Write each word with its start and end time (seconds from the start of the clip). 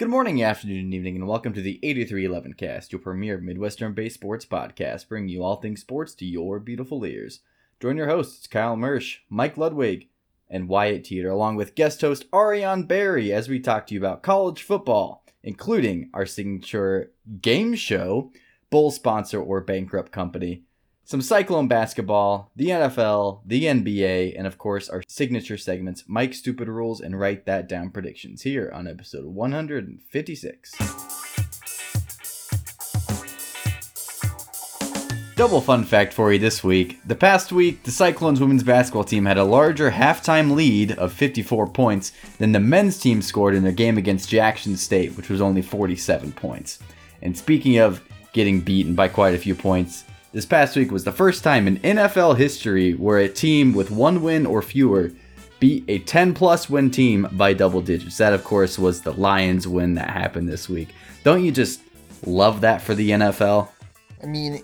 Good 0.00 0.08
morning, 0.08 0.42
afternoon, 0.42 0.78
and 0.78 0.94
evening, 0.94 1.16
and 1.16 1.28
welcome 1.28 1.52
to 1.52 1.60
the 1.60 1.78
8311 1.82 2.54
Cast, 2.54 2.90
your 2.90 3.02
premier 3.02 3.36
Midwestern 3.36 3.92
based 3.92 4.14
sports 4.14 4.46
podcast, 4.46 5.06
bringing 5.06 5.28
you 5.28 5.44
all 5.44 5.56
things 5.56 5.82
sports 5.82 6.14
to 6.14 6.24
your 6.24 6.58
beautiful 6.58 7.04
ears. 7.04 7.40
Join 7.80 7.98
your 7.98 8.08
hosts, 8.08 8.46
Kyle 8.46 8.76
Mersch, 8.76 9.18
Mike 9.28 9.58
Ludwig, 9.58 10.08
and 10.48 10.70
Wyatt 10.70 11.04
Teeter, 11.04 11.28
along 11.28 11.56
with 11.56 11.74
guest 11.74 12.00
host 12.00 12.24
Ariane 12.32 12.84
Barry, 12.84 13.30
as 13.30 13.50
we 13.50 13.60
talk 13.60 13.86
to 13.88 13.94
you 13.94 14.00
about 14.00 14.22
college 14.22 14.62
football, 14.62 15.22
including 15.42 16.08
our 16.14 16.24
signature 16.24 17.12
game 17.42 17.74
show, 17.74 18.32
Bull 18.70 18.90
Sponsor 18.90 19.42
or 19.42 19.60
Bankrupt 19.60 20.12
Company, 20.12 20.62
some 21.10 21.20
Cyclone 21.20 21.66
basketball, 21.66 22.52
the 22.54 22.68
NFL, 22.68 23.40
the 23.44 23.64
NBA, 23.64 24.32
and 24.38 24.46
of 24.46 24.58
course 24.58 24.88
our 24.88 25.02
signature 25.08 25.58
segments, 25.58 26.04
Mike 26.06 26.32
Stupid 26.32 26.68
Rules 26.68 27.00
and 27.00 27.18
Write 27.18 27.46
That 27.46 27.68
Down 27.68 27.90
Predictions, 27.90 28.42
here 28.42 28.70
on 28.72 28.86
episode 28.86 29.24
156. 29.24 30.72
Double 35.34 35.60
fun 35.60 35.82
fact 35.82 36.14
for 36.14 36.32
you 36.32 36.38
this 36.38 36.62
week. 36.62 37.00
The 37.04 37.16
past 37.16 37.50
week, 37.50 37.82
the 37.82 37.90
Cyclones 37.90 38.40
women's 38.40 38.62
basketball 38.62 39.02
team 39.02 39.24
had 39.24 39.36
a 39.36 39.42
larger 39.42 39.90
halftime 39.90 40.54
lead 40.54 40.92
of 40.92 41.12
54 41.12 41.72
points 41.72 42.12
than 42.38 42.52
the 42.52 42.60
men's 42.60 43.00
team 43.00 43.20
scored 43.20 43.56
in 43.56 43.64
their 43.64 43.72
game 43.72 43.98
against 43.98 44.28
Jackson 44.28 44.76
State, 44.76 45.16
which 45.16 45.28
was 45.28 45.40
only 45.40 45.62
47 45.62 46.30
points. 46.30 46.78
And 47.20 47.36
speaking 47.36 47.78
of 47.78 48.00
getting 48.32 48.60
beaten 48.60 48.94
by 48.94 49.08
quite 49.08 49.34
a 49.34 49.38
few 49.38 49.56
points, 49.56 50.04
this 50.32 50.46
past 50.46 50.76
week 50.76 50.92
was 50.92 51.04
the 51.04 51.12
first 51.12 51.42
time 51.42 51.66
in 51.66 51.78
NFL 51.78 52.36
history 52.36 52.92
where 52.92 53.18
a 53.18 53.28
team 53.28 53.72
with 53.72 53.90
one 53.90 54.22
win 54.22 54.46
or 54.46 54.62
fewer 54.62 55.10
beat 55.58 55.84
a 55.88 55.98
10 55.98 56.34
plus 56.34 56.70
win 56.70 56.90
team 56.90 57.28
by 57.32 57.52
double 57.52 57.82
digits. 57.82 58.16
That, 58.18 58.32
of 58.32 58.44
course, 58.44 58.78
was 58.78 59.02
the 59.02 59.12
Lions 59.12 59.66
win 59.66 59.94
that 59.94 60.10
happened 60.10 60.48
this 60.48 60.68
week. 60.68 60.94
Don't 61.24 61.44
you 61.44 61.50
just 61.50 61.80
love 62.24 62.60
that 62.62 62.80
for 62.80 62.94
the 62.94 63.10
NFL? 63.10 63.68
I 64.22 64.26
mean, 64.26 64.62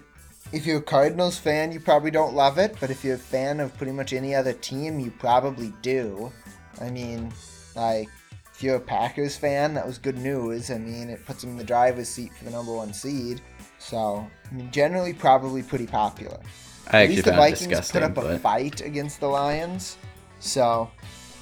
if 0.52 0.64
you're 0.64 0.78
a 0.78 0.82
Cardinals 0.82 1.38
fan, 1.38 1.72
you 1.72 1.80
probably 1.80 2.10
don't 2.10 2.34
love 2.34 2.58
it, 2.58 2.76
but 2.80 2.90
if 2.90 3.04
you're 3.04 3.16
a 3.16 3.18
fan 3.18 3.60
of 3.60 3.76
pretty 3.76 3.92
much 3.92 4.12
any 4.12 4.34
other 4.34 4.52
team, 4.52 5.00
you 5.00 5.10
probably 5.10 5.72
do. 5.82 6.32
I 6.80 6.90
mean, 6.90 7.32
like, 7.74 8.08
if 8.54 8.62
you're 8.62 8.76
a 8.76 8.80
Packers 8.80 9.36
fan, 9.36 9.74
that 9.74 9.86
was 9.86 9.98
good 9.98 10.16
news. 10.16 10.70
I 10.70 10.78
mean, 10.78 11.10
it 11.10 11.26
puts 11.26 11.42
them 11.42 11.50
in 11.50 11.56
the 11.56 11.64
driver's 11.64 12.08
seat 12.08 12.32
for 12.32 12.44
the 12.44 12.50
number 12.50 12.72
one 12.72 12.94
seed. 12.94 13.42
So, 13.88 14.28
I 14.50 14.54
mean, 14.54 14.70
generally, 14.72 15.12
probably 15.12 15.62
pretty 15.62 15.86
popular. 15.86 16.38
I 16.90 17.04
At 17.04 17.08
least 17.10 17.24
the 17.24 17.32
Vikings 17.32 17.92
put 17.92 18.02
up 18.02 18.16
a 18.16 18.38
fight 18.38 18.80
against 18.80 19.20
the 19.20 19.28
Lions. 19.28 19.96
So, 20.40 20.90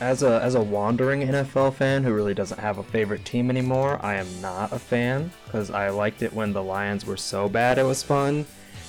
As 0.00 0.22
a 0.22 0.42
as 0.42 0.54
a 0.54 0.60
wandering 0.60 1.22
NFL 1.22 1.74
fan 1.74 2.02
who 2.02 2.12
really 2.12 2.34
doesn't 2.34 2.60
have 2.60 2.78
a 2.78 2.82
favorite 2.82 3.24
team 3.24 3.48
anymore, 3.48 3.98
I 4.02 4.16
am 4.16 4.26
not 4.42 4.72
a 4.72 4.78
fan 4.78 5.30
because 5.46 5.70
I 5.70 5.88
liked 5.88 6.22
it 6.22 6.32
when 6.32 6.52
the 6.52 6.62
Lions 6.62 7.06
were 7.06 7.16
so 7.16 7.48
bad 7.48 7.78
it 7.78 7.84
was 7.84 8.02
fun. 8.02 8.44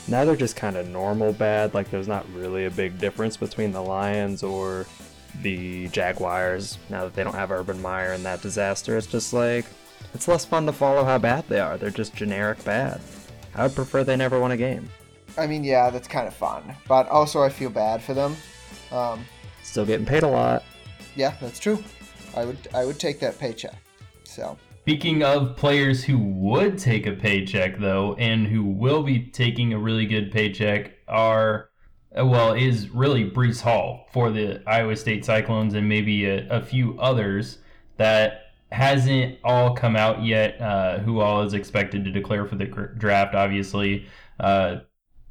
Now 0.07 0.25
they're 0.25 0.35
just 0.35 0.55
kind 0.55 0.75
of 0.75 0.87
normal 0.89 1.31
bad. 1.31 1.73
Like 1.73 1.89
there's 1.89 2.07
not 2.07 2.29
really 2.33 2.65
a 2.65 2.71
big 2.71 2.99
difference 2.99 3.37
between 3.37 3.71
the 3.71 3.81
Lions 3.81 4.43
or 4.43 4.85
the 5.41 5.87
Jaguars. 5.89 6.77
Now 6.89 7.03
that 7.05 7.13
they 7.13 7.23
don't 7.23 7.35
have 7.35 7.51
Urban 7.51 7.81
Meyer 7.81 8.11
and 8.11 8.25
that 8.25 8.41
disaster, 8.41 8.97
it's 8.97 9.07
just 9.07 9.31
like 9.33 9.65
it's 10.13 10.27
less 10.27 10.45
fun 10.45 10.65
to 10.65 10.73
follow 10.73 11.03
how 11.05 11.17
bad 11.19 11.47
they 11.47 11.59
are. 11.59 11.77
They're 11.77 11.89
just 11.89 12.15
generic 12.15 12.63
bad. 12.63 12.99
I 13.55 13.63
would 13.63 13.75
prefer 13.75 14.03
they 14.03 14.15
never 14.15 14.39
won 14.39 14.51
a 14.51 14.57
game. 14.57 14.89
I 15.37 15.47
mean, 15.47 15.63
yeah, 15.63 15.89
that's 15.89 16.07
kind 16.07 16.27
of 16.27 16.33
fun. 16.33 16.63
But 16.87 17.07
also, 17.09 17.41
I 17.41 17.49
feel 17.49 17.69
bad 17.69 18.01
for 18.01 18.13
them. 18.13 18.35
Um, 18.91 19.25
Still 19.63 19.85
getting 19.85 20.05
paid 20.05 20.23
a 20.23 20.27
lot. 20.27 20.63
yeah, 21.15 21.35
that's 21.41 21.59
true. 21.59 21.83
I 22.35 22.45
would, 22.45 22.57
I 22.73 22.85
would 22.85 22.99
take 22.99 23.19
that 23.21 23.39
paycheck. 23.39 23.75
So, 24.23 24.57
Speaking 24.81 25.23
of 25.23 25.55
players 25.55 26.03
who 26.03 26.19
would 26.19 26.77
take 26.77 27.07
a 27.07 27.13
paycheck 27.13 27.79
though, 27.79 28.13
and 28.19 28.45
who 28.45 28.63
will 28.63 29.01
be 29.01 29.19
taking 29.19 29.73
a 29.73 29.79
really 29.79 30.05
good 30.05 30.31
paycheck, 30.31 30.91
are 31.07 31.69
uh, 32.17 32.25
well 32.25 32.53
is 32.53 32.89
really 32.89 33.29
Breece 33.29 33.61
Hall 33.61 34.07
for 34.13 34.29
the 34.29 34.61
Iowa 34.67 34.95
State 34.95 35.25
Cyclones, 35.25 35.73
and 35.73 35.89
maybe 35.89 36.25
a, 36.25 36.47
a 36.49 36.61
few 36.61 36.99
others 36.99 37.57
that 37.97 38.44
hasn't 38.75 39.37
all 39.41 39.73
come 39.73 39.95
out 39.95 40.21
yet. 40.21 40.59
Uh, 40.59 40.99
who 40.99 41.21
all 41.21 41.43
is 41.43 41.53
expected 41.53 42.03
to 42.03 42.11
declare 42.11 42.45
for 42.45 42.55
the 42.55 42.65
draft? 42.65 43.33
Obviously, 43.33 44.05
uh, 44.39 44.77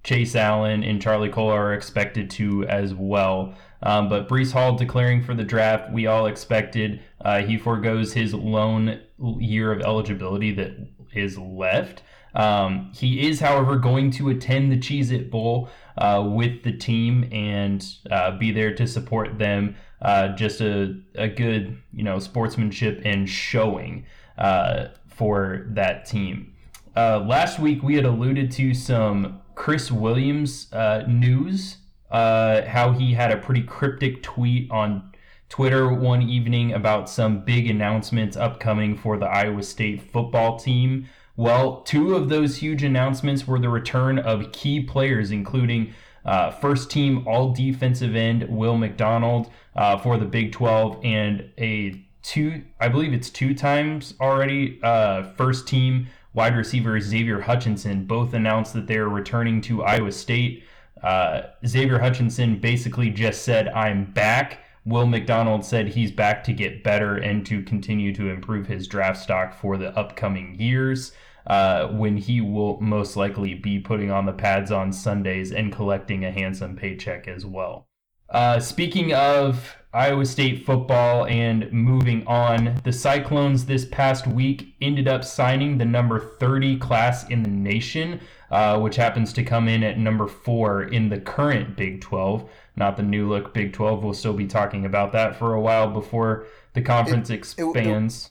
Chase 0.03 0.35
Allen 0.35 0.83
and 0.83 1.01
Charlie 1.01 1.29
Cole 1.29 1.51
are 1.51 1.75
expected 1.75 2.31
to 2.31 2.65
as 2.65 2.95
well. 2.95 3.55
Um, 3.83 4.09
but 4.09 4.29
Breece 4.29 4.53
Hall 4.53 4.77
declaring 4.77 5.23
for 5.23 5.35
the 5.35 5.45
draft, 5.45 5.93
we 5.93 6.07
all 6.07 6.27
expected. 6.27 7.03
Uh, 7.23 7.43
he 7.43 7.59
foregoes 7.59 8.15
his 8.15 8.33
lone 8.33 9.01
year 9.39 9.73
of 9.73 9.83
eligibility 9.83 10.51
that 10.53 10.73
is 11.13 11.37
left. 11.39 12.03
Um, 12.35 12.93
he 12.95 13.29
is, 13.29 13.41
however, 13.41 13.77
going 13.77 14.11
to 14.13 14.31
attend 14.31 14.73
the 14.73 14.79
Cheez 14.79 15.13
It 15.13 15.31
Bowl 15.31 15.69
uh, 15.99 16.27
with 16.27 16.63
the 16.65 16.73
team 16.73 17.29
and 17.31 17.87
uh, 18.11 18.37
be 18.39 18.51
there 18.53 18.75
to 18.75 18.87
support 18.87 19.39
them. 19.39 19.77
Uh, 20.03 20.29
just 20.29 20.61
a, 20.61 21.01
a 21.15 21.29
good, 21.29 21.81
you 21.93 22.03
know, 22.03 22.19
sportsmanship 22.19 23.01
and 23.05 23.29
showing 23.29 24.05
uh, 24.37 24.89
for 25.07 25.67
that 25.71 26.05
team. 26.05 26.53
Uh, 26.97 27.21
last 27.21 27.59
week 27.59 27.83
we 27.83 27.95
had 27.95 28.05
alluded 28.05 28.51
to 28.51 28.75
some 28.75 29.41
Chris 29.55 29.91
Williams 29.91 30.73
uh, 30.73 31.05
news, 31.09 31.79
uh, 32.11 32.63
how 32.63 32.93
he 32.93 33.15
had 33.15 33.33
a 33.33 33.37
pretty 33.37 33.63
cryptic 33.63 34.23
tweet 34.23 34.71
on 34.71 35.11
Twitter 35.49 35.93
one 35.93 36.23
evening 36.23 36.73
about 36.73 37.09
some 37.09 37.45
big 37.45 37.71
announcements 37.71 38.37
upcoming 38.37 38.97
for 38.97 39.17
the 39.17 39.27
Iowa 39.27 39.63
State 39.63 40.03
football 40.03 40.59
team. 40.59 41.07
Well, 41.37 41.83
two 41.83 42.15
of 42.15 42.29
those 42.29 42.57
huge 42.57 42.83
announcements 42.83 43.47
were 43.47 43.59
the 43.59 43.69
return 43.69 44.19
of 44.19 44.53
key 44.53 44.81
players, 44.81 45.31
including 45.31 45.95
uh, 46.25 46.51
first 46.51 46.91
team 46.91 47.27
all 47.27 47.53
defensive 47.53 48.17
end 48.17 48.49
Will 48.49 48.77
McDonald 48.77 49.51
uh, 49.77 49.99
for 49.99 50.19
the 50.19 50.25
Big 50.25 50.53
12 50.53 51.05
and 51.05 51.51
a 51.59 52.05
two, 52.23 52.65
I 52.81 52.89
believe 52.89 53.13
it's 53.13 53.31
two 53.31 53.55
times 53.55 54.15
already, 54.21 54.81
uh, 54.83 55.25
first 55.37 55.69
team 55.69 56.09
wide 56.35 56.57
receiver 56.57 57.01
Xavier 57.01 57.41
Hutchinson 57.41 58.05
both 58.05 58.35
announced 58.35 58.75
that 58.75 58.87
they're 58.87 59.09
returning 59.09 59.61
to 59.63 59.85
Iowa 59.85 60.13
State. 60.13 60.65
Uh, 61.03 61.43
Xavier 61.67 61.99
Hutchinson 61.99 62.59
basically 62.59 63.11
just 63.11 63.43
said, 63.43 63.69
I'm 63.69 64.13
back. 64.13 64.61
Will 64.85 65.07
McDonald 65.07 65.65
said 65.65 65.89
he's 65.89 66.11
back 66.11 66.45
to 66.45 66.53
get 66.53 66.83
better 66.83 67.17
and 67.17 67.47
to 67.47 67.63
continue 67.63 68.13
to 68.15 68.29
improve 68.29 68.67
his 68.67 68.87
draft 68.87 69.23
stock 69.23 69.55
for 69.55 69.79
the 69.79 69.97
upcoming 69.97 70.61
years. 70.61 71.13
Uh, 71.47 71.89
when 71.89 72.17
he 72.17 72.41
will 72.41 72.81
most 72.81 73.17
likely 73.17 73.53
be 73.53 73.79
putting 73.79 74.11
on 74.11 74.25
the 74.25 74.33
pads 74.33 74.73
on 74.73 74.91
Sundays 74.91 75.53
and 75.53 75.73
collecting 75.73 76.25
a 76.25 76.33
handsome 76.33 76.75
paycheck 76.75 77.29
as 77.29 77.45
well. 77.45 77.87
Uh, 78.31 78.59
speaking 78.59 79.13
of 79.13 79.77
Iowa 79.93 80.27
State 80.27 80.67
football 80.67 81.27
and 81.27 81.71
moving 81.73 82.27
on, 82.27 82.81
the 82.83 82.93
Cyclones 82.93 83.65
this 83.67 83.85
past 83.85 84.27
week 84.27 84.75
ended 84.81 85.07
up 85.07 85.23
signing 85.23 85.79
the 85.79 85.85
number 85.85 86.19
30 86.19 86.79
class 86.79 87.29
in 87.29 87.45
the 87.45 87.51
nation, 87.51 88.21
uh, 88.51 88.81
which 88.81 88.97
happens 88.97 89.33
to 89.35 89.45
come 89.45 89.69
in 89.69 89.85
at 89.85 89.99
number 89.99 90.27
four 90.27 90.83
in 90.83 91.09
the 91.11 91.21
current 91.21 91.77
Big 91.77 92.01
12, 92.01 92.51
not 92.75 92.97
the 92.97 93.05
new 93.05 93.29
look 93.29 93.55
Big 93.55 93.73
12. 93.73 94.03
We'll 94.03 94.15
still 94.15 94.33
be 94.33 94.49
talking 94.49 94.85
about 94.85 95.13
that 95.13 95.37
for 95.37 95.55
a 95.55 95.61
while 95.61 95.89
before 95.89 96.47
the 96.73 96.83
conference 96.83 97.31
it- 97.31 97.35
expands. 97.35 98.31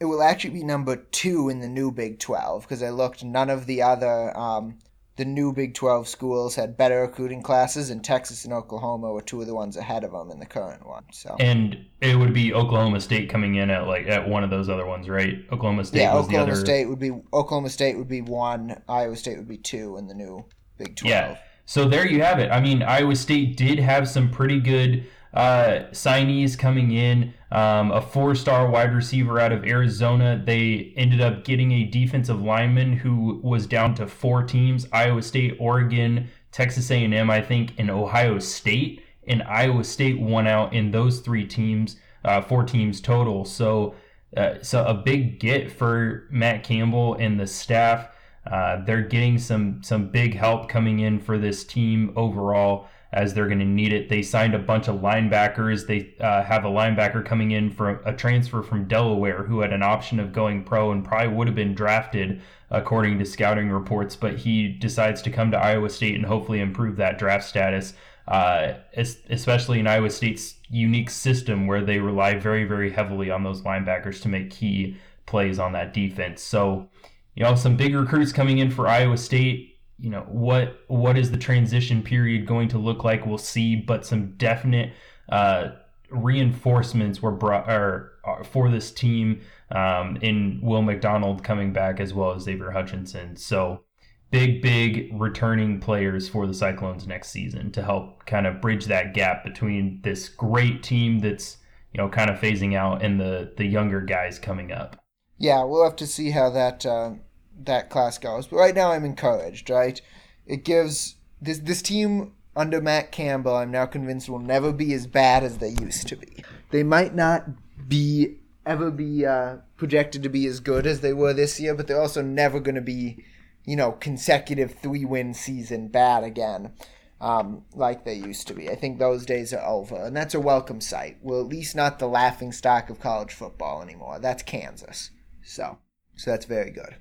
it 0.00 0.06
will 0.06 0.22
actually 0.22 0.54
be 0.54 0.64
number 0.64 0.96
two 0.96 1.48
in 1.48 1.60
the 1.60 1.68
new 1.68 1.92
Big 1.92 2.18
12 2.18 2.62
because 2.62 2.82
I 2.82 2.90
looked. 2.90 3.22
None 3.22 3.50
of 3.50 3.66
the 3.66 3.82
other 3.82 4.36
um, 4.36 4.78
the 5.16 5.24
new 5.24 5.52
Big 5.52 5.74
12 5.74 6.08
schools 6.08 6.56
had 6.56 6.76
better 6.76 7.02
recruiting 7.02 7.42
classes, 7.42 7.90
and 7.90 8.02
Texas 8.02 8.44
and 8.44 8.52
Oklahoma 8.52 9.12
were 9.12 9.20
two 9.20 9.40
of 9.40 9.46
the 9.46 9.54
ones 9.54 9.76
ahead 9.76 10.02
of 10.02 10.12
them 10.12 10.30
in 10.30 10.40
the 10.40 10.46
current 10.46 10.86
one. 10.86 11.04
So 11.12 11.36
and 11.38 11.86
it 12.00 12.16
would 12.16 12.34
be 12.34 12.52
Oklahoma 12.52 13.00
State 13.00 13.30
coming 13.30 13.54
in 13.56 13.70
at 13.70 13.86
like 13.86 14.06
at 14.06 14.28
one 14.28 14.42
of 14.42 14.50
those 14.50 14.68
other 14.68 14.86
ones, 14.86 15.08
right? 15.08 15.44
Oklahoma 15.52 15.84
State 15.84 16.00
yeah, 16.00 16.14
Oklahoma 16.14 16.46
the 16.46 16.52
other. 16.52 16.60
State 16.60 16.86
would 16.86 16.98
be 16.98 17.10
Oklahoma 17.32 17.70
State 17.70 17.96
would 17.96 18.08
be 18.08 18.22
one, 18.22 18.82
Iowa 18.88 19.16
State 19.16 19.38
would 19.38 19.48
be 19.48 19.58
two 19.58 19.96
in 19.96 20.08
the 20.08 20.14
new 20.14 20.44
Big 20.78 20.96
12. 20.96 21.10
Yeah. 21.10 21.38
So 21.66 21.88
there 21.88 22.06
you 22.06 22.22
have 22.22 22.40
it. 22.40 22.50
I 22.50 22.60
mean, 22.60 22.82
Iowa 22.82 23.16
State 23.16 23.56
did 23.56 23.78
have 23.78 24.08
some 24.08 24.30
pretty 24.30 24.60
good 24.60 25.06
uh, 25.34 25.88
signees 25.90 26.56
coming 26.56 26.92
in. 26.92 27.34
Um, 27.50 27.92
a 27.92 28.00
four-star 28.00 28.68
wide 28.70 28.94
receiver 28.94 29.38
out 29.38 29.52
of 29.52 29.64
Arizona. 29.64 30.42
They 30.44 30.92
ended 30.96 31.20
up 31.20 31.44
getting 31.44 31.72
a 31.72 31.84
defensive 31.84 32.40
lineman 32.40 32.94
who 32.94 33.40
was 33.42 33.66
down 33.66 33.94
to 33.96 34.06
four 34.06 34.42
teams: 34.44 34.86
Iowa 34.92 35.22
State, 35.22 35.56
Oregon, 35.58 36.28
Texas 36.52 36.90
A&M, 36.90 37.30
I 37.30 37.40
think, 37.40 37.74
and 37.78 37.90
Ohio 37.90 38.38
State. 38.38 39.04
And 39.26 39.42
Iowa 39.42 39.84
State 39.84 40.20
won 40.20 40.46
out 40.46 40.72
in 40.72 40.90
those 40.90 41.20
three 41.20 41.46
teams, 41.46 41.96
uh, 42.24 42.40
four 42.40 42.62
teams 42.64 43.00
total. 43.00 43.44
So, 43.44 43.94
uh, 44.36 44.54
so 44.62 44.84
a 44.84 44.94
big 44.94 45.40
get 45.40 45.72
for 45.72 46.28
Matt 46.30 46.62
Campbell 46.62 47.14
and 47.14 47.40
the 47.40 47.46
staff. 47.46 48.08
Uh, 48.50 48.84
they're 48.84 49.02
getting 49.02 49.38
some 49.38 49.82
some 49.82 50.10
big 50.10 50.34
help 50.34 50.68
coming 50.68 51.00
in 51.00 51.18
for 51.18 51.38
this 51.38 51.64
team 51.64 52.12
overall 52.14 52.88
as 53.14 53.32
they're 53.32 53.46
going 53.46 53.60
to 53.60 53.64
need 53.64 53.92
it. 53.92 54.08
They 54.08 54.22
signed 54.22 54.54
a 54.54 54.58
bunch 54.58 54.88
of 54.88 54.96
linebackers. 54.96 55.86
They 55.86 56.14
uh, 56.20 56.42
have 56.42 56.64
a 56.64 56.68
linebacker 56.68 57.24
coming 57.24 57.52
in 57.52 57.70
from 57.70 58.00
a 58.04 58.12
transfer 58.12 58.60
from 58.60 58.88
Delaware 58.88 59.44
who 59.44 59.60
had 59.60 59.72
an 59.72 59.84
option 59.84 60.18
of 60.18 60.32
going 60.32 60.64
pro 60.64 60.90
and 60.90 61.04
probably 61.04 61.28
would 61.28 61.46
have 61.46 61.54
been 61.54 61.74
drafted 61.74 62.42
according 62.70 63.20
to 63.20 63.24
scouting 63.24 63.70
reports, 63.70 64.16
but 64.16 64.36
he 64.36 64.68
decides 64.68 65.22
to 65.22 65.30
come 65.30 65.52
to 65.52 65.56
Iowa 65.56 65.88
State 65.90 66.16
and 66.16 66.26
hopefully 66.26 66.60
improve 66.60 66.96
that 66.96 67.18
draft 67.18 67.44
status. 67.44 67.94
Uh, 68.26 68.72
especially 68.96 69.78
in 69.78 69.86
Iowa 69.86 70.08
State's 70.08 70.54
unique 70.70 71.10
system 71.10 71.66
where 71.66 71.84
they 71.84 71.98
rely 71.98 72.34
very, 72.38 72.64
very 72.64 72.90
heavily 72.90 73.30
on 73.30 73.44
those 73.44 73.60
linebackers 73.62 74.22
to 74.22 74.30
make 74.30 74.50
key 74.50 74.96
plays 75.26 75.58
on 75.58 75.72
that 75.72 75.92
defense. 75.92 76.42
So, 76.42 76.88
you 77.34 77.44
know, 77.44 77.54
some 77.54 77.76
big 77.76 77.94
recruits 77.94 78.32
coming 78.32 78.58
in 78.58 78.70
for 78.70 78.88
Iowa 78.88 79.18
State 79.18 79.73
you 79.98 80.10
know 80.10 80.26
what 80.28 80.80
what 80.88 81.16
is 81.16 81.30
the 81.30 81.38
transition 81.38 82.02
period 82.02 82.46
going 82.46 82.68
to 82.68 82.78
look 82.78 83.04
like? 83.04 83.26
We'll 83.26 83.38
see 83.38 83.76
but 83.76 84.04
some 84.04 84.32
definite 84.36 84.92
uh, 85.28 85.70
reinforcements 86.10 87.22
were 87.22 87.30
brought 87.30 87.70
or, 87.70 88.12
uh, 88.24 88.42
for 88.42 88.70
this 88.70 88.90
team 88.92 89.40
um, 89.70 90.16
in 90.20 90.60
Will 90.62 90.82
McDonald 90.82 91.42
coming 91.42 91.72
back 91.72 92.00
as 92.00 92.12
well 92.12 92.32
as 92.32 92.42
Xavier 92.42 92.70
Hutchinson. 92.70 93.36
So 93.36 93.84
big 94.30 94.60
big 94.62 95.10
returning 95.14 95.80
players 95.80 96.28
for 96.28 96.46
the 96.46 96.54
Cyclones 96.54 97.06
next 97.06 97.30
season 97.30 97.70
to 97.72 97.82
help 97.82 98.26
kind 98.26 98.46
of 98.46 98.60
bridge 98.60 98.86
that 98.86 99.14
gap 99.14 99.44
between 99.44 100.00
this 100.02 100.28
great 100.28 100.82
team 100.82 101.20
that's 101.20 101.58
you 101.92 101.98
know 101.98 102.08
kind 102.08 102.30
of 102.30 102.38
phasing 102.38 102.74
out 102.74 103.02
and 103.02 103.20
the 103.20 103.52
the 103.56 103.64
younger 103.64 104.00
guys 104.00 104.38
coming 104.38 104.72
up. 104.72 105.00
Yeah 105.38 105.62
we'll 105.64 105.84
have 105.84 105.96
to 105.96 106.06
see 106.06 106.30
how 106.30 106.50
that 106.50 106.84
uh 106.84 107.12
that 107.62 107.90
class 107.90 108.18
goes. 108.18 108.46
But 108.46 108.56
right 108.56 108.74
now, 108.74 108.92
I'm 108.92 109.04
encouraged. 109.04 109.70
Right, 109.70 110.00
it 110.46 110.64
gives 110.64 111.16
this 111.40 111.58
this 111.58 111.82
team 111.82 112.32
under 112.56 112.80
Matt 112.80 113.12
Campbell. 113.12 113.56
I'm 113.56 113.70
now 113.70 113.86
convinced 113.86 114.28
will 114.28 114.38
never 114.38 114.72
be 114.72 114.92
as 114.94 115.06
bad 115.06 115.42
as 115.42 115.58
they 115.58 115.70
used 115.70 116.08
to 116.08 116.16
be. 116.16 116.44
They 116.70 116.82
might 116.82 117.14
not 117.14 117.44
be 117.88 118.38
ever 118.66 118.90
be 118.90 119.26
uh, 119.26 119.56
projected 119.76 120.22
to 120.22 120.28
be 120.28 120.46
as 120.46 120.60
good 120.60 120.86
as 120.86 121.00
they 121.00 121.12
were 121.12 121.32
this 121.32 121.60
year, 121.60 121.74
but 121.74 121.86
they're 121.86 122.00
also 122.00 122.22
never 122.22 122.60
going 122.60 122.74
to 122.74 122.80
be, 122.80 123.24
you 123.64 123.76
know, 123.76 123.92
consecutive 123.92 124.74
three 124.74 125.04
win 125.04 125.34
season 125.34 125.88
bad 125.88 126.24
again. 126.24 126.72
Um, 127.20 127.64
like 127.74 128.04
they 128.04 128.14
used 128.14 128.48
to 128.48 128.54
be. 128.54 128.68
I 128.68 128.74
think 128.74 128.98
those 128.98 129.24
days 129.24 129.54
are 129.54 129.64
over, 129.64 129.96
and 129.96 130.16
that's 130.16 130.34
a 130.34 130.40
welcome 130.40 130.80
sight. 130.80 131.18
Well, 131.22 131.40
at 131.40 131.46
least 131.46 131.74
not 131.74 131.98
the 131.98 132.08
laughing 132.08 132.52
stock 132.52 132.90
of 132.90 133.00
college 133.00 133.32
football 133.32 133.82
anymore. 133.82 134.18
That's 134.18 134.42
Kansas. 134.42 135.10
So, 135.42 135.78
so 136.16 136.32
that's 136.32 136.44
very 136.44 136.70
good. 136.70 136.96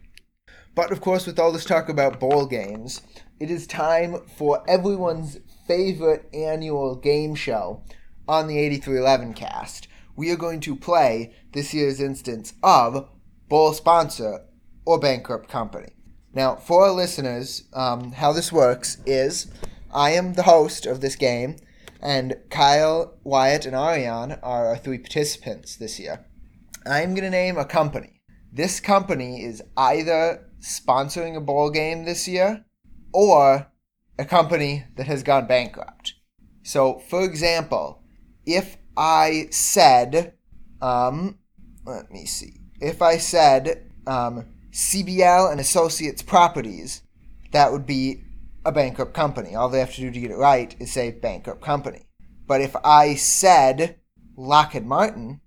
But 0.75 0.91
of 0.91 1.01
course, 1.01 1.27
with 1.27 1.39
all 1.39 1.51
this 1.51 1.65
talk 1.65 1.87
about 1.87 2.19
bowl 2.19 2.45
games, 2.45 3.01
it 3.39 3.51
is 3.51 3.67
time 3.67 4.21
for 4.37 4.63
everyone's 4.67 5.39
favorite 5.67 6.27
annual 6.33 6.95
game 6.95 7.35
show 7.35 7.83
on 8.27 8.47
the 8.47 8.57
8311 8.57 9.33
cast. 9.33 9.87
We 10.15 10.31
are 10.31 10.35
going 10.35 10.61
to 10.61 10.75
play 10.75 11.35
this 11.51 11.73
year's 11.73 11.99
instance 11.99 12.53
of 12.63 13.09
bowl 13.49 13.73
sponsor 13.73 14.45
or 14.85 14.99
bankrupt 14.99 15.49
company. 15.49 15.89
Now, 16.33 16.55
for 16.55 16.85
our 16.85 16.91
listeners, 16.91 17.65
um, 17.73 18.13
how 18.13 18.33
this 18.33 18.51
works 18.51 18.97
is 19.05 19.51
I 19.93 20.11
am 20.11 20.33
the 20.33 20.43
host 20.43 20.87
of 20.87 21.01
this 21.01 21.15
game, 21.15 21.57
and 22.01 22.35
Kyle, 22.49 23.13
Wyatt, 23.23 23.67
and 23.67 23.75
Ariane 23.75 24.39
are 24.41 24.67
our 24.67 24.77
three 24.77 24.97
participants 24.97 25.75
this 25.75 25.99
year. 25.99 26.25
I'm 26.85 27.11
going 27.13 27.23
to 27.23 27.29
name 27.29 27.57
a 27.57 27.65
company. 27.65 28.21
This 28.51 28.79
company 28.79 29.43
is 29.43 29.61
either 29.77 30.49
sponsoring 30.63 31.35
a 31.35 31.41
bowl 31.41 31.69
game 31.69 32.05
this 32.05 32.27
year 32.27 32.65
or 33.13 33.67
a 34.17 34.25
company 34.25 34.85
that 34.95 35.07
has 35.07 35.23
gone 35.23 35.45
bankrupt. 35.45 36.15
So, 36.63 36.99
for 37.09 37.23
example, 37.23 38.01
if 38.45 38.77
I 38.95 39.47
said, 39.51 40.33
um, 40.81 41.39
let 41.85 42.11
me 42.11 42.25
see, 42.25 42.61
if 42.79 43.01
I 43.01 43.17
said 43.17 43.89
um, 44.07 44.45
CBL 44.71 45.51
and 45.51 45.59
Associates 45.59 46.21
Properties, 46.21 47.03
that 47.51 47.71
would 47.71 47.85
be 47.85 48.23
a 48.65 48.71
bankrupt 48.71 49.13
company. 49.13 49.55
All 49.55 49.69
they 49.69 49.79
have 49.79 49.93
to 49.95 50.01
do 50.01 50.11
to 50.11 50.19
get 50.19 50.31
it 50.31 50.37
right 50.37 50.75
is 50.79 50.91
say 50.91 51.11
bankrupt 51.11 51.61
company. 51.61 52.07
But 52.47 52.61
if 52.61 52.75
I 52.83 53.15
said 53.15 53.97
Lockheed 54.37 54.85
Martin, 54.85 55.41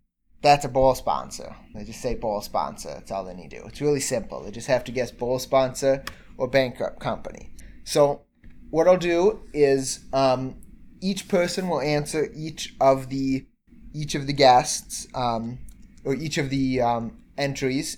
that's 0.47 0.65
a 0.65 0.69
ball 0.69 0.95
sponsor. 0.95 1.55
They 1.75 1.85
just 1.85 2.01
say 2.01 2.15
ball 2.15 2.41
sponsor. 2.41 2.91
That's 2.91 3.11
all 3.11 3.25
they 3.25 3.35
need 3.35 3.51
to 3.51 3.61
do. 3.61 3.67
It's 3.67 3.81
really 3.81 4.01
simple. 4.01 4.43
They 4.43 4.51
just 4.51 4.69
have 4.69 4.85
to 4.85 4.93
guess 4.93 5.11
ball 5.11 5.39
sponsor 5.39 6.05
or 6.39 6.49
bankrupt 6.49 7.01
company. 7.01 7.51
So 7.85 8.23
what 8.71 8.87
I'll 8.87 8.97
do 8.97 9.41
is 9.53 10.01
um, 10.13 10.57
each 11.01 11.29
person 11.29 11.69
will 11.69 11.81
answer 11.81 12.31
each 12.35 12.75
of 12.81 13.09
the 13.09 13.47
each 13.93 14.15
of 14.15 14.27
the 14.27 14.33
guests 14.33 15.09
um, 15.15 15.59
or 16.05 16.15
each 16.15 16.39
of 16.39 16.51
the 16.51 16.81
um, 16.81 17.17
entries, 17.39 17.97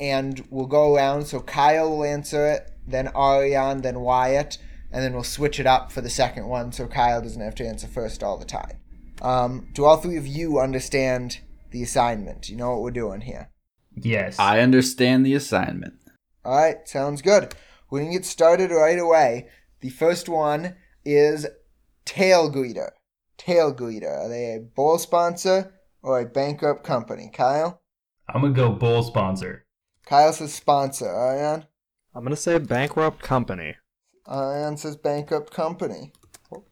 and 0.00 0.44
we'll 0.50 0.66
go 0.66 0.94
around. 0.94 1.26
So 1.26 1.40
Kyle 1.40 1.90
will 1.90 2.04
answer 2.04 2.46
it, 2.46 2.72
then 2.86 3.08
Ariane, 3.14 3.82
then 3.82 4.00
Wyatt, 4.00 4.58
and 4.90 5.04
then 5.04 5.12
we'll 5.12 5.22
switch 5.22 5.60
it 5.60 5.66
up 5.66 5.92
for 5.92 6.00
the 6.00 6.08
second 6.08 6.46
one, 6.46 6.72
so 6.72 6.86
Kyle 6.86 7.20
doesn't 7.20 7.42
have 7.42 7.54
to 7.56 7.66
answer 7.66 7.86
first 7.86 8.22
all 8.22 8.38
the 8.38 8.46
time. 8.46 8.78
Um, 9.20 9.68
do 9.74 9.84
all 9.84 9.98
three 9.98 10.16
of 10.16 10.26
you 10.26 10.58
understand 10.58 11.40
the 11.74 11.82
assignment. 11.82 12.48
You 12.48 12.56
know 12.56 12.70
what 12.70 12.82
we're 12.82 12.90
doing 12.92 13.20
here. 13.20 13.50
Yes. 13.94 14.38
I 14.38 14.60
understand 14.60 15.26
the 15.26 15.34
assignment. 15.34 15.94
All 16.44 16.56
right, 16.56 16.88
sounds 16.88 17.20
good. 17.20 17.54
We're 17.90 18.00
going 18.00 18.12
to 18.12 18.18
get 18.18 18.24
started 18.24 18.70
right 18.70 18.98
away. 18.98 19.48
The 19.80 19.90
first 19.90 20.28
one 20.28 20.76
is 21.04 21.46
Tailgreeter. 22.06 22.90
Tail 23.36 23.74
Greeter. 23.74 24.24
Are 24.24 24.28
they 24.28 24.54
a 24.54 24.60
bowl 24.60 24.98
sponsor 24.98 25.74
or 26.00 26.20
a 26.20 26.24
bankrupt 26.24 26.84
company? 26.84 27.30
Kyle? 27.34 27.82
I'm 28.28 28.40
going 28.40 28.54
to 28.54 28.60
go 28.60 28.70
bowl 28.70 29.02
sponsor. 29.02 29.66
Kyle 30.06 30.32
says 30.32 30.54
sponsor. 30.54 31.08
Ariane? 31.08 31.66
I'm 32.14 32.22
going 32.22 32.34
to 32.34 32.40
say 32.40 32.58
bankrupt 32.58 33.20
company. 33.20 33.74
Ariane 34.30 34.76
says 34.76 34.96
bankrupt 34.96 35.52
company. 35.52 36.12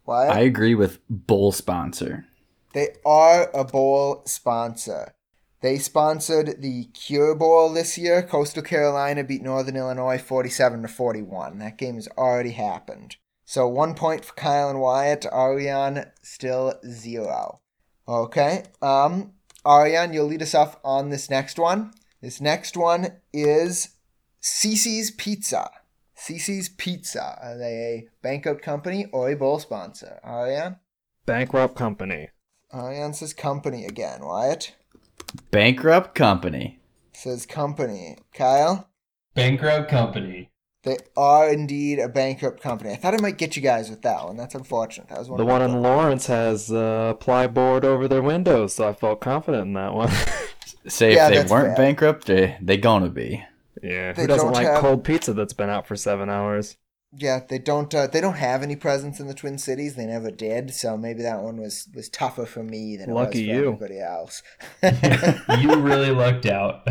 Why? 0.04 0.28
I 0.28 0.40
agree 0.40 0.76
with 0.76 1.00
bowl 1.10 1.50
sponsor. 1.50 2.26
They 2.72 2.96
are 3.04 3.50
a 3.54 3.64
bowl 3.64 4.22
sponsor. 4.26 5.14
They 5.60 5.78
sponsored 5.78 6.60
the 6.60 6.86
Cure 6.86 7.36
Bowl 7.36 7.72
this 7.72 7.96
year. 7.96 8.22
Coastal 8.22 8.62
Carolina 8.62 9.22
beat 9.22 9.42
Northern 9.42 9.76
Illinois 9.76 10.18
47 10.18 10.82
to 10.82 10.88
41. 10.88 11.58
That 11.58 11.78
game 11.78 11.94
has 11.94 12.08
already 12.18 12.50
happened. 12.50 13.16
So 13.44 13.68
one 13.68 13.94
point 13.94 14.24
for 14.24 14.34
Kyle 14.34 14.70
and 14.70 14.80
Wyatt. 14.80 15.26
Ariane 15.26 16.10
still 16.22 16.74
zero. 16.84 17.60
Okay. 18.08 18.64
Um, 18.80 19.34
Ariane, 19.64 20.12
you'll 20.12 20.26
lead 20.26 20.42
us 20.42 20.54
off 20.54 20.78
on 20.82 21.10
this 21.10 21.30
next 21.30 21.58
one. 21.58 21.92
This 22.20 22.40
next 22.40 22.76
one 22.76 23.18
is 23.32 23.90
Cici's 24.42 25.12
Pizza. 25.12 25.70
Cici's 26.16 26.68
Pizza. 26.70 27.38
Are 27.40 27.56
they 27.56 27.74
a 27.74 28.08
bankrupt 28.22 28.62
company 28.62 29.06
or 29.12 29.30
a 29.30 29.36
bowl 29.36 29.60
sponsor? 29.60 30.20
Ariane? 30.24 30.76
Bankrupt 31.24 31.76
company. 31.76 32.30
Ion 32.72 33.12
says 33.14 33.32
company 33.34 33.84
again. 33.84 34.24
Wyatt 34.24 34.74
Bankrupt 35.50 36.14
company. 36.14 36.80
says 37.12 37.46
company. 37.46 38.18
Kyle, 38.34 38.88
Bankrupt 39.34 39.88
company. 39.90 40.50
they 40.82 40.96
are 41.16 41.48
indeed 41.50 41.98
a 41.98 42.08
bankrupt 42.08 42.60
company. 42.62 42.90
I 42.92 42.96
thought 42.96 43.14
I 43.14 43.18
might 43.18 43.38
get 43.38 43.56
you 43.56 43.62
guys 43.62 43.88
with 43.90 44.02
that 44.02 44.24
one. 44.24 44.36
That's 44.36 44.54
unfortunate. 44.54 45.08
That 45.08 45.18
was 45.18 45.28
one 45.28 45.38
The 45.38 45.44
one 45.44 45.62
in 45.62 45.72
goals. 45.72 45.82
Lawrence 45.84 46.26
has 46.26 46.70
uh, 46.72 47.14
plyboard 47.20 47.84
over 47.84 48.08
their 48.08 48.22
windows, 48.22 48.74
so 48.74 48.88
I 48.88 48.92
felt 48.92 49.20
confident 49.20 49.66
in 49.68 49.72
that 49.74 49.94
one. 49.94 50.10
Say 50.88 51.14
Yeah, 51.14 51.28
if 51.28 51.46
they 51.46 51.52
weren't 51.54 51.76
fair. 51.76 51.86
bankrupt, 51.86 52.26
they 52.26 52.56
they 52.60 52.76
gonna 52.76 53.08
be. 53.08 53.44
yeah, 53.82 54.12
They 54.12 54.22
who 54.22 54.28
doesn't 54.28 54.46
don't 54.46 54.54
like 54.54 54.66
have- 54.66 54.80
cold 54.80 55.04
pizza 55.04 55.32
that's 55.32 55.52
been 55.52 55.70
out 55.70 55.86
for 55.86 55.94
seven 55.96 56.28
hours? 56.28 56.76
Yeah, 57.14 57.40
they 57.46 57.58
don't. 57.58 57.94
Uh, 57.94 58.06
they 58.06 58.20
don't 58.20 58.36
have 58.36 58.62
any 58.62 58.76
presence 58.76 59.20
in 59.20 59.26
the 59.26 59.34
Twin 59.34 59.58
Cities. 59.58 59.96
They 59.96 60.06
never 60.06 60.30
did. 60.30 60.72
So 60.72 60.96
maybe 60.96 61.22
that 61.22 61.42
one 61.42 61.58
was 61.58 61.88
was 61.94 62.08
tougher 62.08 62.46
for 62.46 62.62
me 62.62 62.96
than 62.96 63.10
it 63.10 63.12
Lucky 63.12 63.46
was 63.46 63.56
for 63.56 63.62
you. 63.62 63.66
everybody 63.68 64.00
else. 64.00 64.42
you 65.60 65.74
really 65.76 66.10
lucked 66.10 66.46
out. 66.46 66.88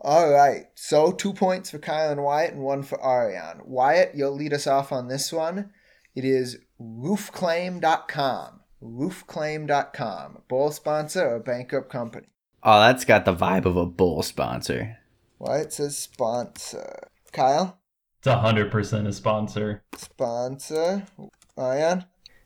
All 0.00 0.30
right. 0.30 0.66
So 0.76 1.10
two 1.10 1.32
points 1.32 1.70
for 1.70 1.78
Kyle 1.78 2.12
and 2.12 2.22
Wyatt, 2.22 2.54
and 2.54 2.62
one 2.62 2.84
for 2.84 3.04
Ariane. 3.04 3.60
Wyatt, 3.64 4.12
you'll 4.14 4.34
lead 4.36 4.52
us 4.52 4.66
off 4.68 4.92
on 4.92 5.08
this 5.08 5.32
one. 5.32 5.70
It 6.14 6.24
is 6.24 6.58
roofclaim.com. 6.80 8.60
Roofclaim.com. 8.82 10.42
bull 10.48 10.70
sponsor 10.70 11.28
or 11.28 11.40
bankrupt 11.40 11.90
company? 11.90 12.28
Oh, 12.62 12.80
that's 12.80 13.04
got 13.04 13.24
the 13.24 13.34
vibe 13.34 13.64
of 13.64 13.76
a 13.76 13.86
bull 13.86 14.22
sponsor. 14.22 14.98
Wyatt 15.38 15.72
says 15.72 15.98
sponsor. 15.98 17.08
Kyle? 17.32 17.77
It's 18.18 18.26
a 18.26 18.38
hundred 18.38 18.70
percent 18.70 19.06
a 19.06 19.12
sponsor. 19.12 19.82
Sponsor. 19.96 21.04
Ariane? 21.58 22.04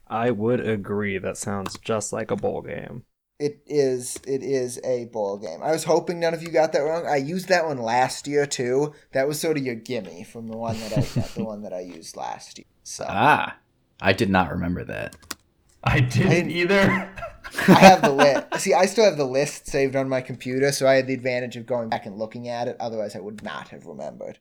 I 0.09 0.31
would 0.31 0.61
agree. 0.61 1.19
That 1.19 1.37
sounds 1.39 1.79
just 1.79 2.13
like 2.13 2.31
a 2.31 2.37
bowl 2.37 2.63
game. 2.63 3.05
It 3.39 3.63
is 3.67 4.19
it 4.27 4.43
is 4.43 4.79
a 4.85 5.07
bowl 5.07 5.39
game. 5.39 5.61
I 5.63 5.73
was 5.73 5.85
hoping 5.85 6.21
none 6.21 6.35
of 6.35 6.43
you 6.43 6.51
got 6.51 6.73
that 6.73 6.81
wrong. 6.81 7.07
I 7.07 7.17
used 7.17 7.49
that 7.49 7.67
one 7.67 7.79
last 7.79 8.29
year 8.29 8.47
too. 8.47 8.93
That 9.13 9.27
was 9.27 9.41
sort 9.41 9.57
of 9.57 9.65
your 9.65 9.75
gimme 9.75 10.23
from 10.25 10.47
the 10.49 10.57
one 10.57 10.79
that 10.79 10.93
I 10.99 11.01
the 11.01 11.45
one 11.45 11.63
that 11.63 11.73
I 11.73 11.81
used 11.81 12.17
last 12.17 12.59
year. 12.59 12.67
So 12.85 13.07
Ah, 13.09 13.57
I 14.01 14.13
did 14.13 14.31
not 14.31 14.51
remember 14.53 14.85
that. 14.85 15.17
I 15.83 16.01
didn't, 16.01 16.31
didn't- 16.31 16.51
either. 16.53 17.11
I 17.69 17.73
have 17.81 18.03
the 18.03 18.13
list. 18.13 18.61
See, 18.61 18.73
I 18.75 18.87
still 18.87 19.05
have 19.05 19.17
the 19.17 19.25
list 19.27 19.67
saved 19.67 19.97
on 19.97 20.09
my 20.09 20.21
computer, 20.21 20.71
so 20.71 20.87
I 20.87 20.95
had 20.95 21.07
the 21.09 21.15
advantage 21.15 21.57
of 21.57 21.67
going 21.67 21.89
back 21.89 22.07
and 22.07 22.17
looking 22.17 22.49
at 22.49 22.69
it. 22.69 22.77
Otherwise, 22.79 23.17
I 23.17 23.21
would 23.21 23.43
not 23.43 23.69
have 23.69 23.87
remembered. 23.87 24.39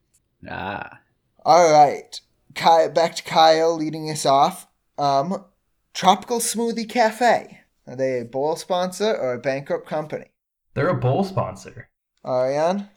Ah. 0.49 0.99
All 1.43 1.71
right, 1.71 2.19
Ky- 2.53 2.89
back 2.93 3.15
to 3.15 3.23
Kyle 3.23 3.75
leading 3.75 4.09
us 4.09 4.25
off. 4.25 4.67
Um, 4.97 5.45
Tropical 5.93 6.39
Smoothie 6.39 6.87
Cafe. 6.89 7.59
Are 7.87 7.95
they 7.95 8.19
a 8.19 8.25
bowl 8.25 8.55
sponsor 8.55 9.15
or 9.15 9.33
a 9.33 9.39
bankrupt 9.39 9.87
company? 9.87 10.25
They're 10.73 10.89
a 10.89 10.95
bowl 10.99 11.23
sponsor. 11.23 11.89
Ariane, 12.25 12.89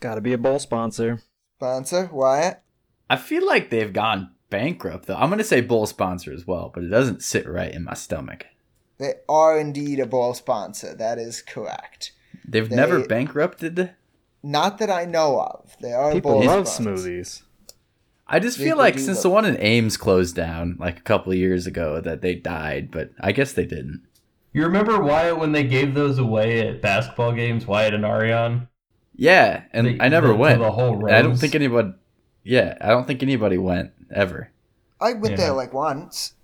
Gotta 0.00 0.20
be 0.20 0.32
a 0.32 0.38
bowl 0.38 0.58
sponsor. 0.58 1.20
sponsor. 1.58 2.08
Wyatt, 2.12 2.62
I 3.10 3.16
feel 3.16 3.44
like 3.46 3.70
they've 3.70 3.92
gone 3.92 4.30
bankrupt 4.50 5.06
though. 5.06 5.16
I'm 5.16 5.30
gonna 5.30 5.42
say 5.44 5.60
bowl 5.60 5.86
sponsor 5.86 6.32
as 6.32 6.46
well, 6.46 6.70
but 6.72 6.84
it 6.84 6.88
doesn't 6.88 7.22
sit 7.24 7.48
right 7.48 7.72
in 7.72 7.82
my 7.84 7.94
stomach. 7.94 8.44
they 8.98 9.14
are 9.28 9.58
indeed 9.58 9.98
a 10.00 10.06
bowl 10.06 10.32
sponsor. 10.34 10.94
That 10.94 11.18
is 11.18 11.42
correct. 11.42 12.12
They've 12.46 12.68
They- 12.68 12.76
never 12.76 13.04
bankrupted. 13.06 13.90
Not 14.42 14.78
that 14.78 14.90
I 14.90 15.04
know 15.06 15.40
of. 15.40 15.76
They 15.80 15.92
are 15.92 16.10
a 16.10 16.14
People 16.14 16.32
bowl 16.32 16.44
love 16.44 16.68
sponsor. 16.68 16.92
smoothies. 16.92 17.42
I 18.28 18.40
just 18.40 18.58
feel 18.58 18.76
like 18.76 18.98
since 18.98 19.22
the 19.22 19.30
one 19.30 19.44
in 19.44 19.56
Ames 19.60 19.96
closed 19.96 20.34
down 20.34 20.76
like 20.80 20.98
a 20.98 21.02
couple 21.02 21.30
of 21.32 21.38
years 21.38 21.66
ago 21.66 22.00
that 22.00 22.22
they 22.22 22.34
died, 22.34 22.90
but 22.90 23.10
I 23.20 23.32
guess 23.32 23.52
they 23.52 23.64
didn't. 23.66 24.02
You 24.52 24.62
remember 24.64 25.00
Wyatt 25.00 25.38
when 25.38 25.52
they 25.52 25.64
gave 25.64 25.94
those 25.94 26.18
away 26.18 26.66
at 26.66 26.82
basketball 26.82 27.32
games, 27.32 27.66
Wyatt 27.66 27.94
and 27.94 28.04
Ariane? 28.04 28.68
Yeah, 29.14 29.62
and 29.72 29.86
They- 29.86 29.98
I 30.00 30.08
never 30.08 30.28
the- 30.28 30.34
went. 30.36 30.60
the 30.60 30.72
whole 30.72 31.06
And 31.06 31.14
I 31.14 31.22
don't 31.22 31.36
think 31.36 31.54
anybody. 31.54 31.92
Yeah, 32.42 32.76
I 32.80 32.88
don't 32.88 33.06
think 33.06 33.22
anybody 33.22 33.58
went 33.58 33.92
ever. 34.12 34.50
I 35.00 35.12
went 35.12 35.30
Yeah. 35.32 35.36
there 35.36 35.52
like 35.52 35.72
once. 35.72 36.34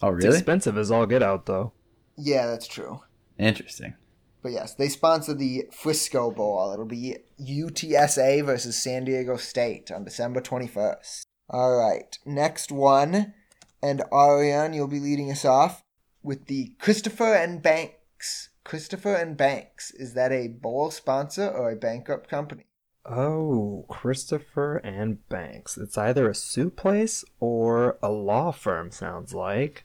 Oh, 0.00 0.14
It's 0.14 0.24
really? 0.24 0.36
expensive 0.38 0.76
as 0.78 0.90
all 0.90 1.06
get 1.06 1.22
out 1.22 1.46
though. 1.46 1.72
Yeah, 2.16 2.46
that's 2.46 2.66
true. 2.68 3.00
Interesting. 3.38 3.94
But 4.42 4.52
yes, 4.52 4.74
they 4.74 4.88
sponsor 4.88 5.34
the 5.34 5.66
Frisco 5.72 6.30
Bowl. 6.30 6.72
It'll 6.72 6.84
be 6.84 7.16
UTSA 7.38 8.42
versus 8.44 8.76
San 8.76 9.04
Diego 9.04 9.36
State 9.36 9.90
on 9.90 10.04
December 10.04 10.40
21st. 10.40 11.22
All 11.52 11.76
right, 11.76 12.18
next 12.24 12.72
one. 12.72 13.34
And 13.82 14.02
Ariane, 14.10 14.72
you'll 14.72 14.88
be 14.88 15.00
leading 15.00 15.30
us 15.30 15.44
off 15.44 15.84
with 16.22 16.46
the 16.46 16.72
Christopher 16.78 17.34
and 17.34 17.60
Banks. 17.60 18.48
Christopher 18.64 19.14
and 19.14 19.36
Banks. 19.36 19.90
Is 19.90 20.14
that 20.14 20.32
a 20.32 20.48
bowl 20.48 20.90
sponsor 20.90 21.46
or 21.46 21.70
a 21.70 21.76
bankrupt 21.76 22.30
company? 22.30 22.64
Oh, 23.04 23.84
Christopher 23.88 24.76
and 24.78 25.28
Banks. 25.28 25.76
It's 25.76 25.98
either 25.98 26.30
a 26.30 26.34
soup 26.34 26.76
place 26.76 27.24
or 27.40 27.98
a 28.02 28.10
law 28.10 28.52
firm, 28.52 28.90
sounds 28.90 29.34
like. 29.34 29.84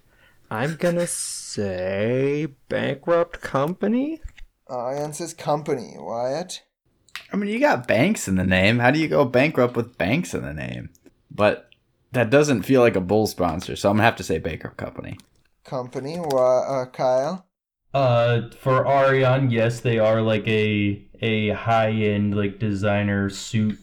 I'm 0.49 0.75
gonna 0.75 1.07
say 1.07 2.47
bankrupt 2.69 3.41
company? 3.41 4.21
Ariane 4.69 5.13
says 5.13 5.33
company. 5.33 5.95
Wyatt? 5.97 6.63
I 7.33 7.35
mean, 7.35 7.49
you 7.49 7.59
got 7.59 7.87
banks 7.87 8.27
in 8.27 8.35
the 8.35 8.45
name. 8.45 8.79
How 8.79 8.91
do 8.91 8.99
you 8.99 9.07
go 9.07 9.25
bankrupt 9.25 9.75
with 9.75 9.97
banks 9.97 10.33
in 10.33 10.43
the 10.43 10.53
name? 10.53 10.91
But 11.31 11.69
that 12.11 12.29
doesn't 12.29 12.63
feel 12.63 12.81
like 12.81 12.95
a 12.95 13.01
bull 13.01 13.27
sponsor, 13.27 13.75
so 13.75 13.89
I'm 13.89 13.97
gonna 13.97 14.03
have 14.05 14.15
to 14.17 14.23
say 14.23 14.37
bankrupt 14.39 14.77
company. 14.77 15.17
Company. 15.63 16.17
Wa- 16.19 16.81
uh, 16.81 16.85
Kyle? 16.85 17.45
Uh, 17.93 18.49
for 18.59 18.87
Ariane, 18.87 19.49
yes, 19.49 19.79
they 19.79 19.97
are 19.99 20.21
like 20.21 20.47
a 20.47 21.03
a 21.21 21.49
high 21.49 21.91
end 21.91 22.35
like 22.35 22.59
designer 22.59 23.29
suit 23.29 23.77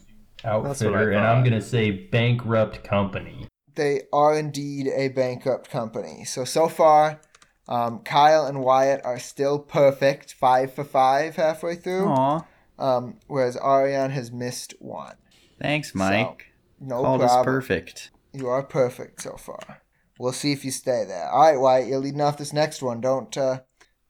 outfitter, 0.45 1.11
and 1.11 1.27
I'm 1.27 1.43
gonna 1.45 1.61
say 1.61 1.91
bankrupt 1.91 2.85
company. 2.85 3.49
they 3.75 4.03
are 4.13 4.39
indeed 4.39 4.87
a 4.95 5.09
bankrupt 5.09 5.69
company. 5.69 6.25
So 6.25 6.45
so 6.45 6.69
far, 6.69 7.21
um, 7.69 8.01
Kyle 8.01 8.47
and 8.47 8.61
Wyatt 8.61 9.05
are 9.05 9.19
still 9.19 9.59
perfect, 9.59 10.33
five 10.35 10.73
for 10.73 10.85
five 10.85 11.37
halfway 11.37 11.75
through. 11.75 12.07
Aw, 12.09 12.43
Um, 12.79 13.17
whereas 13.27 13.57
Ariane 13.57 14.11
has 14.11 14.31
missed 14.31 14.75
one. 14.79 15.17
thanks, 15.61 15.95
Mike. 15.95 16.53
No 16.87 17.03
Called 17.03 17.23
us 17.23 17.31
problem. 17.33 17.55
perfect. 17.55 18.11
You 18.33 18.49
are 18.49 18.62
perfect 18.62 19.23
so 19.23 19.37
far. 19.37 19.83
We'll 20.19 20.33
see 20.33 20.53
if 20.53 20.64
you 20.64 20.71
stay 20.71 21.05
there. 21.07 21.29
All 21.31 21.41
right, 21.50 21.59
Wyatt, 21.59 21.88
you're 21.88 21.99
leading 21.99 22.21
off 22.21 22.38
this 22.38 22.53
next 22.53 22.83
one. 22.83 23.00
Don't 23.00 23.37
uh, 23.37 23.61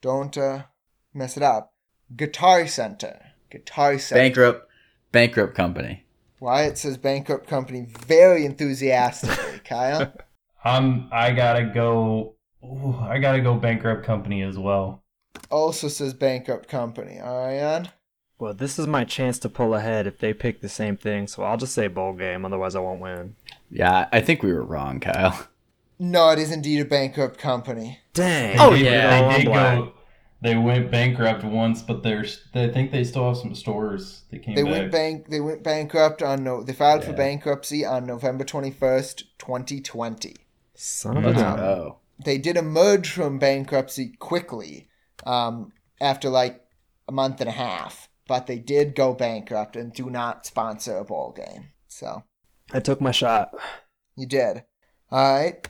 don't 0.00 0.36
uh, 0.36 0.64
mess 1.12 1.36
it 1.36 1.42
up. 1.42 1.72
Guitar 2.14 2.66
Center. 2.66 3.20
Guitar 3.50 3.98
Center. 3.98 4.20
Bankrupt, 4.22 4.68
bankrupt 5.12 5.54
company. 5.54 6.04
Wyatt 6.40 6.76
says 6.76 6.98
bankrupt 6.98 7.46
company 7.46 7.86
very 8.06 8.44
enthusiastically. 8.44 9.60
Kyle. 9.64 10.12
I'm 10.64 11.08
I 11.12 11.32
gotta 11.32 11.64
go. 11.64 12.34
ooh, 12.64 12.96
I 13.00 13.18
gotta 13.18 13.40
go 13.40 13.54
bankrupt 13.54 14.04
company 14.04 14.42
as 14.42 14.58
well. 14.58 15.02
also 15.50 15.88
says 15.88 16.12
bankrupt 16.12 16.68
company. 16.68 17.20
All 17.20 17.38
right, 17.46 17.54
Ariane. 17.58 17.88
Well, 18.44 18.52
this 18.52 18.78
is 18.78 18.86
my 18.86 19.04
chance 19.04 19.38
to 19.38 19.48
pull 19.48 19.74
ahead 19.74 20.06
if 20.06 20.18
they 20.18 20.34
pick 20.34 20.60
the 20.60 20.68
same 20.68 20.98
thing, 20.98 21.26
so 21.28 21.44
I'll 21.44 21.56
just 21.56 21.72
say 21.72 21.88
bowl 21.88 22.12
game, 22.12 22.44
otherwise 22.44 22.76
I 22.76 22.80
won't 22.80 23.00
win. 23.00 23.36
Yeah, 23.70 24.06
I 24.12 24.20
think 24.20 24.42
we 24.42 24.52
were 24.52 24.62
wrong, 24.62 25.00
Kyle. 25.00 25.48
No, 25.98 26.28
it 26.28 26.38
is 26.38 26.52
indeed 26.52 26.80
a 26.80 26.84
bankrupt 26.84 27.38
company. 27.38 28.00
Dang. 28.12 28.58
Oh, 28.60 28.72
They 28.72 28.84
yeah. 28.84 29.28
they 29.32 29.44
did 29.44 29.46
go. 29.46 29.94
They 30.42 30.56
went 30.56 30.90
bankrupt 30.90 31.42
once, 31.42 31.80
but 31.80 32.02
there's. 32.02 32.44
They 32.52 32.68
think 32.68 32.90
they 32.92 33.02
still 33.04 33.28
have 33.28 33.38
some 33.38 33.54
stores. 33.54 34.24
They 34.30 34.40
came 34.40 34.56
They 34.56 34.62
back. 34.64 34.72
went 34.72 34.92
bank. 34.92 35.28
They 35.30 35.40
went 35.40 35.62
bankrupt 35.62 36.20
on 36.22 36.44
no. 36.44 36.62
They 36.62 36.74
filed 36.74 37.02
for 37.04 37.14
bankruptcy 37.14 37.86
on 37.86 38.04
November 38.04 38.44
twenty 38.44 38.72
first, 38.72 39.38
twenty 39.38 39.80
twenty. 39.80 40.34
Son 40.74 41.16
of 41.16 41.24
a 41.24 41.28
Um, 41.28 41.56
go. 41.56 41.96
They 42.22 42.36
did 42.36 42.58
emerge 42.58 43.08
from 43.08 43.38
bankruptcy 43.38 44.16
quickly, 44.18 44.88
um, 45.24 45.72
after 45.98 46.28
like 46.28 46.60
a 47.08 47.12
month 47.12 47.40
and 47.40 47.48
a 47.48 47.52
half. 47.52 48.10
But 48.26 48.46
they 48.46 48.58
did 48.58 48.94
go 48.94 49.12
bankrupt 49.14 49.76
and 49.76 49.92
do 49.92 50.08
not 50.08 50.46
sponsor 50.46 50.96
a 50.96 51.04
bowl 51.04 51.34
game. 51.36 51.70
So 51.88 52.24
I 52.72 52.80
took 52.80 53.00
my 53.00 53.10
shot. 53.10 53.50
you 54.16 54.26
did. 54.26 54.64
All 55.10 55.34
right. 55.34 55.68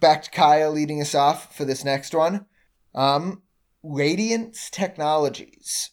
Back 0.00 0.24
to 0.24 0.30
Kyle 0.30 0.72
leading 0.72 1.00
us 1.00 1.14
off 1.14 1.56
for 1.56 1.64
this 1.64 1.84
next 1.84 2.14
one. 2.14 2.46
Um, 2.94 3.42
Radiance 3.84 4.68
Technologies. 4.70 5.90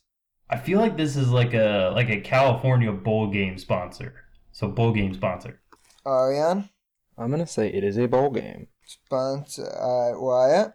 I 0.50 0.58
feel 0.58 0.80
like 0.80 0.98
this 0.98 1.16
is 1.16 1.30
like 1.30 1.54
a 1.54 1.92
like 1.94 2.10
a 2.10 2.20
California 2.22 2.92
bowl 2.92 3.28
game 3.32 3.58
sponsor. 3.60 4.16
So 4.52 4.68
bowl 4.68 4.92
game 4.94 5.14
sponsor. 5.14 5.62
Ariane. 6.06 6.70
I'm 7.18 7.30
gonna 7.30 7.46
say 7.46 7.68
it 7.70 7.84
is 7.84 7.98
a 7.98 8.08
bowl 8.08 8.32
game. 8.32 8.68
Sponsor. 8.86 9.72
All 9.80 10.12
right, 10.12 10.20
Wyatt. 10.20 10.74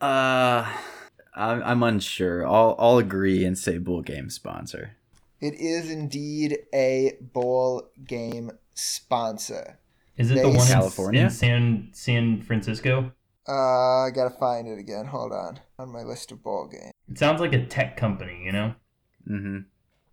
Uh, 0.00 0.72
I'm, 1.36 1.62
I'm 1.62 1.82
unsure. 1.82 2.46
I'll, 2.46 2.74
I'll 2.78 2.98
agree 2.98 3.44
and 3.44 3.56
say 3.56 3.78
bowl 3.78 4.02
game 4.02 4.30
sponsor. 4.30 4.92
It 5.40 5.54
is 5.54 5.90
indeed 5.90 6.58
a 6.74 7.18
bowl 7.20 7.90
game 8.06 8.50
sponsor. 8.74 9.78
Is 10.16 10.30
it 10.30 10.36
They- 10.36 10.42
the 10.42 10.48
one 10.48 10.56
in- 10.66 10.72
California? 10.72 11.22
in 11.24 11.30
San 11.30 11.88
San 11.92 12.42
Francisco? 12.42 13.12
Uh, 13.48 14.04
I 14.06 14.10
gotta 14.12 14.34
find 14.38 14.66
it 14.66 14.78
again. 14.78 15.06
Hold 15.06 15.32
on. 15.32 15.60
On 15.78 15.92
my 15.92 16.02
list 16.02 16.32
of 16.32 16.42
bowl 16.42 16.66
games. 16.66 16.90
It 17.08 17.18
sounds 17.18 17.40
like 17.40 17.52
a 17.52 17.64
tech 17.66 17.96
company, 17.96 18.42
you 18.44 18.50
know, 18.52 18.74
Mm-hmm. 19.28 19.58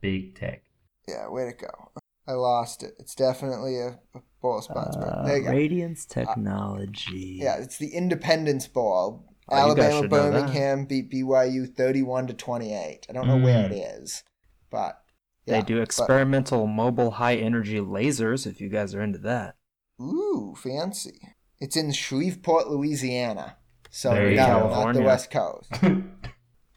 big 0.02 0.36
tech. 0.36 0.64
Yeah, 1.08 1.30
way 1.30 1.46
to 1.46 1.54
go. 1.54 1.90
I 2.28 2.34
lost 2.34 2.84
it. 2.84 2.94
It's 3.00 3.16
definitely 3.16 3.80
a, 3.80 4.00
a 4.16 4.22
bowl 4.42 4.62
sponsor. 4.62 5.00
but 5.00 5.26
there 5.26 5.38
you 5.38 5.44
go. 5.46 5.52
Radiance 5.52 6.06
Technology. 6.06 7.40
Yeah, 7.42 7.58
it's 7.58 7.78
the 7.78 7.90
Independence 7.90 8.68
Bowl. 8.68 9.33
Oh, 9.50 9.56
Alabama 9.56 10.02
should 10.02 10.12
know 10.12 10.32
that. 10.32 10.32
Birmingham 10.32 10.86
beat 10.86 11.12
BYU 11.12 11.66
31 11.76 12.28
to 12.28 12.34
28. 12.34 13.06
I 13.10 13.14
don't 13.14 13.28
know 13.28 13.38
where 13.38 13.66
it 13.66 13.72
is, 13.74 14.24
Mm. 14.26 14.70
but 14.72 15.02
They 15.46 15.56
yeah, 15.56 15.62
do 15.62 15.76
but- 15.78 15.84
experimental 15.84 16.68
mobile 16.68 17.12
high 17.12 17.36
energy 17.36 17.80
lasers 17.80 18.48
if 18.48 18.62
you 18.62 18.70
guys 18.70 18.96
are 18.96 19.02
into 19.02 19.20
that. 19.20 19.56
Ooh, 20.02 20.56
fancy. 20.58 21.20
It's 21.60 21.76
in 21.76 21.92
Shreveport, 21.92 22.70
Louisiana. 22.70 23.58
So 23.90 24.12
no, 24.14 24.70
not 24.70 24.94
the 24.94 25.02
West 25.02 25.30
Coast. 25.32 25.72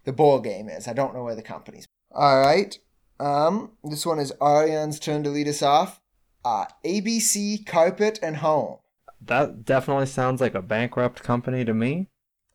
The 0.04 0.12
ball 0.12 0.38
game 0.40 0.68
is. 0.68 0.86
I 0.86 0.92
don't 0.92 1.14
know 1.14 1.24
where 1.24 1.34
the 1.34 1.42
company's. 1.42 1.84
All 2.12 2.38
right. 2.40 2.78
Um, 3.18 3.72
this 3.82 4.06
one 4.06 4.20
is 4.20 4.32
Ariane's 4.40 5.00
turn 5.00 5.24
to 5.24 5.30
lead 5.30 5.48
us 5.48 5.62
off. 5.62 6.00
Uh, 6.44 6.66
ABC 6.84 7.66
Carpet 7.66 8.20
and 8.22 8.36
Home. 8.36 8.76
That 9.20 9.64
definitely 9.64 10.06
sounds 10.06 10.40
like 10.40 10.54
a 10.54 10.62
bankrupt 10.62 11.24
company 11.24 11.64
to 11.64 11.74
me. 11.74 12.08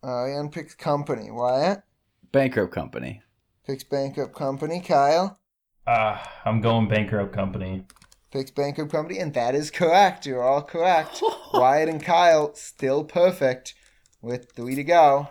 Ariane 0.03 0.49
picks 0.49 0.73
company. 0.75 1.29
Wyatt 1.31 1.83
Bankrupt 2.31 2.73
company. 2.73 3.21
picks 3.65 3.83
bankrupt 3.83 4.33
company. 4.35 4.79
Kyle 4.81 5.39
Ah, 5.87 6.31
I'm 6.45 6.61
going 6.61 6.87
bankrupt 6.87 7.33
company. 7.33 7.85
picks 8.31 8.51
bankrupt 8.51 8.91
company, 8.91 9.19
and 9.19 9.33
that 9.33 9.55
is 9.55 9.69
correct. 9.71 10.25
You're 10.25 10.43
all 10.43 10.61
correct. 10.63 11.21
Wyatt 11.53 11.89
and 11.89 12.03
Kyle 12.03 12.53
still 12.55 13.03
perfect, 13.03 13.73
with 14.21 14.51
three 14.55 14.75
to 14.75 14.83
go, 14.83 15.29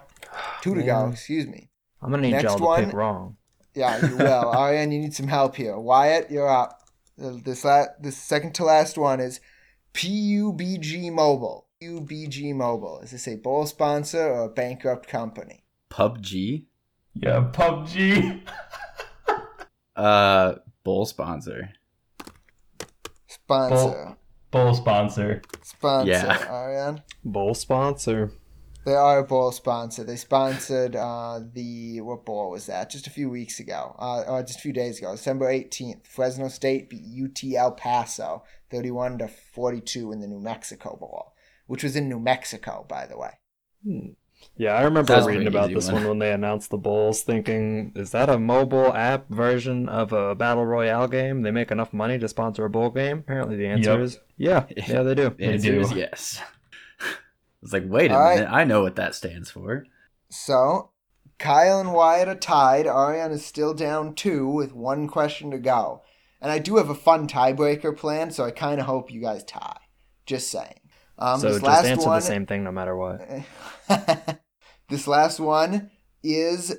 two 0.60 0.74
to 0.74 0.82
go. 0.82 1.04
Man. 1.04 1.12
Excuse 1.12 1.46
me. 1.46 1.68
I'm 2.02 2.10
gonna 2.10 2.22
need 2.22 2.32
Next 2.32 2.44
y'all 2.44 2.58
to 2.58 2.64
one. 2.64 2.84
pick 2.84 2.94
wrong. 2.94 3.36
Yeah, 3.74 4.04
you 4.06 4.16
will. 4.18 4.52
Ariane, 4.54 4.90
you 4.92 5.00
need 5.00 5.14
some 5.14 5.28
help 5.28 5.54
here. 5.56 5.78
Wyatt, 5.78 6.30
you're 6.30 6.48
up. 6.48 6.76
This 7.16 7.64
la- 7.64 7.86
this 8.00 8.16
second 8.16 8.54
to 8.56 8.64
last 8.64 8.98
one 8.98 9.20
is 9.20 9.40
PUBG 9.94 11.12
Mobile. 11.12 11.66
UBG 11.82 12.54
Mobile. 12.54 13.00
Is 13.02 13.12
this 13.12 13.26
a 13.26 13.36
bowl 13.36 13.64
sponsor 13.64 14.22
or 14.22 14.44
a 14.44 14.48
bankrupt 14.48 15.08
company? 15.08 15.64
PUBG. 15.90 16.64
Yeah, 17.14 17.50
PUBG. 17.52 18.42
Uh, 19.96 20.54
bowl 20.82 21.04
sponsor. 21.04 21.72
Sponsor. 23.26 24.16
Bowl 24.50 24.72
sponsor. 24.72 25.42
Sponsor. 25.62 26.10
Yeah. 26.10 26.46
Ariane? 26.50 27.02
Bowl 27.22 27.52
sponsor. 27.52 28.32
They 28.86 28.94
are 28.94 29.18
a 29.18 29.24
bowl 29.24 29.52
sponsor. 29.52 30.04
They 30.04 30.16
sponsored 30.16 30.96
uh, 30.96 31.40
the 31.52 32.00
what 32.00 32.24
bowl 32.24 32.50
was 32.50 32.64
that? 32.66 32.88
Just 32.88 33.08
a 33.08 33.10
few 33.10 33.28
weeks 33.28 33.60
ago, 33.60 33.94
uh, 33.98 34.22
or 34.26 34.42
just 34.42 34.60
a 34.60 34.62
few 34.62 34.72
days 34.72 34.98
ago, 34.98 35.12
December 35.12 35.50
eighteenth. 35.50 36.06
Fresno 36.06 36.48
State 36.48 36.88
beat 36.88 37.02
UT 37.22 37.44
El 37.54 37.72
Paso, 37.72 38.42
thirty-one 38.70 39.18
to 39.18 39.28
forty-two 39.28 40.12
in 40.12 40.20
the 40.20 40.26
New 40.26 40.40
Mexico 40.40 40.96
Bowl, 40.98 41.34
which 41.70 41.84
was 41.84 41.94
in 41.94 42.08
New 42.08 42.18
Mexico, 42.18 42.84
by 42.88 43.06
the 43.06 43.16
way. 43.16 43.30
Hmm. 43.84 44.08
Yeah, 44.56 44.72
I 44.74 44.82
remember 44.82 45.12
Sounds 45.12 45.26
reading 45.26 45.46
about 45.46 45.68
this 45.72 45.86
one. 45.86 45.96
one 46.02 46.08
when 46.08 46.18
they 46.18 46.32
announced 46.32 46.70
the 46.70 46.78
bowls, 46.78 47.22
thinking, 47.22 47.92
is 47.94 48.10
that 48.10 48.28
a 48.28 48.38
mobile 48.38 48.92
app 48.92 49.28
version 49.28 49.88
of 49.88 50.12
a 50.12 50.34
battle 50.34 50.66
royale 50.66 51.06
game? 51.06 51.42
They 51.42 51.50
make 51.52 51.70
enough 51.70 51.92
money 51.92 52.18
to 52.18 52.26
sponsor 52.28 52.64
a 52.64 52.70
bowl 52.70 52.90
game? 52.90 53.18
Apparently, 53.18 53.56
the 53.56 53.66
answer 53.68 53.92
Yep. 53.92 54.00
is 54.00 54.18
yeah, 54.36 54.64
yeah, 54.88 55.02
they 55.02 55.14
do. 55.14 55.28
The 55.30 55.34
They 55.38 55.44
answer 55.52 55.72
do. 55.72 55.80
is 55.80 55.92
yes. 55.92 56.42
It's 57.62 57.72
like, 57.74 57.84
wait 57.86 58.10
a 58.10 58.14
All 58.14 58.20
right. 58.20 58.36
minute, 58.40 58.50
I 58.50 58.64
know 58.64 58.80
what 58.82 58.96
that 58.96 59.14
stands 59.14 59.50
for. 59.50 59.84
So, 60.30 60.90
Kyle 61.38 61.78
and 61.78 61.92
Wyatt 61.92 62.26
are 62.28 62.34
tied. 62.34 62.86
Ariane 62.86 63.32
is 63.32 63.44
still 63.44 63.74
down 63.74 64.14
two 64.14 64.48
with 64.48 64.72
one 64.72 65.06
question 65.08 65.50
to 65.50 65.58
go. 65.58 66.02
And 66.40 66.50
I 66.50 66.58
do 66.58 66.76
have 66.76 66.88
a 66.88 66.94
fun 66.94 67.28
tiebreaker 67.28 67.94
plan, 67.94 68.30
so 68.30 68.44
I 68.46 68.50
kind 68.50 68.80
of 68.80 68.86
hope 68.86 69.10
you 69.12 69.20
guys 69.20 69.44
tie. 69.44 69.76
Just 70.24 70.50
saying. 70.50 70.80
Um, 71.20 71.40
so 71.40 71.48
this 71.48 71.56
just 71.56 71.66
last 71.66 71.84
answer 71.84 72.06
one, 72.08 72.18
the 72.18 72.26
same 72.26 72.46
thing 72.46 72.64
no 72.64 72.72
matter 72.72 72.96
what. 72.96 73.20
this 74.88 75.06
last 75.06 75.40
one 75.40 75.90
is 76.22 76.76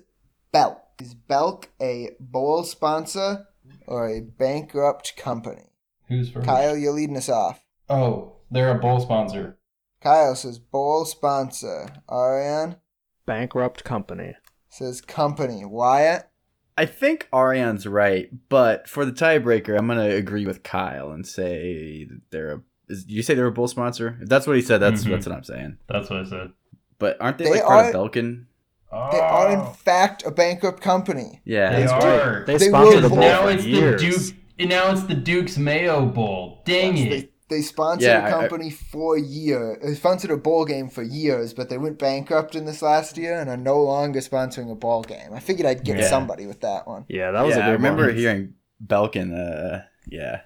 Belk. 0.51 0.81
Is 0.99 1.13
Belk 1.13 1.69
a 1.81 2.11
bowl 2.19 2.63
sponsor 2.63 3.47
or 3.87 4.09
a 4.09 4.21
bankrupt 4.21 5.15
company? 5.17 5.71
Who's 6.07 6.29
first? 6.29 6.45
Kyle, 6.45 6.75
you're 6.75 6.93
leading 6.93 7.17
us 7.17 7.29
off. 7.29 7.63
Oh, 7.89 8.37
they're 8.49 8.75
a 8.75 8.79
bowl 8.79 8.99
sponsor. 8.99 9.57
Kyle 10.01 10.35
says 10.35 10.59
bowl 10.59 11.05
sponsor. 11.05 11.87
Ariane 12.11 12.77
Bankrupt 13.25 13.83
company. 13.83 14.33
says 14.69 14.99
company. 15.01 15.63
Wyatt, 15.63 16.31
I 16.77 16.85
think 16.85 17.27
Ariane's 17.31 17.85
right, 17.85 18.29
but 18.49 18.87
for 18.87 19.05
the 19.05 19.11
tiebreaker, 19.11 19.77
I'm 19.77 19.87
gonna 19.87 20.09
agree 20.09 20.45
with 20.45 20.63
Kyle 20.63 21.11
and 21.11 21.27
say 21.27 22.05
that 22.05 22.21
they're 22.31 22.51
a. 22.51 22.61
Is, 22.91 23.03
did 23.05 23.13
you 23.13 23.23
say 23.23 23.33
they're 23.33 23.47
a 23.47 23.51
bull 23.51 23.67
sponsor? 23.67 24.17
If 24.21 24.29
that's 24.29 24.45
what 24.47 24.55
he 24.55 24.61
said, 24.61 24.79
that's 24.79 25.03
Mhm. 25.03 25.09
that's 25.11 25.25
what 25.27 25.35
I'm 25.35 25.43
saying. 25.43 25.77
That's 25.87 26.09
what 26.09 26.19
I 26.19 26.23
said. 26.29 26.51
But 26.99 27.17
aren't 27.19 27.37
they, 27.37 27.45
They 27.45 27.51
like 27.51 27.63
part 27.63 27.85
are- 27.85 27.89
of 27.89 28.11
Belkin? 28.11 28.45
they 29.11 29.19
are 29.19 29.51
in 29.53 29.59
Oh, 29.59 29.65
fact 29.83 30.23
a 30.25 30.31
bankrupt 30.31 30.81
company. 30.81 31.41
Yeah, 31.45 31.71
They 31.71 31.81
that's 31.83 31.91
are. 31.93 31.99
right. 32.37 32.45
They, 32.45 32.57
They 32.57 32.67
sponsored 32.67 33.03
the 33.03 33.09
bowl 33.09 33.17
bowl 33.19 33.27
now 33.27 33.43
for 33.43 33.51
it's 33.51 33.65
years. 33.65 34.01
the 34.01 34.09
Duke. 34.11 34.37
And 34.59 34.69
now 34.69 34.91
it's 34.91 35.03
the 35.03 35.15
Duke's 35.15 35.57
Mayo 35.57 36.05
Bowl. 36.05 36.61
Dang 36.65 36.95
Yes, 36.97 37.05
it! 37.07 37.31
They, 37.49 37.55
they 37.57 37.61
sponsored 37.63 38.03
Yeah, 38.03 38.19
I- 38.25 38.29
a 38.29 38.35
I- 38.35 38.39
company 38.41 38.69
for 38.69 39.17
years. 39.17 39.77
They 39.83 39.95
sponsored 39.95 40.29
a 40.31 40.37
bowl 40.37 40.65
game 40.65 40.87
for 40.89 41.01
years, 41.03 41.53
but 41.53 41.69
they 41.69 41.77
went 41.79 41.97
bankrupt 41.97 42.53
in 42.55 42.65
this 42.65 42.81
last 42.81 43.17
year 43.17 43.39
and 43.39 43.49
are 43.49 43.57
no 43.57 43.81
longer 43.81 44.19
sponsoring 44.19 44.71
a 44.71 44.75
ball 44.75 45.01
game. 45.03 45.33
I 45.33 45.39
figured 45.39 45.65
I'd 45.65 45.83
get 45.83 45.97
Yeah. 45.97 46.09
somebody 46.09 46.45
with 46.45 46.61
that 46.61 46.85
one. 46.87 47.05
Yeah, 47.07 47.31
that 47.31 47.43
was 47.43 47.55
yeah, 47.55 47.61
a 47.61 47.65
good 47.65 47.69
I 47.69 47.73
remember 47.73 48.05
one. 48.07 48.15
hearing 48.15 48.53
Belkin. 48.85 49.33
Uh, 49.33 49.81
yeah, 50.07 50.41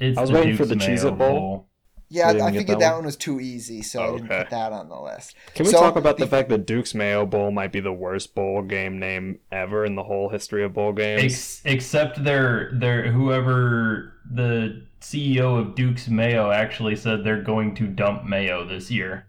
It's 0.00 0.16
I 0.18 0.22
was 0.22 0.30
the 0.30 0.36
waiting 0.36 0.56
for 0.56 0.64
the 0.64 0.74
Cheez-It 0.74 1.04
Mayo 1.04 1.14
Bowl. 1.16 1.66
Yeah, 2.12 2.28
I, 2.28 2.32
didn't 2.32 2.46
I 2.48 2.50
get 2.50 2.58
figured 2.58 2.76
that 2.78 2.80
that 2.80 2.90
one? 2.90 2.98
one 2.98 3.06
was 3.06 3.16
too 3.16 3.38
easy, 3.40 3.82
so 3.82 4.02
I 4.02 4.06
oh, 4.08 4.16
didn't 4.16 4.30
Okay. 4.32 4.40
put 4.42 4.50
that 4.50 4.72
on 4.72 4.88
the 4.88 5.00
list. 5.00 5.36
Can 5.54 5.64
we 5.64 5.70
So, 5.72 5.78
talk 5.78 5.94
about 5.96 6.18
the 6.18 6.24
the- 6.24 6.30
fact 6.30 6.48
that 6.48 6.66
Duke's 6.66 6.92
Mayo 6.94 7.24
Bowl 7.24 7.50
might 7.52 7.70
be 7.72 7.78
the 7.80 7.92
worst 7.92 8.34
bowl 8.34 8.62
game 8.62 8.98
name 8.98 9.38
ever 9.52 9.84
in 9.84 9.94
the 9.94 10.02
whole 10.02 10.28
history 10.28 10.64
of 10.64 10.72
bowl 10.74 10.92
games? 10.92 11.22
Ex- 11.22 11.62
except 11.64 12.24
their 12.24 12.70
their 12.74 13.12
whoever 13.12 14.14
the 14.30 14.82
CEO 15.00 15.58
of 15.58 15.74
Duke's 15.74 16.08
Mayo 16.08 16.50
actually 16.50 16.96
said 16.96 17.24
they're 17.24 17.42
going 17.42 17.74
to 17.76 17.86
dump 17.86 18.24
Mayo 18.24 18.64
this 18.66 18.90
year. 18.90 19.26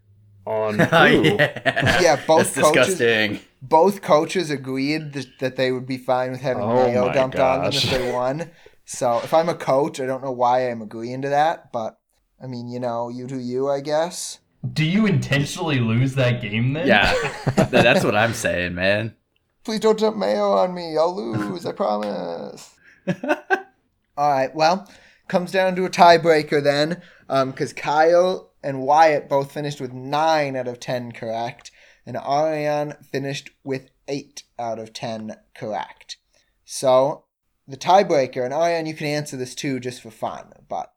On 0.48 0.82
Oh, 0.82 0.86
who? 1.08 1.22
yeah, 1.36 2.02
Yeah, 2.02 2.20
both 2.26 2.56
That's 2.56 2.68
coaches- 2.68 2.98
disgusting. 2.98 3.40
Both 3.62 4.02
coaches 4.02 4.50
agreed 4.50 5.14
that, 5.14 5.28
that 5.40 5.56
they 5.56 5.72
would 5.72 5.86
be 5.86 5.98
fine 6.00 6.32
with 6.32 6.42
having 6.42 6.64
Oh 6.64 6.88
mayo 6.88 7.06
my 7.08 7.14
dumped 7.14 7.38
on 7.38 7.62
them 7.66 7.72
if 7.74 7.84
they 7.92 8.12
won. 8.12 8.50
So 8.86 9.20
if 9.24 9.36
I'm 9.36 9.50
a 9.50 9.54
coach, 9.56 10.00
I 10.00 10.08
don't 10.08 10.24
know 10.24 10.32
why 10.32 10.68
I'm 10.68 10.82
agreeing 10.82 11.22
to 11.22 11.30
that, 11.30 11.72
but 11.72 11.96
I 12.42 12.48
mean, 12.48 12.68
you 12.68 12.80
know, 12.80 13.10
you 13.10 13.28
do 13.28 13.40
you, 13.40 13.70
I 13.70 13.82
guess. 13.82 14.40
Do 14.74 14.84
you 14.84 15.06
intentionally 15.06 15.80
lose 15.80 16.16
that 16.16 16.42
game 16.42 16.74
then? 16.74 16.88
Yeah, 16.88 17.14
that's 17.70 18.04
what 18.04 18.16
I'm 18.16 18.34
saying, 18.34 18.76
man. 18.76 19.16
Please 19.64 19.80
don't 19.80 20.00
dump 20.00 20.18
mayo 20.18 20.52
on 20.54 20.74
me. 20.74 20.98
I'll 20.98 21.16
lose. 21.16 21.66
I 21.66 21.72
promise. 21.72 22.76
All 23.08 24.32
right. 24.32 24.54
Well, 24.54 24.90
comes 25.28 25.52
down 25.52 25.76
to 25.76 25.86
a 25.86 25.90
tiebreaker 25.90 26.64
then, 26.64 27.02
um, 27.30 27.52
because 27.52 27.74
Kyle 27.74 28.52
and 28.64 28.82
Wyatt 28.82 29.30
both 29.30 29.52
finished 29.52 29.80
with 29.80 29.94
nine 29.94 30.56
out 30.56 30.68
of 30.68 30.80
ten 30.80 31.12
correct, 31.12 31.72
and 32.06 32.18
Ariane 32.18 32.96
finished 33.12 33.52
with 33.64 33.90
eight 34.08 34.44
out 34.60 34.80
of 34.80 34.94
ten 34.94 35.38
correct. 35.56 36.18
So 36.66 37.26
the 37.68 37.78
tiebreaker, 37.78 38.44
and 38.44 38.54
Ariane, 38.54 38.86
you 38.86 38.94
can 38.94 39.08
answer 39.08 39.38
this 39.38 39.56
too, 39.56 39.80
just 39.80 40.02
for 40.02 40.12
fun. 40.12 40.54
But 40.68 40.92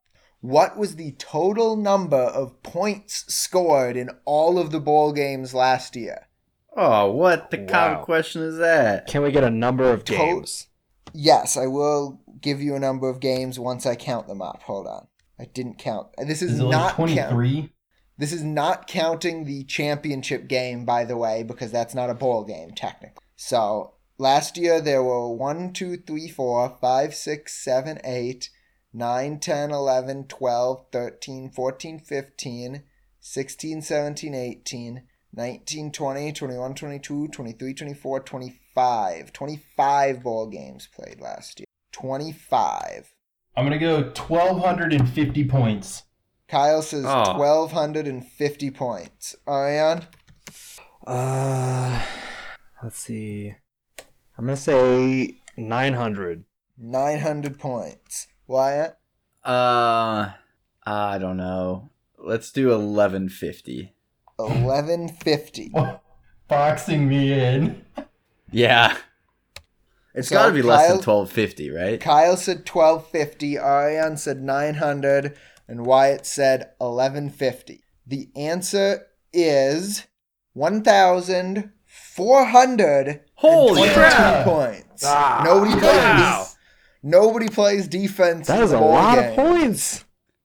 what 0.45 0.77
was 0.77 0.97
the 0.97 1.13
total 1.13 1.75
number 1.75 2.19
of 2.19 2.63
points 2.63 3.25
scored 3.35 3.97
in 3.97 4.11
all 4.27 4.59
of 4.59 4.73
the 4.73 4.79
bowl 4.79 5.11
games 5.11 5.55
last 5.55 5.97
year? 5.97 6.29
Oh, 6.77 7.11
what 7.13 7.51
the 7.51 7.65
kind 7.65 7.97
of 7.97 8.05
question 8.05 8.43
is 8.43 8.59
that? 8.59 9.07
Can 9.07 9.23
we 9.23 9.33
get 9.33 9.43
a 9.43 9.51
number 9.51 9.91
of 9.91 10.05
To- 10.05 10.15
games? 10.15 10.67
Yes, 11.15 11.57
I 11.57 11.67
will 11.67 12.21
give 12.43 12.61
you 12.61 12.75
a 12.75 12.79
number 12.79 13.09
of 13.09 13.21
games 13.21 13.59
once 13.59 13.87
I 13.87 13.95
count 13.95 14.29
them 14.29 14.43
up. 14.43 14.65
Hold 14.65 14.87
on. 14.87 15.07
I 15.39 15.47
didn't 15.47 15.79
count. 15.79 16.09
This 16.19 16.43
is, 16.43 16.53
Is 16.53 16.61
not 16.61 16.97
twenty 16.97 17.15
count. 17.15 17.71
This 18.19 18.33
is 18.33 18.43
not 18.45 18.87
counting 18.87 19.47
the 19.47 19.65
championship 19.65 20.47
game, 20.47 20.85
by 20.85 21.07
the 21.07 21.17
way, 21.17 21.43
because 21.43 21.73
that's 21.73 21.95
not 21.95 22.11
a 22.11 22.15
bowl 22.15 22.45
game 22.45 22.73
technically. 22.73 23.25
So 23.35 23.95
last 24.19 24.59
year 24.59 24.83
there 24.83 25.03
were 25.03 25.35
1, 25.35 25.73
2, 25.73 25.97
3, 26.07 26.29
4, 26.29 26.79
5, 26.81 27.15
6, 27.15 27.65
7, 27.65 27.99
8, 28.05 28.51
9, 28.97 29.41
10, 29.41 29.71
11, 29.73 30.25
12, 30.29 30.87
13, 30.93 31.51
14, 31.51 31.99
15, 31.99 32.83
16, 33.21 33.83
17, 33.83 34.35
18, 34.35 35.03
19, 35.35 35.91
20, 35.91 36.33
21, 36.33 36.75
22, 36.75 37.29
23, 37.29 37.75
24, 37.75 38.21
25. 38.21 39.33
25 39.33 40.23
bowl 40.23 40.47
games 40.47 40.89
played 40.95 41.21
last 41.21 41.59
year. 41.59 41.67
25. 41.93 43.13
I'm 43.57 43.65
gonna 43.65 43.79
go 43.79 44.11
twelve 44.15 44.65
hundred 44.65 44.93
and 44.93 45.09
fifty 45.09 45.45
points. 45.45 46.03
Kyle 46.49 46.83
says 46.83 47.05
Oh. 47.07 47.39
1,250 47.39 48.71
points. 48.73 49.37
Ariane? 49.49 50.07
Uh, 51.07 52.03
let's 52.83 52.99
see. 52.99 53.55
I'm 54.37 54.45
gonna 54.47 54.57
say 54.57 55.37
900. 55.57 56.45
900 56.77 57.59
points. 57.59 58.27
Wyatt? 58.47 58.97
Uh, 59.45 60.31
I 60.87 61.19
don't 61.19 61.37
know. 61.37 61.91
Let's 62.19 62.51
do 62.53 62.69
1150. 62.69 63.93
1150. 64.37 65.73
Boxing 66.49 67.09
me 67.09 67.33
in. 67.33 67.83
Yeah. 68.51 68.97
It's 70.15 70.29
So 70.29 70.37
got 70.37 70.47
to 70.47 70.53
be 70.53 70.63
less 70.63 70.87
than 70.87 70.99
1250, 70.99 71.71
right? 71.73 72.01
Kyle 72.01 72.37
said 72.37 72.59
1250. 72.59 73.59
Ariane 73.59 74.17
said 74.17 74.41
900. 74.45 75.37
And 75.67 75.85
Wyatt 75.85 76.25
said 76.25 76.71
1150. 76.79 77.83
The 78.07 78.29
answer 78.37 79.07
is 79.33 80.05
1,400 80.53 83.21
Holy 83.35 83.89
crap! 83.91 84.45
points. 84.45 85.03
Ah, 85.05 85.43
nobody 85.45 85.73
plays. 85.81 86.54
Wow. 87.05 87.21
Nobody 87.21 87.49
plays 87.49 87.87
defense. 87.89 88.47
That 88.47 88.63
in 88.63 88.75
a 88.75 88.81
lot 88.81 89.17
game. 89.19 89.31
of 89.31 89.35
points. 89.37 90.05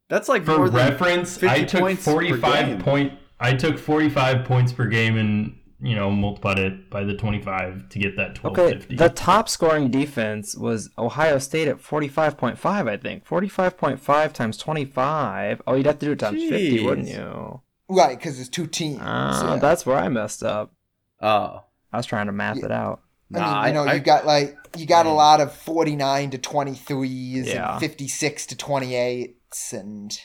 That's 0.10 0.28
like 0.28 0.45
For 0.45 0.58
more 0.58 0.69
than 0.69 0.76
reference, 0.89 1.38
50 1.38 1.48
I 1.50 1.63
took 1.63 1.82
points 1.82 2.06
per 2.06 2.12
forty 2.12 2.30
game. 2.30 2.41
five 2.41 2.80
point. 2.80 3.13
I 3.39 3.54
took 3.54 3.78
forty 3.78 4.10
five 4.10 4.45
points 4.45 4.74
per 4.74 4.88
game 4.88 5.17
and 5.17 5.56
you 5.82 5.95
know 5.95 6.10
multiplied 6.12 6.60
it 6.60 6.89
by 6.89 7.04
the 7.04 7.13
twenty 7.15 7.41
five 7.41 7.88
to 7.89 8.00
get 8.00 8.17
that 8.17 8.36
twelve 8.36 8.58
Okay, 8.58 8.95
the 8.95 9.10
top 9.10 9.48
scoring 9.48 9.89
defense 9.91 10.56
was 10.56 10.89
Ohio 10.98 11.38
State 11.39 11.67
at 11.67 11.78
45.5, 11.78 12.89
I 12.89 12.98
think. 12.98 13.26
45.5 13.26 14.34
times 14.34 14.58
25. 14.58 15.62
Oh, 15.67 15.76
you'd 15.76 15.86
have 15.86 16.00
to 16.00 16.06
do 16.08 16.12
it 16.13 16.19
times 16.19 16.41
50, 16.43 16.84
wouldn't 16.84 17.08
you? 17.08 17.62
Right, 17.88 18.17
because 18.17 18.39
it's 18.39 18.50
two 18.50 18.67
teams. 18.67 19.00
Ah, 19.02 19.54
yeah. 19.54 19.60
That's 19.60 19.86
where 19.86 19.98
I 19.98 20.10
messed 20.10 20.43
up. 20.43 20.74
Oh. 21.22 21.63
I 21.91 21.98
was 21.98 22.06
trying 22.06 22.26
to 22.28 22.32
math 22.32 22.58
Yeah. 22.58 22.65
it 22.65 22.72
out. 22.72 23.02
I 23.34 23.65
mean, 23.65 23.68
you 23.68 23.74
know, 23.74 23.89
I- 23.89 23.94
you 23.96 24.00
got 24.00 24.26
like 24.26 24.58
you 24.78 24.86
got 24.86 25.06
a 25.06 25.10
mm. 25.10 25.15
lot 25.15 25.42
of 25.42 25.54
forty 25.54 25.96
nine 25.96 26.30
to 26.32 26.38
twenty 26.38 26.76
threes 26.76 27.48
Yeah. 27.48 27.74
and 27.74 27.80
fifty 27.80 28.08
six 28.08 28.46
to 28.48 28.58
twenty 28.58 28.96
eights 28.96 29.74
and 29.74 30.18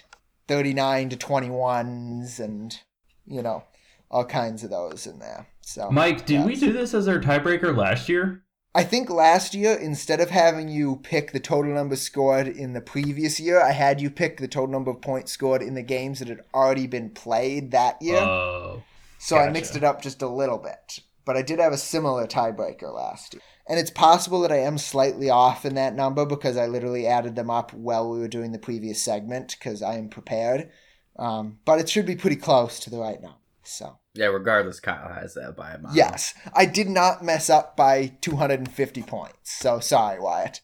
thirty 0.48 0.74
nine 0.74 1.08
to 1.10 1.16
twenty 1.16 1.50
ones 1.50 2.40
and 2.40 2.78
you 3.26 3.42
know, 3.42 3.64
all 4.10 4.24
kinds 4.24 4.64
of 4.64 4.70
those 4.70 5.06
in 5.06 5.18
there. 5.18 5.48
So, 5.62 5.90
Mike, 5.90 6.26
did 6.26 6.44
we 6.44 6.56
do 6.56 6.72
this 6.72 6.92
as 6.92 7.08
our 7.08 7.18
tiebreaker 7.18 7.74
last 7.74 8.08
year? 8.08 8.42
I 8.76 8.82
think 8.82 9.08
last 9.08 9.54
year, 9.54 9.74
instead 9.74 10.20
of 10.20 10.30
having 10.30 10.68
you 10.68 10.96
pick 10.96 11.30
the 11.30 11.38
total 11.38 11.72
number 11.72 11.94
scored 11.94 12.48
in 12.48 12.72
the 12.72 12.80
previous 12.80 13.38
year, 13.38 13.62
I 13.62 13.70
had 13.70 14.00
you 14.00 14.10
pick 14.10 14.38
the 14.38 14.48
total 14.48 14.72
number 14.72 14.90
of 14.90 15.00
points 15.00 15.30
scored 15.30 15.62
in 15.62 15.74
the 15.74 15.82
games 15.82 16.18
that 16.18 16.28
had 16.28 16.40
already 16.52 16.88
been 16.88 17.10
played 17.10 17.70
that 17.70 18.02
year. 18.02 18.18
Oh. 18.18 18.82
so 19.18 19.36
I 19.36 19.48
mixed 19.50 19.76
it 19.76 19.84
up 19.84 20.02
just 20.02 20.22
a 20.22 20.28
little 20.28 20.58
bit. 20.58 20.98
But 21.24 21.36
I 21.36 21.42
did 21.42 21.58
have 21.58 21.72
a 21.72 21.78
similar 21.78 22.26
tiebreaker 22.26 22.92
last 22.94 23.34
year. 23.34 23.42
And 23.66 23.78
it's 23.78 23.90
possible 23.90 24.40
that 24.42 24.52
I 24.52 24.58
am 24.58 24.76
slightly 24.76 25.30
off 25.30 25.64
in 25.64 25.74
that 25.76 25.94
number 25.94 26.26
because 26.26 26.56
I 26.56 26.66
literally 26.66 27.06
added 27.06 27.34
them 27.34 27.48
up 27.50 27.72
while 27.72 28.10
we 28.10 28.18
were 28.18 28.28
doing 28.28 28.52
the 28.52 28.58
previous 28.58 29.02
segment 29.02 29.56
because 29.58 29.82
I 29.82 29.94
am 29.96 30.08
prepared. 30.10 30.70
Um, 31.18 31.58
but 31.64 31.80
it 31.80 31.88
should 31.88 32.04
be 32.06 32.16
pretty 32.16 32.36
close 32.36 32.78
to 32.80 32.90
the 32.90 32.98
right 32.98 33.20
number. 33.22 33.38
So. 33.62 33.98
Yeah, 34.12 34.26
regardless, 34.26 34.80
Kyle 34.80 35.12
has 35.12 35.34
that 35.34 35.56
by 35.56 35.72
a 35.72 35.78
mile. 35.78 35.94
Yes, 35.94 36.34
I 36.54 36.66
did 36.66 36.88
not 36.88 37.24
mess 37.24 37.48
up 37.48 37.76
by 37.76 38.12
250 38.20 39.02
points. 39.02 39.50
So 39.52 39.80
sorry, 39.80 40.20
Wyatt. 40.20 40.60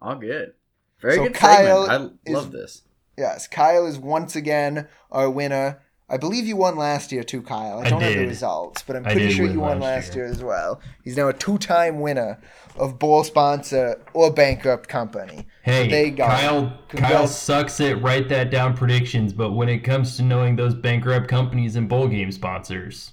All 0.00 0.14
good. 0.14 0.52
Very 1.00 1.16
So 1.16 1.22
good 1.24 1.34
Kyle 1.34 1.86
segment. 1.86 2.18
I 2.26 2.30
is- 2.30 2.34
love 2.34 2.52
this. 2.52 2.82
Yes, 3.18 3.46
Kyle 3.46 3.86
is 3.86 3.98
once 3.98 4.34
again 4.36 4.88
our 5.10 5.30
winner. 5.30 5.80
I 6.08 6.18
believe 6.18 6.46
you 6.46 6.56
won 6.56 6.76
last 6.76 7.12
year 7.12 7.24
too, 7.24 7.40
Kyle. 7.40 7.78
I 7.78 7.86
I 7.86 7.90
don't 7.90 8.02
have 8.02 8.12
the 8.12 8.26
results, 8.26 8.82
but 8.82 8.94
I'm 8.94 9.04
pretty 9.04 9.30
sure 9.30 9.46
you 9.46 9.60
won 9.60 9.80
last 9.80 10.08
last 10.08 10.14
year. 10.14 10.24
year. 10.24 10.32
as 10.32 10.44
well. 10.44 10.80
He's 11.02 11.16
now 11.16 11.28
a 11.28 11.32
two-time 11.32 12.00
winner 12.00 12.38
of 12.76 12.98
bowl 12.98 13.24
sponsor 13.24 14.02
or 14.12 14.30
bankrupt 14.32 14.88
company. 14.88 15.46
Hey, 15.62 15.88
There 15.88 16.04
you 16.04 16.10
go. 16.10 16.26
Kyle. 16.26 16.78
Kyle 16.88 17.26
sucks 17.26 17.80
at 17.80 18.02
write 18.02 18.28
that 18.28 18.50
down 18.50 18.76
predictions, 18.76 19.32
but 19.32 19.52
when 19.52 19.68
it 19.70 19.78
comes 19.78 20.16
to 20.18 20.22
knowing 20.22 20.56
those 20.56 20.74
bankrupt 20.74 21.28
companies 21.28 21.74
and 21.76 21.88
bowl 21.88 22.08
game 22.08 22.30
sponsors, 22.32 23.12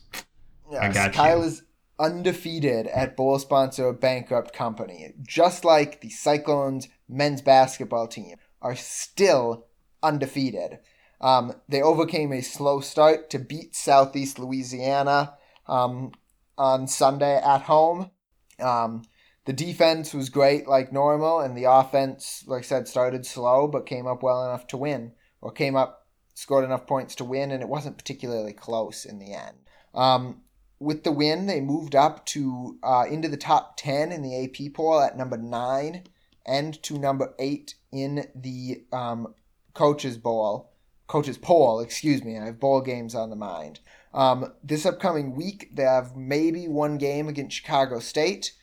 Yes, 0.69 0.93
got 0.93 1.07
you. 1.07 1.21
Kyle 1.21 1.43
is 1.43 1.63
undefeated 1.97 2.87
at 2.87 3.15
bowl 3.15 3.39
sponsor 3.39 3.85
or 3.85 3.93
bankrupt 3.93 4.53
company, 4.53 5.13
just 5.21 5.63
like 5.63 6.01
the 6.01 6.09
Cyclones 6.09 6.89
men's 7.07 7.41
basketball 7.41 8.07
team 8.07 8.35
are 8.61 8.75
still 8.75 9.67
undefeated. 10.03 10.79
Um, 11.21 11.53
they 11.69 11.81
overcame 11.81 12.33
a 12.33 12.41
slow 12.41 12.81
start 12.81 13.29
to 13.29 13.39
beat 13.39 13.75
Southeast 13.75 14.39
Louisiana 14.39 15.35
um, 15.67 16.11
on 16.57 16.87
Sunday 16.87 17.37
at 17.37 17.61
home. 17.61 18.11
Um, 18.59 19.03
the 19.45 19.53
defense 19.53 20.13
was 20.13 20.29
great, 20.29 20.67
like 20.67 20.91
normal, 20.91 21.39
and 21.39 21.55
the 21.55 21.65
offense, 21.65 22.43
like 22.47 22.59
I 22.59 22.65
said, 22.65 22.87
started 22.87 23.25
slow 23.25 23.67
but 23.67 23.85
came 23.85 24.07
up 24.07 24.21
well 24.23 24.45
enough 24.45 24.67
to 24.67 24.77
win, 24.77 25.13
or 25.41 25.51
came 25.51 25.75
up, 25.75 26.07
scored 26.33 26.65
enough 26.65 26.85
points 26.85 27.15
to 27.15 27.25
win, 27.25 27.51
and 27.51 27.61
it 27.61 27.69
wasn't 27.69 27.97
particularly 27.97 28.53
close 28.53 29.05
in 29.05 29.19
the 29.19 29.33
end. 29.33 29.57
Um, 29.93 30.41
with 30.79 31.03
the 31.03 31.11
win, 31.11 31.45
they 31.45 31.61
moved 31.61 31.95
up 31.95 32.25
to 32.27 32.79
uh, 32.83 33.05
into 33.09 33.27
the 33.27 33.37
top 33.37 33.77
ten 33.77 34.11
in 34.11 34.21
the 34.21 34.43
AP 34.43 34.73
poll 34.73 34.99
at 34.99 35.17
number 35.17 35.37
nine, 35.37 36.05
and 36.45 36.81
to 36.83 36.97
number 36.97 37.33
eight 37.39 37.75
in 37.91 38.27
the 38.35 38.83
um, 38.91 39.33
coaches 39.73 40.17
bowl, 40.17 40.70
coaches 41.11 41.37
poll. 41.37 41.81
Excuse 41.81 42.23
me, 42.23 42.39
I 42.39 42.45
have 42.45 42.59
bowl 42.59 42.79
games 42.79 43.15
on 43.15 43.29
the 43.29 43.35
mind. 43.35 43.81
Um, 44.13 44.53
this 44.63 44.85
upcoming 44.85 45.35
week, 45.35 45.69
they 45.73 45.83
have 45.83 46.15
maybe 46.15 46.69
one 46.69 46.97
game 46.97 47.27
against 47.27 47.57
Chicago 47.57 47.99
State, 47.99 48.53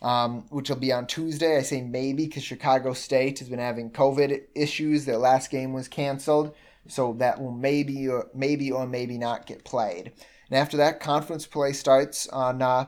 um, 0.00 0.46
which 0.48 0.70
will 0.70 0.76
be 0.76 0.90
on 0.90 1.06
Tuesday. 1.06 1.58
I 1.58 1.62
say 1.62 1.82
maybe 1.82 2.24
because 2.24 2.44
Chicago 2.44 2.94
State 2.94 3.40
has 3.40 3.50
been 3.50 3.58
having 3.58 3.90
COVID 3.90 4.40
issues. 4.54 5.04
Their 5.04 5.18
last 5.18 5.50
game 5.50 5.74
was 5.74 5.86
canceled, 5.86 6.54
so 6.86 7.12
that 7.18 7.42
will 7.42 7.52
maybe 7.52 8.08
or 8.08 8.30
maybe 8.34 8.72
or 8.72 8.86
maybe 8.86 9.18
not 9.18 9.44
get 9.44 9.64
played. 9.64 10.12
And 10.48 10.58
after 10.58 10.78
that, 10.78 11.00
conference 11.00 11.46
play 11.46 11.74
starts 11.74 12.26
on 12.28 12.62
uh, 12.62 12.86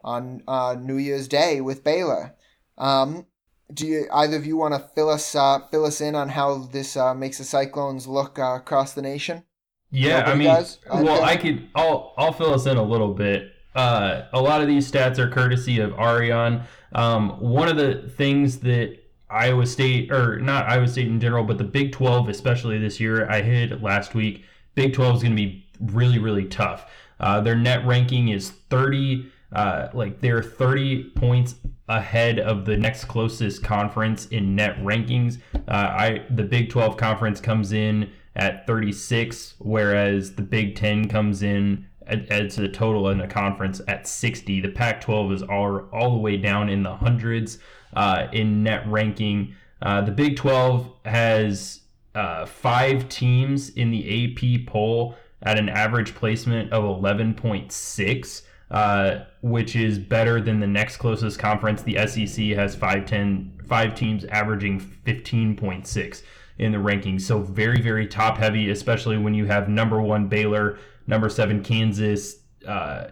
on 0.00 0.42
uh, 0.48 0.76
New 0.80 0.96
Year's 0.96 1.28
Day 1.28 1.60
with 1.60 1.84
Baylor. 1.84 2.34
Um, 2.78 3.26
do 3.72 3.86
you 3.86 4.06
either 4.12 4.36
of 4.36 4.46
you 4.46 4.56
want 4.56 4.74
to 4.74 4.80
fill 4.80 5.08
us 5.08 5.34
uh, 5.34 5.60
fill 5.70 5.84
us 5.84 6.00
in 6.00 6.14
on 6.14 6.28
how 6.28 6.58
this 6.58 6.96
uh, 6.96 7.14
makes 7.14 7.38
the 7.38 7.44
Cyclones 7.44 8.06
look 8.06 8.38
uh, 8.38 8.56
across 8.56 8.92
the 8.92 9.02
nation? 9.02 9.44
Yeah, 9.90 10.24
I 10.24 10.34
mean, 10.34 10.48
does? 10.48 10.78
Well, 10.90 11.22
I 11.22 11.36
could. 11.36 11.68
I'll 11.74 12.14
I'll 12.16 12.32
fill 12.32 12.54
us 12.54 12.66
in 12.66 12.76
a 12.76 12.82
little 12.82 13.12
bit. 13.12 13.52
Uh, 13.74 14.22
a 14.32 14.40
lot 14.40 14.60
of 14.60 14.68
these 14.68 14.90
stats 14.90 15.18
are 15.18 15.28
courtesy 15.28 15.80
of 15.80 15.92
Ariane. 15.94 16.62
Um, 16.94 17.40
one 17.40 17.68
of 17.68 17.76
the 17.76 18.08
things 18.16 18.58
that 18.60 18.98
Iowa 19.30 19.66
State, 19.66 20.12
or 20.12 20.38
not 20.40 20.68
Iowa 20.68 20.86
State 20.86 21.06
in 21.06 21.18
general, 21.18 21.44
but 21.44 21.56
the 21.56 21.64
Big 21.64 21.92
12, 21.92 22.28
especially 22.28 22.78
this 22.78 23.00
year, 23.00 23.28
I 23.30 23.40
hit 23.40 23.82
last 23.82 24.14
week. 24.14 24.44
Big 24.74 24.92
12 24.92 25.16
is 25.16 25.22
going 25.22 25.32
to 25.32 25.42
be 25.42 25.66
really, 25.80 26.18
really 26.18 26.44
tough. 26.44 26.90
Uh, 27.18 27.40
their 27.40 27.56
net 27.56 27.86
ranking 27.86 28.28
is 28.28 28.50
30, 28.50 29.30
uh, 29.52 29.88
like 29.94 30.20
they're 30.20 30.42
30 30.42 31.10
points 31.10 31.54
ahead 31.96 32.38
of 32.38 32.64
the 32.64 32.76
next 32.76 33.04
closest 33.04 33.62
conference 33.62 34.26
in 34.26 34.54
net 34.54 34.76
rankings. 34.78 35.38
Uh, 35.54 35.60
I 35.68 36.26
the 36.30 36.42
Big 36.42 36.70
12 36.70 36.96
conference 36.96 37.40
comes 37.40 37.72
in 37.72 38.10
at 38.34 38.66
36, 38.66 39.54
whereas 39.58 40.34
the 40.34 40.42
Big 40.42 40.76
10 40.76 41.08
comes 41.08 41.42
in 41.42 41.86
as 42.06 42.58
a 42.58 42.68
total 42.68 43.08
in 43.08 43.20
a 43.20 43.28
conference 43.28 43.80
at 43.88 44.06
60. 44.06 44.60
The 44.60 44.68
Pac-12 44.68 45.34
is 45.34 45.42
all 45.42 45.88
all 45.92 46.10
the 46.12 46.18
way 46.18 46.36
down 46.36 46.68
in 46.68 46.82
the 46.82 46.96
hundreds 46.96 47.58
uh, 47.94 48.26
in 48.32 48.62
net 48.62 48.86
ranking. 48.88 49.54
Uh, 49.80 50.00
the 50.00 50.12
Big 50.12 50.36
12 50.36 50.90
has 51.04 51.80
uh, 52.14 52.46
five 52.46 53.08
teams 53.08 53.70
in 53.70 53.90
the 53.90 54.36
AP 54.36 54.66
poll 54.66 55.16
at 55.42 55.58
an 55.58 55.68
average 55.68 56.14
placement 56.14 56.72
of 56.72 56.84
11.6, 56.84 58.42
uh, 58.72 59.26
which 59.42 59.76
is 59.76 59.98
better 59.98 60.40
than 60.40 60.58
the 60.58 60.66
next 60.66 60.96
closest 60.96 61.38
conference. 61.38 61.82
The 61.82 62.06
SEC 62.06 62.46
has 62.56 62.74
five, 62.74 63.04
teams 63.04 64.24
averaging 64.24 64.80
15.6 64.80 66.22
in 66.58 66.72
the 66.72 66.78
rankings. 66.78 67.20
So 67.20 67.40
very, 67.40 67.82
very 67.82 68.06
top 68.06 68.38
heavy, 68.38 68.70
especially 68.70 69.18
when 69.18 69.34
you 69.34 69.44
have 69.44 69.68
number 69.68 70.00
one 70.00 70.26
Baylor, 70.26 70.78
number 71.06 71.28
seven 71.28 71.62
Kansas, 71.62 72.36
uh, 72.66 73.08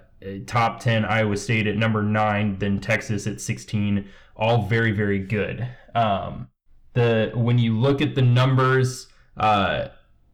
top 0.47 0.81
10 0.81 1.05
Iowa 1.05 1.37
State 1.37 1.67
at 1.67 1.77
number 1.77 2.03
nine, 2.03 2.59
then 2.59 2.81
Texas 2.81 3.27
at 3.27 3.39
16. 3.39 4.09
All 4.37 4.63
very, 4.63 4.93
very 4.93 5.19
good. 5.19 5.69
Um, 5.95 6.49
the 6.95 7.33
when 7.35 7.59
you 7.59 7.79
look 7.79 8.01
at 8.01 8.15
the 8.15 8.23
numbers, 8.23 9.09
uh, 9.37 9.89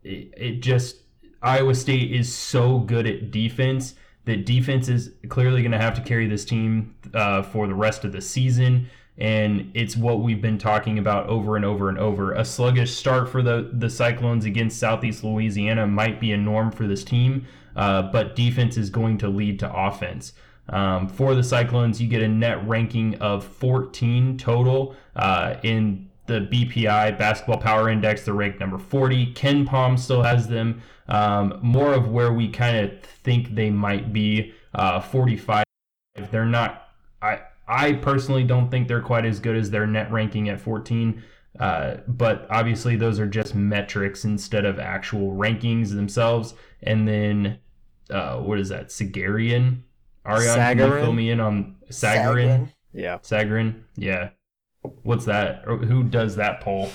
it, 0.04 0.32
it 0.36 0.60
just 0.60 1.02
Iowa 1.42 1.74
State 1.74 2.12
is 2.12 2.32
so 2.32 2.78
good 2.78 3.08
at 3.08 3.32
defense 3.32 3.94
that 4.26 4.44
defense 4.44 4.88
is 4.88 5.12
clearly 5.28 5.62
going 5.62 5.72
to 5.72 5.78
have 5.78 5.94
to 5.94 6.00
carry 6.02 6.26
this 6.26 6.44
team 6.44 6.94
uh, 7.14 7.42
for 7.42 7.66
the 7.66 7.74
rest 7.74 8.04
of 8.04 8.12
the 8.12 8.20
season. 8.20 8.88
And 9.18 9.70
it's 9.72 9.96
what 9.96 10.20
we've 10.20 10.42
been 10.42 10.58
talking 10.58 10.98
about 10.98 11.26
over 11.28 11.56
and 11.56 11.64
over 11.64 11.88
and 11.88 11.96
over. 11.96 12.34
A 12.34 12.44
sluggish 12.44 12.94
start 12.94 13.30
for 13.30 13.40
the, 13.40 13.70
the 13.72 13.88
Cyclones 13.88 14.44
against 14.44 14.78
Southeast 14.78 15.24
Louisiana 15.24 15.86
might 15.86 16.20
be 16.20 16.32
a 16.32 16.36
norm 16.36 16.70
for 16.70 16.86
this 16.86 17.02
team, 17.02 17.46
uh, 17.76 18.02
but 18.02 18.36
defense 18.36 18.76
is 18.76 18.90
going 18.90 19.16
to 19.18 19.28
lead 19.28 19.58
to 19.60 19.72
offense. 19.72 20.34
Um, 20.68 21.08
for 21.08 21.34
the 21.34 21.44
Cyclones, 21.44 22.02
you 22.02 22.08
get 22.08 22.22
a 22.22 22.28
net 22.28 22.66
ranking 22.66 23.14
of 23.16 23.44
14 23.44 24.36
total 24.36 24.96
uh, 25.14 25.54
in 25.62 26.05
the 26.26 26.40
BPI 26.40 27.18
Basketball 27.18 27.58
Power 27.58 27.88
Index. 27.88 28.24
They're 28.24 28.34
ranked 28.34 28.60
number 28.60 28.78
40. 28.78 29.32
KenPom 29.34 29.98
still 29.98 30.22
has 30.22 30.48
them 30.48 30.82
um, 31.08 31.58
more 31.62 31.94
of 31.94 32.08
where 32.08 32.32
we 32.32 32.48
kind 32.48 32.76
of 32.76 33.00
think 33.02 33.54
they 33.54 33.70
might 33.70 34.12
be. 34.12 34.52
Uh, 34.74 35.00
45. 35.00 35.64
They're 36.30 36.44
not. 36.44 36.88
I 37.22 37.40
I 37.68 37.94
personally 37.94 38.44
don't 38.44 38.70
think 38.70 38.88
they're 38.88 39.02
quite 39.02 39.24
as 39.24 39.40
good 39.40 39.56
as 39.56 39.70
their 39.70 39.86
net 39.86 40.10
ranking 40.12 40.48
at 40.48 40.60
14. 40.60 41.22
Uh, 41.58 41.96
but 42.06 42.46
obviously, 42.50 42.96
those 42.96 43.18
are 43.18 43.26
just 43.26 43.54
metrics 43.54 44.24
instead 44.24 44.64
of 44.64 44.78
actual 44.78 45.32
rankings 45.32 45.94
themselves. 45.94 46.54
And 46.82 47.08
then, 47.08 47.58
uh, 48.10 48.36
what 48.38 48.58
is 48.58 48.68
that? 48.68 48.88
Sagarian? 48.88 49.82
Ariane, 50.26 50.76
can 50.76 50.78
you 50.78 51.00
fill 51.00 51.12
me 51.12 51.30
in 51.30 51.40
on 51.40 51.76
Sagarin? 51.90 52.68
Sagarin. 52.68 52.72
Yeah. 52.92 53.18
Sagarin? 53.18 53.82
Yeah. 53.96 54.30
What's 55.02 55.24
that? 55.26 55.64
Or 55.66 55.76
who 55.76 56.02
does 56.02 56.36
that 56.36 56.60
poll? 56.60 56.90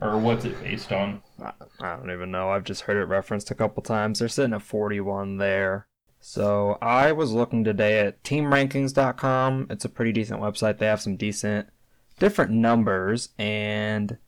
Or 0.00 0.18
what's 0.18 0.44
it 0.44 0.62
based 0.62 0.92
on? 0.92 1.22
I 1.42 1.52
I 1.80 1.96
don't 1.96 2.10
even 2.10 2.30
know. 2.30 2.50
I've 2.50 2.64
just 2.64 2.82
heard 2.82 2.96
it 2.96 3.06
referenced 3.06 3.50
a 3.50 3.54
couple 3.54 3.82
times. 3.82 4.18
They're 4.18 4.28
sitting 4.28 4.54
at 4.54 4.62
41 4.62 5.38
there. 5.38 5.86
So 6.20 6.78
I 6.82 7.12
was 7.12 7.32
looking 7.32 7.64
today 7.64 8.00
at 8.00 8.22
teamrankings.com. 8.22 9.68
It's 9.70 9.84
a 9.84 9.88
pretty 9.88 10.12
decent 10.12 10.40
website. 10.40 10.78
They 10.78 10.86
have 10.86 11.00
some 11.00 11.16
decent 11.16 11.68
different 12.18 12.50
numbers 12.50 13.30
and 13.38 14.18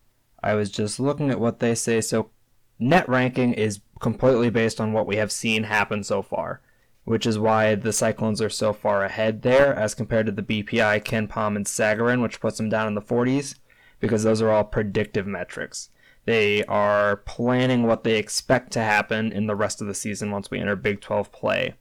I 0.43 0.55
was 0.55 0.71
just 0.71 1.01
looking 1.01 1.31
at 1.31 1.41
what 1.41 1.59
they 1.59 1.75
say. 1.75 2.01
So 2.01 2.31
net 2.79 3.09
ranking 3.09 3.53
is 3.55 3.81
completely 4.01 4.51
based 4.51 4.81
on 4.81 4.93
what 4.93 5.07
we 5.07 5.17
have 5.17 5.33
seen 5.33 5.65
happen 5.65 6.05
so 6.05 6.23
far, 6.23 6.61
which 7.09 7.25
is 7.27 7.39
why 7.39 7.75
the 7.75 7.93
Cyclones 7.93 8.43
are 8.43 8.51
so 8.51 8.73
far 8.75 9.03
ahead 9.03 9.41
there 9.43 9.75
as 9.75 9.95
compared 9.95 10.27
to 10.27 10.33
the 10.33 10.43
BPI, 10.43 11.03
KenPom, 11.05 11.57
and 11.57 11.65
Sagarin, 11.65 12.21
which 12.23 12.41
puts 12.41 12.59
them 12.59 12.69
down 12.69 12.87
in 12.87 12.95
the 12.95 13.01
40s 13.01 13.55
because 13.99 14.23
those 14.25 14.43
are 14.43 14.51
all 14.51 14.65
predictive 14.65 15.27
metrics. 15.27 15.89
they 16.27 16.63
are 16.65 17.17
planning 17.25 17.85
what 17.85 18.05
they 18.05 18.17
expect 18.19 18.71
to 18.73 18.81
happen 18.81 19.33
in 19.33 19.47
the 19.47 19.57
rest 19.57 19.81
of 19.81 19.87
the 19.87 19.95
season 19.95 20.31
once 20.31 20.51
we 20.51 20.59
enter 20.61 20.77
Big 20.77 21.01
12 21.01 21.33
play. 21.33 21.75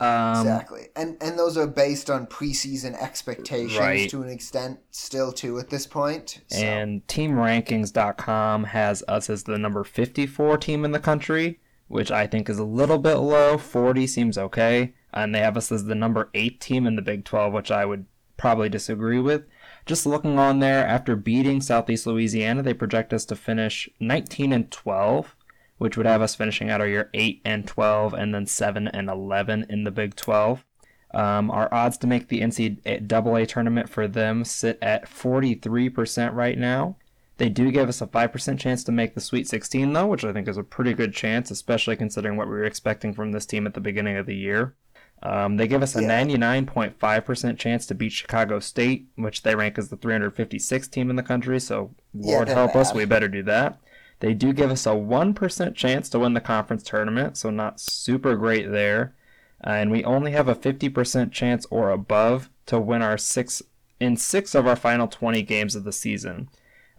Um, 0.00 0.40
exactly, 0.46 0.88
and 0.96 1.18
and 1.20 1.38
those 1.38 1.58
are 1.58 1.66
based 1.66 2.08
on 2.08 2.26
preseason 2.26 2.94
expectations 2.98 3.78
Right. 3.78 4.08
to 4.08 4.22
an 4.22 4.30
extent, 4.30 4.78
still 4.90 5.30
too 5.30 5.58
at 5.58 5.68
this 5.68 5.86
point. 5.86 6.40
So. 6.46 6.56
And 6.56 7.06
TeamRankings.com 7.06 8.64
has 8.64 9.04
us 9.06 9.28
as 9.28 9.42
the 9.42 9.58
number 9.58 9.84
54 9.84 10.56
team 10.56 10.86
in 10.86 10.92
the 10.92 10.98
country, 10.98 11.60
which 11.90 12.12
I 12.12 12.28
think 12.28 12.48
is 12.48 12.60
a 12.60 12.64
little 12.64 12.98
bit 12.98 13.16
low. 13.16 13.58
40 13.58 14.06
seems 14.06 14.38
okay. 14.38 14.94
And 15.12 15.34
they 15.34 15.40
have 15.40 15.56
us 15.56 15.72
as 15.72 15.86
the 15.86 15.96
number 15.96 16.30
8 16.34 16.60
team 16.60 16.86
in 16.86 16.94
the 16.94 17.02
Big 17.02 17.24
12, 17.24 17.52
which 17.52 17.72
I 17.72 17.84
would 17.84 18.06
probably 18.36 18.68
disagree 18.68 19.18
with. 19.18 19.42
Just 19.86 20.06
looking 20.06 20.38
on 20.38 20.60
there, 20.60 20.86
after 20.86 21.16
beating 21.16 21.60
Southeast 21.60 22.06
Louisiana, 22.06 22.62
they 22.62 22.74
project 22.74 23.12
us 23.12 23.24
to 23.24 23.34
finish 23.34 23.88
19 23.98 24.52
and 24.52 24.70
12, 24.70 25.34
which 25.78 25.96
would 25.96 26.06
have 26.06 26.22
us 26.22 26.36
finishing 26.36 26.70
out 26.70 26.80
our 26.80 26.86
year 26.86 27.10
8 27.12 27.42
and 27.44 27.66
12, 27.66 28.14
and 28.14 28.32
then 28.32 28.46
7 28.46 28.86
and 28.86 29.10
11 29.10 29.66
in 29.68 29.82
the 29.82 29.90
Big 29.90 30.14
12. 30.14 30.64
Um, 31.12 31.50
our 31.50 31.74
odds 31.74 31.98
to 31.98 32.06
make 32.06 32.28
the 32.28 32.40
NCAA 32.40 33.48
tournament 33.48 33.88
for 33.88 34.06
them 34.06 34.44
sit 34.44 34.78
at 34.80 35.10
43% 35.10 36.34
right 36.34 36.56
now. 36.56 36.96
They 37.40 37.48
do 37.48 37.70
give 37.70 37.88
us 37.88 38.02
a 38.02 38.06
5% 38.06 38.58
chance 38.58 38.84
to 38.84 38.92
make 38.92 39.14
the 39.14 39.20
Sweet 39.22 39.48
16, 39.48 39.94
though, 39.94 40.06
which 40.06 40.26
I 40.26 40.32
think 40.34 40.46
is 40.46 40.58
a 40.58 40.62
pretty 40.62 40.92
good 40.92 41.14
chance, 41.14 41.50
especially 41.50 41.96
considering 41.96 42.36
what 42.36 42.48
we 42.48 42.52
were 42.52 42.64
expecting 42.64 43.14
from 43.14 43.32
this 43.32 43.46
team 43.46 43.66
at 43.66 43.72
the 43.72 43.80
beginning 43.80 44.18
of 44.18 44.26
the 44.26 44.36
year. 44.36 44.74
Um, 45.22 45.56
they 45.56 45.66
give 45.66 45.82
us 45.82 45.96
a 45.96 46.02
Yeah. 46.02 46.08
99.5% 46.08 47.58
chance 47.58 47.86
to 47.86 47.94
beat 47.94 48.12
Chicago 48.12 48.60
State, 48.60 49.06
which 49.16 49.42
they 49.42 49.54
rank 49.54 49.78
as 49.78 49.88
the 49.88 49.96
356th 49.96 50.90
team 50.90 51.08
in 51.08 51.16
the 51.16 51.22
country, 51.22 51.58
so 51.60 51.94
Lord 52.12 52.48
help 52.48 52.76
us, 52.76 52.92
we 52.92 53.06
better 53.06 53.28
do 53.28 53.42
that. 53.44 53.78
They 54.18 54.34
do 54.34 54.52
give 54.52 54.70
us 54.70 54.84
a 54.84 54.90
1% 54.90 55.74
chance 55.74 56.10
to 56.10 56.18
win 56.18 56.34
the 56.34 56.42
conference 56.42 56.82
tournament, 56.82 57.38
so 57.38 57.48
not 57.48 57.80
super 57.80 58.36
great 58.36 58.70
there. 58.70 59.14
Uh, 59.66 59.70
and 59.70 59.90
we 59.90 60.04
only 60.04 60.32
have 60.32 60.48
a 60.48 60.54
50% 60.54 61.32
chance 61.32 61.64
or 61.70 61.88
above 61.88 62.50
to 62.66 62.78
win 62.78 63.00
our 63.00 63.16
six 63.16 63.62
in 63.98 64.18
six 64.18 64.54
of 64.54 64.66
our 64.66 64.76
final 64.76 65.08
20 65.08 65.40
games 65.42 65.74
of 65.74 65.84
the 65.84 65.92
season. 65.92 66.50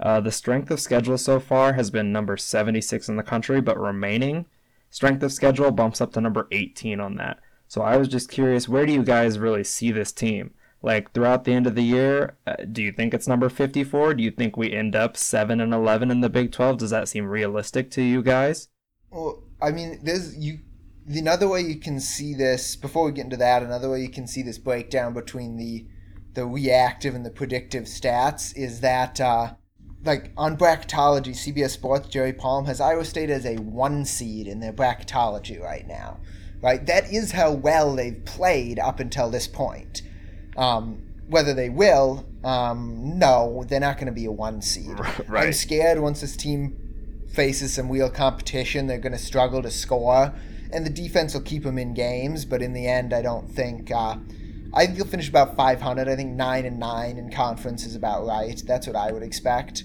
Uh, 0.02 0.20
the 0.20 0.32
strength 0.32 0.72
of 0.72 0.80
schedule 0.80 1.18
so 1.18 1.40
far 1.40 1.74
has 1.74 1.92
been 1.92 2.12
number 2.12 2.36
76 2.36 3.08
in 3.08 3.18
the 3.18 3.24
country, 3.24 3.62
but 3.62 3.80
remaining 3.80 4.46
strength 4.90 5.24
of 5.24 5.32
schedule 5.32 5.72
bumps 5.72 6.02
up 6.02 6.12
to 6.14 6.22
number 6.22 6.48
18 6.52 7.00
on 7.00 7.16
that. 7.16 7.40
So 7.68 7.82
I 7.82 7.98
was 7.98 8.08
just 8.08 8.30
curious, 8.30 8.68
where 8.68 8.86
do 8.86 8.94
you 8.94 9.04
guys 9.04 9.40
really 9.40 9.64
see 9.64 9.92
this 9.92 10.12
team? 10.12 10.54
Like 10.82 11.14
throughout 11.14 11.44
the 11.44 11.54
end 11.54 11.68
of 11.68 11.76
the 11.76 11.84
year, 11.84 12.36
uh, 12.48 12.56
do 12.72 12.82
you 12.82 12.92
think 12.92 13.14
it's 13.14 13.28
number 13.28 13.48
54? 13.48 14.16
Do 14.16 14.24
you 14.24 14.32
think 14.32 14.58
we 14.58 14.74
end 14.74 14.96
up 14.96 15.16
7 15.16 15.62
and 15.62 15.74
11 15.74 16.10
in 16.10 16.22
the 16.22 16.30
Big 16.30 16.52
12? 16.52 16.80
Does 16.80 16.90
that 16.90 17.08
seem 17.08 17.26
realistic 17.26 17.92
to 17.92 18.02
you 18.02 18.24
guys? 18.24 18.70
Well, 19.12 19.44
I 19.62 19.72
mean, 19.72 20.00
there's 20.04 20.36
you. 20.36 20.60
Another 21.08 21.48
way 21.48 21.62
you 21.62 21.80
can 21.80 22.00
see 22.00 22.34
this 22.34 22.76
before 22.76 23.06
we 23.06 23.12
get 23.12 23.26
into 23.26 23.38
that, 23.38 23.64
another 23.64 23.90
way 23.90 24.02
you 24.02 24.10
can 24.10 24.28
see 24.28 24.42
this 24.42 24.58
breakdown 24.58 25.14
between 25.14 25.58
the 25.58 25.86
the 26.34 26.46
reactive 26.46 27.14
and 27.14 27.26
the 27.26 27.30
predictive 27.32 27.84
stats 27.84 28.56
is 28.56 28.80
that, 28.80 29.20
uh, 29.20 29.56
like 30.04 30.32
on 30.38 30.58
bracketology, 30.58 31.32
CBS 31.32 31.72
Sports, 31.72 32.08
Jerry 32.08 32.34
Palm 32.34 32.66
has 32.66 32.82
Iowa 32.82 33.06
State 33.06 33.30
as 33.30 33.46
a 33.46 33.58
one 33.58 34.06
seed 34.06 34.48
in 34.48 34.60
their 34.60 34.74
bracketology 34.74 35.62
right 35.62 35.88
now. 35.88 36.20
Right, 36.62 36.86
that 36.86 37.12
is 37.12 37.32
how 37.32 37.52
well 37.52 37.96
they've 37.96 38.24
played 38.24 38.78
up 38.78 39.00
until 39.00 39.32
this 39.32 39.48
point. 39.48 40.04
Um, 40.56 41.02
whether 41.28 41.56
they 41.56 41.70
will, 41.70 42.28
um, 42.44 43.18
no, 43.18 43.64
they're 43.68 43.80
not 43.80 43.96
going 43.96 44.08
to 44.08 44.12
be 44.12 44.26
a 44.26 44.32
one 44.32 44.62
seed. 44.62 44.96
I'm 45.30 45.54
scared 45.54 46.00
once 46.00 46.22
this 46.22 46.36
team 46.36 46.78
faces 47.34 47.74
some 47.74 47.90
real 47.90 48.12
competition, 48.12 48.86
they're 48.86 49.00
going 49.00 49.14
to 49.14 49.18
struggle 49.18 49.64
to 49.64 49.72
score, 49.72 50.34
and 50.72 50.86
the 50.86 50.92
defense 50.92 51.34
will 51.34 51.42
keep 51.42 51.64
them 51.64 51.80
in 51.80 51.96
games. 51.96 52.46
But 52.46 52.62
in 52.62 52.74
the 52.74 52.88
end, 52.88 53.14
I 53.14 53.22
don't 53.24 53.50
think. 53.50 53.90
Uh, 53.90 54.18
I 54.74 54.86
think 54.86 54.98
you'll 54.98 55.08
finish 55.08 55.28
about 55.28 55.56
500. 55.56 56.08
I 56.08 56.16
think 56.16 56.32
nine 56.32 56.66
and 56.66 56.80
nine 56.80 57.18
in 57.18 57.32
conference 57.32 57.86
is 57.86 57.96
about 57.96 58.26
right. 58.26 58.62
That's 58.66 58.88
what 58.88 58.96
I 58.96 59.12
would 59.12 59.24
expect. 59.24 59.84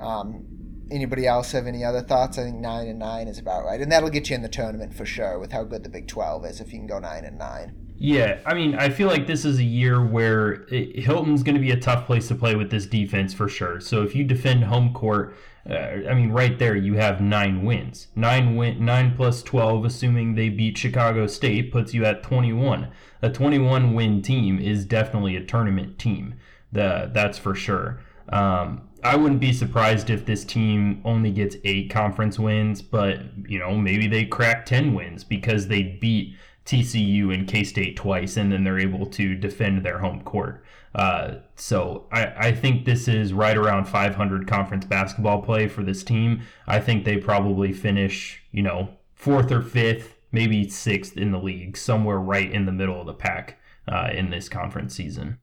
Um, 0.00 0.44
anybody 0.90 1.26
else 1.26 1.52
have 1.52 1.66
any 1.66 1.84
other 1.84 2.02
thoughts? 2.02 2.38
I 2.38 2.44
think 2.44 2.56
nine 2.56 2.88
and 2.88 2.98
nine 2.98 3.28
is 3.28 3.38
about 3.38 3.64
right, 3.64 3.80
and 3.80 3.90
that'll 3.90 4.10
get 4.10 4.28
you 4.28 4.36
in 4.36 4.42
the 4.42 4.48
tournament 4.48 4.94
for 4.94 5.06
sure 5.06 5.38
with 5.38 5.52
how 5.52 5.64
good 5.64 5.84
the 5.84 5.88
Big 5.88 6.06
12 6.06 6.44
is. 6.44 6.60
If 6.60 6.72
you 6.72 6.78
can 6.78 6.86
go 6.86 6.98
nine 6.98 7.24
and 7.24 7.38
nine. 7.38 7.74
Yeah, 7.98 8.40
I 8.44 8.52
mean, 8.52 8.74
I 8.74 8.90
feel 8.90 9.08
like 9.08 9.26
this 9.26 9.46
is 9.46 9.58
a 9.58 9.64
year 9.64 10.04
where 10.04 10.66
it, 10.68 11.02
Hilton's 11.02 11.42
going 11.42 11.54
to 11.54 11.60
be 11.60 11.70
a 11.70 11.80
tough 11.80 12.04
place 12.04 12.28
to 12.28 12.34
play 12.34 12.54
with 12.54 12.70
this 12.70 12.84
defense 12.84 13.32
for 13.32 13.48
sure. 13.48 13.80
So 13.80 14.02
if 14.02 14.14
you 14.14 14.22
defend 14.22 14.64
home 14.64 14.92
court, 14.92 15.34
uh, 15.68 15.74
I 15.74 16.12
mean, 16.12 16.30
right 16.30 16.58
there 16.58 16.76
you 16.76 16.94
have 16.94 17.22
nine 17.22 17.64
wins, 17.64 18.08
nine 18.14 18.54
win, 18.54 18.84
nine 18.84 19.16
plus 19.16 19.42
twelve, 19.42 19.84
assuming 19.86 20.34
they 20.34 20.50
beat 20.50 20.76
Chicago 20.76 21.26
State, 21.26 21.72
puts 21.72 21.94
you 21.94 22.04
at 22.04 22.22
twenty-one. 22.22 22.92
A 23.22 23.30
twenty-one 23.30 23.94
win 23.94 24.22
team 24.22 24.58
is 24.58 24.84
definitely 24.84 25.36
a 25.36 25.44
tournament 25.44 25.98
team. 25.98 26.34
The 26.72 27.10
that's 27.12 27.38
for 27.38 27.54
sure. 27.54 28.00
Um, 28.28 28.88
I 29.04 29.16
wouldn't 29.16 29.40
be 29.40 29.52
surprised 29.52 30.10
if 30.10 30.26
this 30.26 30.44
team 30.44 31.00
only 31.04 31.30
gets 31.30 31.56
eight 31.64 31.90
conference 31.90 32.38
wins, 32.38 32.82
but 32.82 33.20
you 33.48 33.58
know 33.58 33.76
maybe 33.76 34.06
they 34.06 34.24
crack 34.24 34.66
ten 34.66 34.94
wins 34.94 35.24
because 35.24 35.68
they 35.68 35.82
beat 35.82 36.36
TCU 36.64 37.32
and 37.32 37.46
K 37.46 37.64
State 37.64 37.96
twice, 37.96 38.36
and 38.36 38.52
then 38.52 38.64
they're 38.64 38.78
able 38.78 39.06
to 39.06 39.34
defend 39.34 39.84
their 39.84 39.98
home 39.98 40.22
court. 40.22 40.64
Uh, 40.96 41.36
so 41.54 42.06
I, 42.10 42.48
I 42.48 42.52
think 42.52 42.86
this 42.86 43.06
is 43.06 43.34
right 43.34 43.56
around 43.56 43.84
500 43.84 44.48
conference 44.48 44.86
basketball 44.86 45.42
play 45.42 45.68
for 45.68 45.82
this 45.82 46.02
team. 46.02 46.42
I 46.66 46.80
think 46.80 47.04
they 47.04 47.18
probably 47.18 47.74
finish, 47.74 48.42
you 48.50 48.62
know, 48.62 48.88
fourth 49.14 49.52
or 49.52 49.60
fifth, 49.60 50.15
maybe 50.36 50.68
sixth 50.68 51.16
in 51.16 51.32
the 51.32 51.38
league, 51.38 51.78
somewhere 51.78 52.18
right 52.18 52.52
in 52.52 52.66
the 52.66 52.72
middle 52.72 53.00
of 53.00 53.06
the 53.06 53.14
pack 53.14 53.58
uh, 53.88 54.10
in 54.12 54.28
this 54.28 54.50
conference 54.50 54.94
season. 54.94 55.38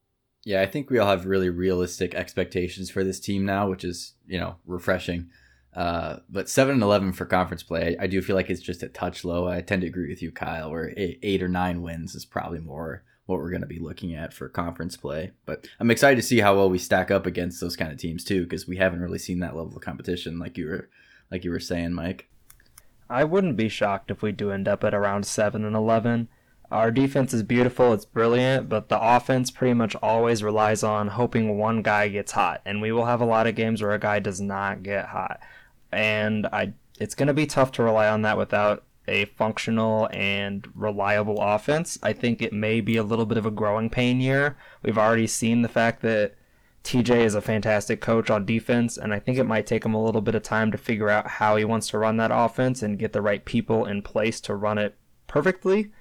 Yeah, 0.45 0.61
I 0.61 0.67
think 0.67 0.91
we 0.91 0.99
all 0.99 1.09
have 1.09 1.25
really 1.25 1.49
realistic 1.49 2.13
expectations 2.13 2.91
for 2.91 3.03
this 3.03 3.19
team 3.19 3.43
now, 3.43 3.67
which 3.67 3.83
is 3.83 4.13
you 4.27 4.39
know 4.39 4.57
refreshing. 4.67 5.29
Uh, 5.75 6.17
but 6.29 6.47
seven 6.47 6.75
and 6.75 6.83
eleven 6.83 7.11
for 7.11 7.25
conference 7.25 7.63
play, 7.63 7.97
I, 7.99 8.03
I 8.03 8.07
do 8.07 8.21
feel 8.21 8.35
like 8.35 8.51
it's 8.51 8.61
just 8.61 8.83
a 8.83 8.87
touch 8.87 9.25
low. 9.25 9.47
I 9.47 9.61
tend 9.61 9.81
to 9.81 9.87
agree 9.87 10.09
with 10.09 10.21
you, 10.21 10.31
Kyle. 10.31 10.69
Where 10.69 10.93
eight, 10.95 11.17
eight 11.23 11.41
or 11.41 11.47
nine 11.47 11.81
wins 11.81 12.13
is 12.13 12.23
probably 12.23 12.59
more 12.59 13.03
what 13.25 13.39
we're 13.39 13.49
going 13.49 13.61
to 13.61 13.67
be 13.67 13.79
looking 13.79 14.13
at 14.13 14.31
for 14.31 14.47
conference 14.47 14.95
play. 14.95 15.31
But 15.47 15.67
I'm 15.79 15.89
excited 15.89 16.17
to 16.17 16.27
see 16.27 16.41
how 16.41 16.55
well 16.55 16.69
we 16.69 16.77
stack 16.77 17.09
up 17.09 17.25
against 17.25 17.59
those 17.59 17.75
kind 17.75 17.91
of 17.91 17.97
teams 17.97 18.23
too, 18.23 18.43
because 18.43 18.67
we 18.67 18.77
haven't 18.77 19.01
really 19.01 19.17
seen 19.17 19.39
that 19.39 19.55
level 19.55 19.75
of 19.75 19.81
competition, 19.81 20.37
like 20.37 20.57
you 20.57 20.67
were, 20.67 20.89
like 21.31 21.43
you 21.43 21.49
were 21.49 21.59
saying, 21.59 21.93
Mike. 21.93 22.29
I 23.09 23.23
wouldn't 23.23 23.57
be 23.57 23.69
shocked 23.69 24.11
if 24.11 24.21
we 24.21 24.31
do 24.31 24.51
end 24.51 24.67
up 24.67 24.83
at 24.83 24.93
around 24.93 25.25
7 25.25 25.63
and 25.63 25.75
11. 25.75 26.27
Our 26.71 26.89
defense 26.89 27.33
is 27.33 27.43
beautiful, 27.43 27.93
it's 27.93 28.05
brilliant, 28.05 28.67
but 28.67 28.89
the 28.89 28.99
offense 28.99 29.51
pretty 29.51 29.75
much 29.75 29.95
always 30.01 30.43
relies 30.43 30.81
on 30.83 31.09
hoping 31.09 31.57
one 31.57 31.83
guy 31.83 32.07
gets 32.07 32.31
hot, 32.31 32.61
and 32.65 32.81
we 32.81 32.91
will 32.91 33.05
have 33.05 33.21
a 33.21 33.25
lot 33.25 33.45
of 33.45 33.53
games 33.53 33.81
where 33.81 33.91
a 33.91 33.99
guy 33.99 34.19
does 34.19 34.41
not 34.41 34.81
get 34.81 35.05
hot. 35.05 35.39
And 35.91 36.47
I 36.47 36.73
it's 36.99 37.15
going 37.15 37.27
to 37.27 37.33
be 37.33 37.45
tough 37.45 37.71
to 37.73 37.83
rely 37.83 38.07
on 38.07 38.21
that 38.23 38.37
without 38.37 38.83
a 39.07 39.25
functional 39.25 40.09
and 40.11 40.67
reliable 40.75 41.39
offense. 41.39 41.97
I 42.01 42.13
think 42.13 42.41
it 42.41 42.53
may 42.53 42.81
be 42.81 42.97
a 42.97 43.03
little 43.03 43.25
bit 43.25 43.37
of 43.37 43.45
a 43.45 43.51
growing 43.51 43.89
pain 43.89 44.21
year. 44.21 44.57
We've 44.81 44.97
already 44.97 45.27
seen 45.27 45.61
the 45.61 45.67
fact 45.67 46.01
that 46.03 46.35
TJ 46.83 47.11
is 47.23 47.35
a 47.35 47.41
fantastic 47.41 48.01
coach 48.01 48.29
on 48.29 48.45
defense, 48.45 48.97
and 48.97 49.13
I 49.13 49.19
think 49.19 49.37
it 49.37 49.45
might 49.45 49.65
take 49.65 49.85
him 49.85 49.93
a 49.93 50.03
little 50.03 50.21
bit 50.21 50.35
of 50.35 50.43
time 50.43 50.71
to 50.71 50.77
figure 50.77 51.09
out 51.09 51.27
how 51.27 51.55
he 51.55 51.63
wants 51.65 51.87
to 51.89 51.97
run 51.97 52.17
that 52.17 52.31
offense 52.33 52.81
and 52.83 52.99
get 52.99 53.13
the 53.13 53.21
right 53.21 53.43
people 53.45 53.85
in 53.85 54.01
place 54.01 54.41
to 54.41 54.55
run 54.55 54.77
it 54.77 54.97
perfectly. 55.27 55.91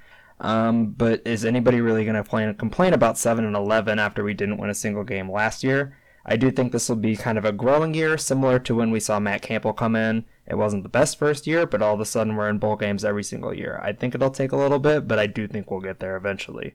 Um, 0.40 0.86
but 0.90 1.22
is 1.24 1.44
anybody 1.44 1.80
really 1.80 2.04
going 2.04 2.22
to 2.22 2.54
complain 2.54 2.94
about 2.94 3.16
7 3.16 3.44
and 3.44 3.54
11 3.54 4.00
after 4.00 4.24
we 4.24 4.34
didn't 4.34 4.56
win 4.58 4.70
a 4.70 4.74
single 4.74 5.04
game 5.04 5.30
last 5.30 5.62
year? 5.62 5.96
I 6.26 6.36
do 6.36 6.50
think 6.50 6.72
this 6.72 6.88
will 6.88 6.96
be 6.96 7.16
kind 7.16 7.38
of 7.38 7.44
a 7.44 7.52
growing 7.52 7.94
year, 7.94 8.18
similar 8.18 8.58
to 8.60 8.74
when 8.74 8.90
we 8.90 8.98
saw 9.00 9.20
Matt 9.20 9.42
Campbell 9.42 9.72
come 9.72 9.94
in. 9.94 10.24
It 10.46 10.56
wasn't 10.56 10.82
the 10.82 10.88
best 10.88 11.16
first 11.18 11.46
year, 11.46 11.64
but 11.66 11.80
all 11.82 11.94
of 11.94 12.00
a 12.00 12.04
sudden 12.04 12.34
we're 12.36 12.48
in 12.48 12.58
bowl 12.58 12.74
games 12.76 13.04
every 13.04 13.22
single 13.24 13.54
year. 13.54 13.80
I 13.82 13.92
think 13.92 14.14
it'll 14.14 14.30
take 14.30 14.50
a 14.52 14.56
little 14.56 14.78
bit, 14.80 15.06
but 15.06 15.18
I 15.20 15.26
do 15.26 15.46
think 15.46 15.70
we'll 15.70 15.80
get 15.80 16.00
there 16.00 16.16
eventually. 16.16 16.74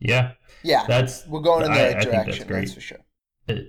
Yeah, 0.00 0.32
Yeah, 0.62 0.84
that's 0.86 1.26
we're 1.26 1.40
going 1.40 1.64
in 1.66 1.72
the 1.72 1.80
I- 1.80 1.86
right 1.88 1.96
I 1.96 2.00
think 2.00 2.12
that's 2.12 2.24
direction. 2.26 2.46
great. 2.48 2.60
That's 2.60 2.74
for 2.74 2.80
sure. 2.80 2.98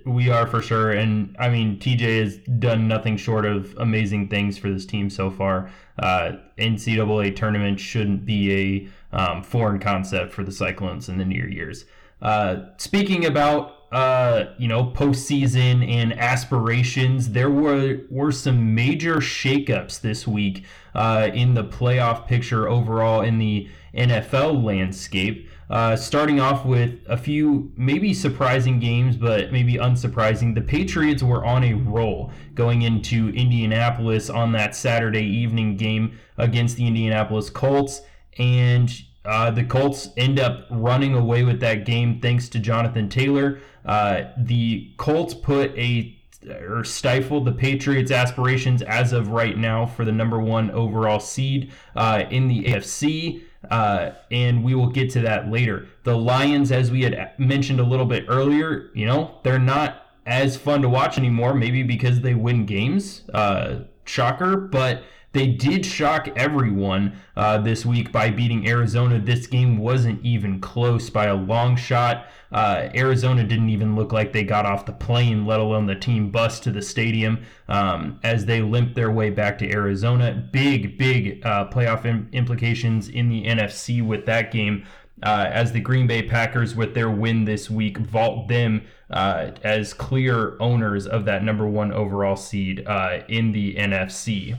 We 0.04 0.30
are 0.30 0.46
for 0.46 0.60
sure, 0.60 0.90
and 0.90 1.34
I 1.38 1.48
mean 1.48 1.78
TJ 1.78 2.22
has 2.22 2.36
done 2.58 2.86
nothing 2.86 3.16
short 3.16 3.46
of 3.46 3.74
amazing 3.78 4.28
things 4.28 4.58
for 4.58 4.70
this 4.70 4.84
team 4.84 5.08
so 5.08 5.30
far. 5.30 5.70
Uh, 5.98 6.32
NCAA 6.58 7.34
tournament 7.34 7.80
shouldn't 7.80 8.26
be 8.26 8.88
a 9.12 9.16
um, 9.16 9.42
foreign 9.42 9.78
concept 9.78 10.32
for 10.32 10.44
the 10.44 10.52
Cyclones 10.52 11.08
in 11.08 11.18
the 11.18 11.24
near 11.24 11.48
years. 11.48 11.84
Uh, 12.20 12.66
speaking 12.76 13.24
about 13.24 13.80
uh, 13.92 14.54
you 14.56 14.68
know, 14.68 14.84
postseason 14.84 15.86
and 15.88 16.12
aspirations, 16.12 17.30
there 17.30 17.50
were 17.50 18.02
were 18.08 18.30
some 18.30 18.74
major 18.74 19.16
shakeups 19.16 20.00
this 20.00 20.28
week 20.28 20.64
uh, 20.94 21.28
in 21.34 21.54
the 21.54 21.64
playoff 21.64 22.26
picture 22.26 22.68
overall 22.68 23.20
in 23.20 23.38
the 23.38 23.68
NFL 23.94 24.62
landscape. 24.62 25.48
Uh, 25.70 25.94
starting 25.94 26.40
off 26.40 26.66
with 26.66 26.98
a 27.08 27.16
few 27.16 27.70
maybe 27.76 28.12
surprising 28.12 28.80
games, 28.80 29.16
but 29.16 29.52
maybe 29.52 29.74
unsurprising. 29.74 30.52
The 30.52 30.60
Patriots 30.60 31.22
were 31.22 31.44
on 31.44 31.62
a 31.62 31.74
roll 31.74 32.32
going 32.56 32.82
into 32.82 33.28
Indianapolis 33.28 34.28
on 34.28 34.50
that 34.52 34.74
Saturday 34.74 35.24
evening 35.24 35.76
game 35.76 36.18
against 36.38 36.76
the 36.76 36.88
Indianapolis 36.88 37.50
Colts. 37.50 38.02
And 38.36 38.92
uh, 39.24 39.52
the 39.52 39.62
Colts 39.62 40.08
end 40.16 40.40
up 40.40 40.66
running 40.70 41.14
away 41.14 41.44
with 41.44 41.60
that 41.60 41.84
game 41.84 42.20
thanks 42.20 42.48
to 42.48 42.58
Jonathan 42.58 43.08
Taylor. 43.08 43.60
Uh, 43.84 44.22
the 44.36 44.92
Colts 44.96 45.34
put 45.34 45.70
a 45.78 46.16
or 46.48 46.84
stifled 46.84 47.44
the 47.44 47.52
Patriots' 47.52 48.10
aspirations 48.10 48.80
as 48.82 49.12
of 49.12 49.28
right 49.28 49.58
now 49.58 49.84
for 49.84 50.04
the 50.06 50.12
number 50.12 50.40
one 50.40 50.70
overall 50.70 51.20
seed 51.20 51.70
uh, 51.94 52.24
in 52.30 52.48
the 52.48 52.64
AFC. 52.64 53.42
Uh, 53.70 54.12
and 54.30 54.64
we 54.64 54.74
will 54.74 54.88
get 54.88 55.10
to 55.10 55.20
that 55.20 55.50
later. 55.50 55.88
The 56.02 56.16
Lions, 56.16 56.72
as 56.72 56.90
we 56.90 57.02
had 57.02 57.32
mentioned 57.38 57.78
a 57.78 57.84
little 57.84 58.06
bit 58.06 58.24
earlier, 58.28 58.90
you 58.94 59.06
know, 59.06 59.38
they're 59.44 59.58
not 59.58 60.06
as 60.26 60.56
fun 60.56 60.82
to 60.82 60.88
watch 60.88 61.18
anymore, 61.18 61.54
maybe 61.54 61.82
because 61.82 62.20
they 62.20 62.34
win 62.34 62.66
games. 62.66 63.22
Uh, 63.32 63.80
shocker, 64.04 64.56
but 64.56 65.02
they 65.32 65.46
did 65.46 65.86
shock 65.86 66.28
everyone 66.36 67.16
uh, 67.36 67.58
this 67.58 67.86
week 67.86 68.10
by 68.10 68.30
beating 68.30 68.66
Arizona. 68.66 69.20
This 69.20 69.46
game 69.46 69.78
wasn't 69.78 70.24
even 70.24 70.60
close 70.60 71.08
by 71.08 71.26
a 71.26 71.34
long 71.34 71.76
shot. 71.76 72.26
Uh, 72.50 72.88
Arizona 72.96 73.44
didn't 73.44 73.70
even 73.70 73.94
look 73.94 74.12
like 74.12 74.32
they 74.32 74.42
got 74.42 74.66
off 74.66 74.86
the 74.86 74.92
plane, 74.92 75.46
let 75.46 75.60
alone 75.60 75.86
the 75.86 75.94
team 75.94 76.30
bus 76.30 76.58
to 76.60 76.72
the 76.72 76.82
stadium 76.82 77.44
um, 77.68 78.18
as 78.24 78.44
they 78.46 78.60
limped 78.60 78.96
their 78.96 79.12
way 79.12 79.30
back 79.30 79.56
to 79.58 79.70
Arizona. 79.70 80.48
Big, 80.52 80.98
big 80.98 81.44
uh, 81.46 81.68
playoff 81.70 82.04
Im- 82.04 82.28
implications 82.32 83.08
in 83.08 83.28
the 83.28 83.44
NFC 83.44 84.04
with 84.04 84.26
that 84.26 84.50
game. 84.50 84.84
Uh, 85.22 85.46
as 85.52 85.70
the 85.72 85.80
Green 85.80 86.06
Bay 86.06 86.22
Packers, 86.22 86.74
with 86.74 86.94
their 86.94 87.10
win 87.10 87.44
this 87.44 87.68
week, 87.68 87.98
vault 87.98 88.48
them 88.48 88.82
uh, 89.10 89.50
as 89.62 89.92
clear 89.92 90.56
owners 90.60 91.06
of 91.06 91.26
that 91.26 91.44
number 91.44 91.68
one 91.68 91.92
overall 91.92 92.36
seed 92.36 92.82
uh, 92.86 93.20
in 93.28 93.52
the 93.52 93.74
NFC. 93.74 94.58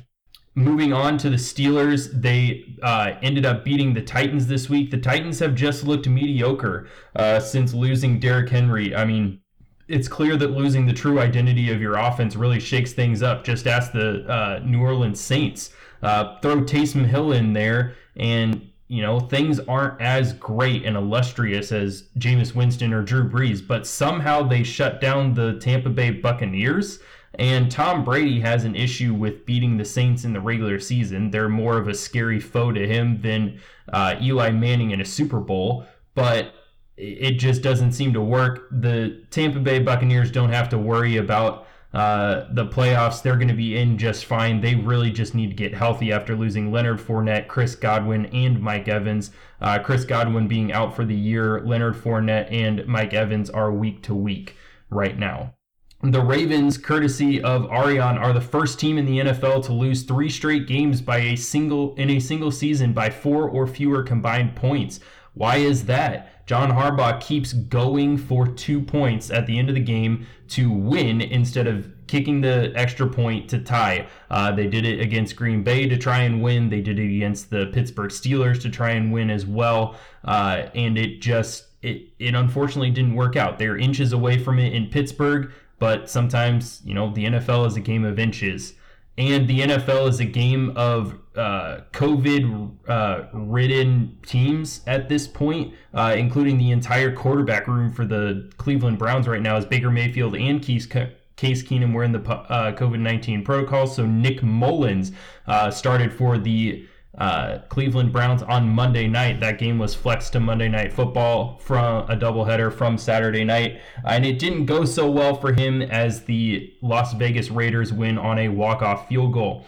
Moving 0.54 0.92
on 0.92 1.18
to 1.20 1.30
the 1.30 1.38
Steelers, 1.38 2.12
they 2.12 2.76
uh, 2.84 3.14
ended 3.22 3.46
up 3.46 3.64
beating 3.64 3.94
the 3.94 4.02
Titans 4.02 4.48
this 4.48 4.70
week. 4.70 4.92
The 4.92 4.98
Titans 4.98 5.40
have 5.40 5.56
just 5.56 5.86
looked 5.86 6.10
mediocre 6.10 6.88
uh, 7.16 7.40
since 7.40 7.74
losing 7.74 8.20
Derrick 8.20 8.50
Henry. 8.50 8.94
I 8.94 9.06
mean, 9.06 9.40
it's 9.88 10.10
clear 10.10 10.36
that 10.38 10.52
losing 10.52 10.86
the 10.86 10.94
true 10.94 11.20
identity 11.20 11.72
of 11.72 11.80
your 11.80 11.96
offense 11.96 12.36
really 12.36 12.60
shakes 12.60 12.92
things 12.92 13.24
up. 13.24 13.46
Just 13.46 13.66
ask 13.66 13.94
the 13.94 14.26
uh, 14.26 14.60
New 14.64 14.82
Orleans 14.82 15.22
Saints. 15.22 15.72
Uh, 16.02 16.40
throw 16.42 16.62
Taysom 16.62 17.06
Hill 17.06 17.32
in 17.32 17.54
there, 17.54 17.96
and 18.18 18.70
you 18.88 19.02
know 19.02 19.20
things 19.20 19.60
aren't 19.60 20.02
as 20.02 20.34
great 20.34 20.84
and 20.84 20.98
illustrious 20.98 21.72
as 21.72 22.10
Jameis 22.18 22.56
Winston 22.56 22.92
or 22.92 23.04
Drew 23.04 23.30
Brees. 23.30 23.66
But 23.66 23.86
somehow 23.86 24.42
they 24.44 24.64
shut 24.64 25.00
down 25.00 25.34
the 25.34 25.60
Tampa 25.60 25.90
Bay 25.90 26.12
Buccaneers. 26.12 27.00
And 27.42 27.72
Tom 27.72 28.06
Brady 28.06 28.40
has 28.42 28.66
an 28.66 28.76
issue 28.76 29.16
with 29.16 29.48
beating 29.48 29.76
the 29.76 29.84
Saints 29.84 30.26
in 30.26 30.34
the 30.34 30.40
regular 30.40 30.80
season. 30.80 31.32
They're 31.32 31.50
more 31.50 31.76
of 31.76 31.88
a 31.88 31.96
scary 31.96 32.40
foe 32.40 32.72
to 32.72 32.88
him 32.88 33.20
than 33.20 33.60
uh, 33.92 34.14
Eli 34.22 34.52
Manning 34.52 34.92
in 34.92 35.02
a 35.02 35.06
Super 35.06 35.40
Bowl, 35.40 35.88
but 36.14 36.54
it 36.98 37.40
just 37.40 37.64
doesn't 37.64 37.94
seem 37.94 38.14
to 38.14 38.22
work. 38.22 38.68
The 38.70 39.24
Tampa 39.32 39.60
Bay 39.60 39.80
Buccaneers 39.80 40.30
don't 40.30 40.52
have 40.52 40.70
to 40.70 40.78
worry 40.78 41.18
about 41.18 41.66
uh, 41.96 42.46
the 42.52 42.68
playoffs. 42.68 43.24
They're 43.24 43.38
going 43.38 43.48
to 43.48 43.56
be 43.56 43.76
in 43.76 43.98
just 43.98 44.26
fine. 44.26 44.62
They 44.62 44.76
really 44.76 45.10
just 45.10 45.34
need 45.34 45.50
to 45.50 45.56
get 45.56 45.74
healthy 45.74 46.12
after 46.12 46.36
losing 46.36 46.72
Leonard 46.72 47.00
Fournette, 47.00 47.48
Chris 47.48 47.74
Godwin, 47.74 48.28
and 48.28 48.62
Mike 48.62 48.88
Evans. 48.88 49.32
Uh, 49.60 49.80
Chris 49.80 50.06
Godwin 50.06 50.48
being 50.48 50.72
out 50.74 50.96
for 50.96 51.06
the 51.06 51.16
year, 51.16 51.60
Leonard 51.62 51.96
Fournette 51.96 52.52
and 52.52 52.86
Mike 52.86 53.16
Evans 53.16 53.50
are 53.50 53.72
week 53.72 54.04
to 54.04 54.14
week 54.14 54.58
right 54.92 55.18
now. 55.18 55.56
The 56.04 56.22
Ravens, 56.22 56.80
courtesy 56.80 57.44
of 57.44 57.70
Ariane, 57.72 58.18
are 58.18 58.34
the 58.34 58.42
first 58.42 58.80
team 58.80 58.98
in 58.98 59.06
the 59.06 59.20
NFL 59.20 59.64
to 59.66 59.74
lose 59.74 60.02
three 60.02 60.30
straight 60.32 60.66
games 60.66 61.00
by 61.00 61.20
a 61.20 61.36
single 61.36 61.94
in 61.94 62.10
a 62.10 62.20
single 62.20 62.50
season 62.50 62.92
by 62.92 63.12
four 63.12 63.48
or 63.48 63.68
fewer 63.68 64.02
combined 64.02 64.56
points. 64.56 65.00
Why 65.36 65.58
is 65.58 65.86
that? 65.86 66.48
John 66.48 66.72
Harbaugh 66.72 67.22
keeps 67.22 67.54
going 67.54 68.18
for 68.18 68.48
two 68.48 68.82
points 68.82 69.30
at 69.30 69.46
the 69.46 69.60
end 69.60 69.70
of 69.70 69.76
the 69.76 69.82
game 69.82 70.26
to 70.50 70.72
win 70.72 71.22
instead 71.22 71.68
of 71.68 71.88
kicking 72.08 72.42
the 72.42 72.74
extra 72.76 73.08
point 73.08 73.48
to 73.52 73.60
tie. 73.60 74.08
Uh, 74.32 74.52
they 74.52 74.66
did 74.68 74.86
it 74.86 75.00
against 75.00 75.36
Green 75.36 75.64
Bay 75.64 75.88
to 75.88 75.98
try 75.98 76.24
and 76.24 76.42
win. 76.42 76.68
They 76.70 76.82
did 76.82 76.98
it 76.98 77.16
against 77.16 77.52
the 77.52 77.68
Pittsburgh 77.68 78.10
Steelers 78.10 78.60
to 78.64 78.72
try 78.72 78.90
and 78.90 79.14
win 79.14 79.30
as 79.30 79.46
well. 79.46 79.96
Uh, 80.26 80.64
and 80.74 80.98
it 80.98 81.22
just 81.22 81.68
it 81.84 82.08
it 82.18 82.34
unfortunately 82.34 82.90
didn't 82.90 83.14
work 83.14 83.36
out. 83.36 83.60
They're 83.60 83.78
inches 83.78 84.14
away 84.14 84.40
from 84.40 84.58
it 84.58 84.74
in 84.74 84.88
Pittsburgh 84.88 85.52
but 85.82 86.12
sometimes 86.12 86.80
you 86.86 86.94
know 86.94 87.12
the 87.12 87.26
NFL 87.26 87.66
is 87.66 87.76
a 87.76 87.80
game 87.80 88.06
of 88.06 88.20
inches, 88.20 88.76
and 89.18 89.48
the 89.48 89.62
NFL 89.62 90.08
is 90.10 90.20
a 90.20 90.26
game 90.26 90.72
of 90.78 91.16
uh, 91.36 91.80
COVID 91.92 92.72
uh, 92.88 93.24
ridden 93.34 94.20
teams 94.24 94.82
at 94.86 95.10
this 95.10 95.28
point, 95.28 95.74
uh, 95.96 96.14
including 96.16 96.60
the 96.60 96.70
entire 96.70 97.12
quarterback 97.12 97.68
room 97.68 97.92
for 97.92 98.06
the 98.06 98.52
Cleveland 98.58 99.00
Browns 99.00 99.28
right 99.28 99.42
now 99.42 99.58
is 99.58 99.66
Baker 99.66 99.90
Mayfield 99.90 100.36
and 100.36 100.62
Case, 100.62 100.86
Case 100.86 101.64
Keenum 101.64 101.96
were 101.96 102.04
in 102.04 102.12
the 102.12 102.22
uh, 102.30 102.74
COVID 102.74 103.00
19 103.00 103.44
protocol. 103.44 103.88
So 103.88 104.06
Nick 104.06 104.44
Mullens 104.44 105.12
uh, 105.48 105.72
started 105.72 106.14
for 106.14 106.38
the 106.38 106.88
uh, 107.18 107.60
Cleveland 107.70 108.14
Browns 108.14 108.42
on 108.42 108.70
Monday 108.70 109.08
night. 109.08 109.40
That 109.42 109.58
game 109.58 109.78
was 109.78 109.94
flexed 109.94 110.34
to 110.34 110.40
Monday 110.40 110.70
Night 110.70 110.94
Football 110.94 111.58
from 111.58 112.10
a 112.10 112.16
doubleheader 112.16 112.74
from 112.74 112.98
Saturday 112.98 113.44
night, 113.44 113.82
and 114.06 114.26
it 114.26 114.40
didn't 114.40 114.66
go 114.66 114.86
so 114.86 115.10
well 115.12 115.36
for 115.36 115.52
him 115.52 115.82
as 115.82 116.24
the 116.24 116.74
Las 116.82 117.14
Vegas 117.14 117.52
Raiders 117.52 117.92
win 117.92 118.18
on 118.18 118.40
a 118.40 118.48
walk-off 118.48 119.10
field 119.10 119.34
goal. 119.34 119.66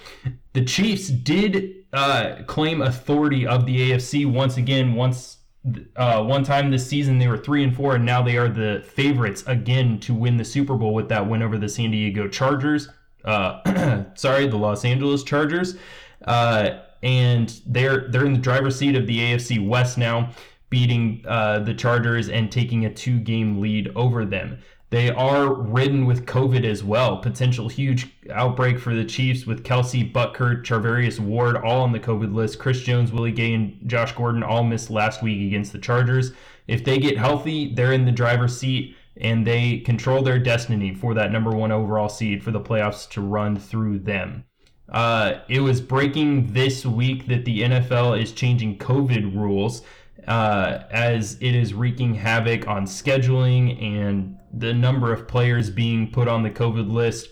The 0.53 0.63
Chiefs 0.63 1.09
did 1.09 1.85
uh, 1.91 2.43
claim 2.47 2.81
authority 2.81 3.45
of 3.45 3.65
the 3.65 3.91
AFC 3.91 4.31
once 4.31 4.57
again. 4.57 4.95
Once 4.95 5.37
uh, 5.95 6.21
one 6.21 6.43
time 6.43 6.71
this 6.71 6.85
season 6.85 7.19
they 7.19 7.27
were 7.27 7.37
three 7.37 7.63
and 7.63 7.75
four, 7.75 7.95
and 7.95 8.05
now 8.05 8.21
they 8.21 8.37
are 8.37 8.49
the 8.49 8.83
favorites 8.87 9.43
again 9.47 9.99
to 10.01 10.13
win 10.13 10.37
the 10.37 10.45
Super 10.45 10.75
Bowl 10.75 10.93
with 10.93 11.09
that 11.09 11.27
win 11.27 11.41
over 11.41 11.57
the 11.57 11.69
San 11.69 11.91
Diego 11.91 12.27
Chargers. 12.27 12.89
Uh, 13.25 14.03
sorry, 14.15 14.47
the 14.47 14.57
Los 14.57 14.85
Angeles 14.85 15.23
Chargers. 15.23 15.75
And 17.03 17.61
they're 17.67 18.07
they're 18.09 18.25
in 18.25 18.33
the 18.33 18.39
driver's 18.39 18.75
seat 18.75 18.95
of 18.95 19.05
the 19.05 19.19
AFC 19.19 19.65
West 19.65 19.97
now, 19.97 20.31
beating 20.69 21.23
uh, 21.27 21.59
the 21.59 21.73
Chargers 21.75 22.29
and 22.29 22.51
taking 22.51 22.85
a 22.85 22.93
two-game 22.93 23.61
lead 23.61 23.91
over 23.95 24.25
them. 24.25 24.57
They 24.89 25.09
are 25.09 25.51
ridden 25.53 26.05
with 26.05 26.27
COVID 26.27 26.63
as 26.63 26.83
well. 26.83 27.17
Potential 27.17 27.67
huge 27.67 28.15
outbreak 28.31 28.77
for 28.77 28.93
the 28.93 29.03
Chiefs 29.03 29.47
with 29.47 29.63
Kelce, 29.63 30.13
Butker, 30.13 30.63
Charvarius 30.63 31.19
Ward 31.19 31.55
all 31.57 31.81
on 31.81 31.91
the 31.91 31.99
COVID 31.99 32.31
list. 32.33 32.59
Chris 32.59 32.79
Jones, 32.81 33.11
Willie 33.11 33.31
Gay, 33.31 33.53
and 33.53 33.79
Josh 33.87 34.11
Gordon 34.11 34.43
all 34.43 34.63
missed 34.63 34.91
last 34.91 35.23
week 35.23 35.47
against 35.47 35.73
the 35.73 35.79
Chargers. 35.79 36.31
If 36.67 36.85
they 36.85 36.99
get 36.99 37.17
healthy, 37.17 37.73
they're 37.73 37.93
in 37.93 38.05
the 38.05 38.11
driver's 38.11 38.55
seat 38.55 38.95
and 39.17 39.45
they 39.45 39.79
control 39.79 40.21
their 40.21 40.39
destiny 40.39 40.93
for 40.93 41.13
that 41.13 41.31
number 41.31 41.51
one 41.51 41.71
overall 41.71 42.09
seed 42.09 42.43
for 42.43 42.51
the 42.51 42.61
playoffs 42.61 43.09
to 43.09 43.21
run 43.21 43.57
through 43.57 43.97
them. 43.99 44.45
Uh, 44.89 45.39
it 45.47 45.61
was 45.61 45.81
breaking 45.81 46.53
this 46.53 46.85
week 46.85 47.27
that 47.27 47.45
the 47.45 47.61
NFL 47.61 48.21
is 48.21 48.31
changing 48.31 48.77
COVID 48.77 49.35
rules 49.35 49.81
uh, 50.27 50.79
as 50.91 51.37
it 51.41 51.55
is 51.55 51.73
wreaking 51.73 52.15
havoc 52.15 52.67
on 52.67 52.85
scheduling 52.85 53.81
and 53.81 54.37
the 54.53 54.73
number 54.73 55.11
of 55.11 55.27
players 55.27 55.69
being 55.69 56.11
put 56.11 56.27
on 56.27 56.43
the 56.43 56.51
COVID 56.51 56.91
list. 56.91 57.29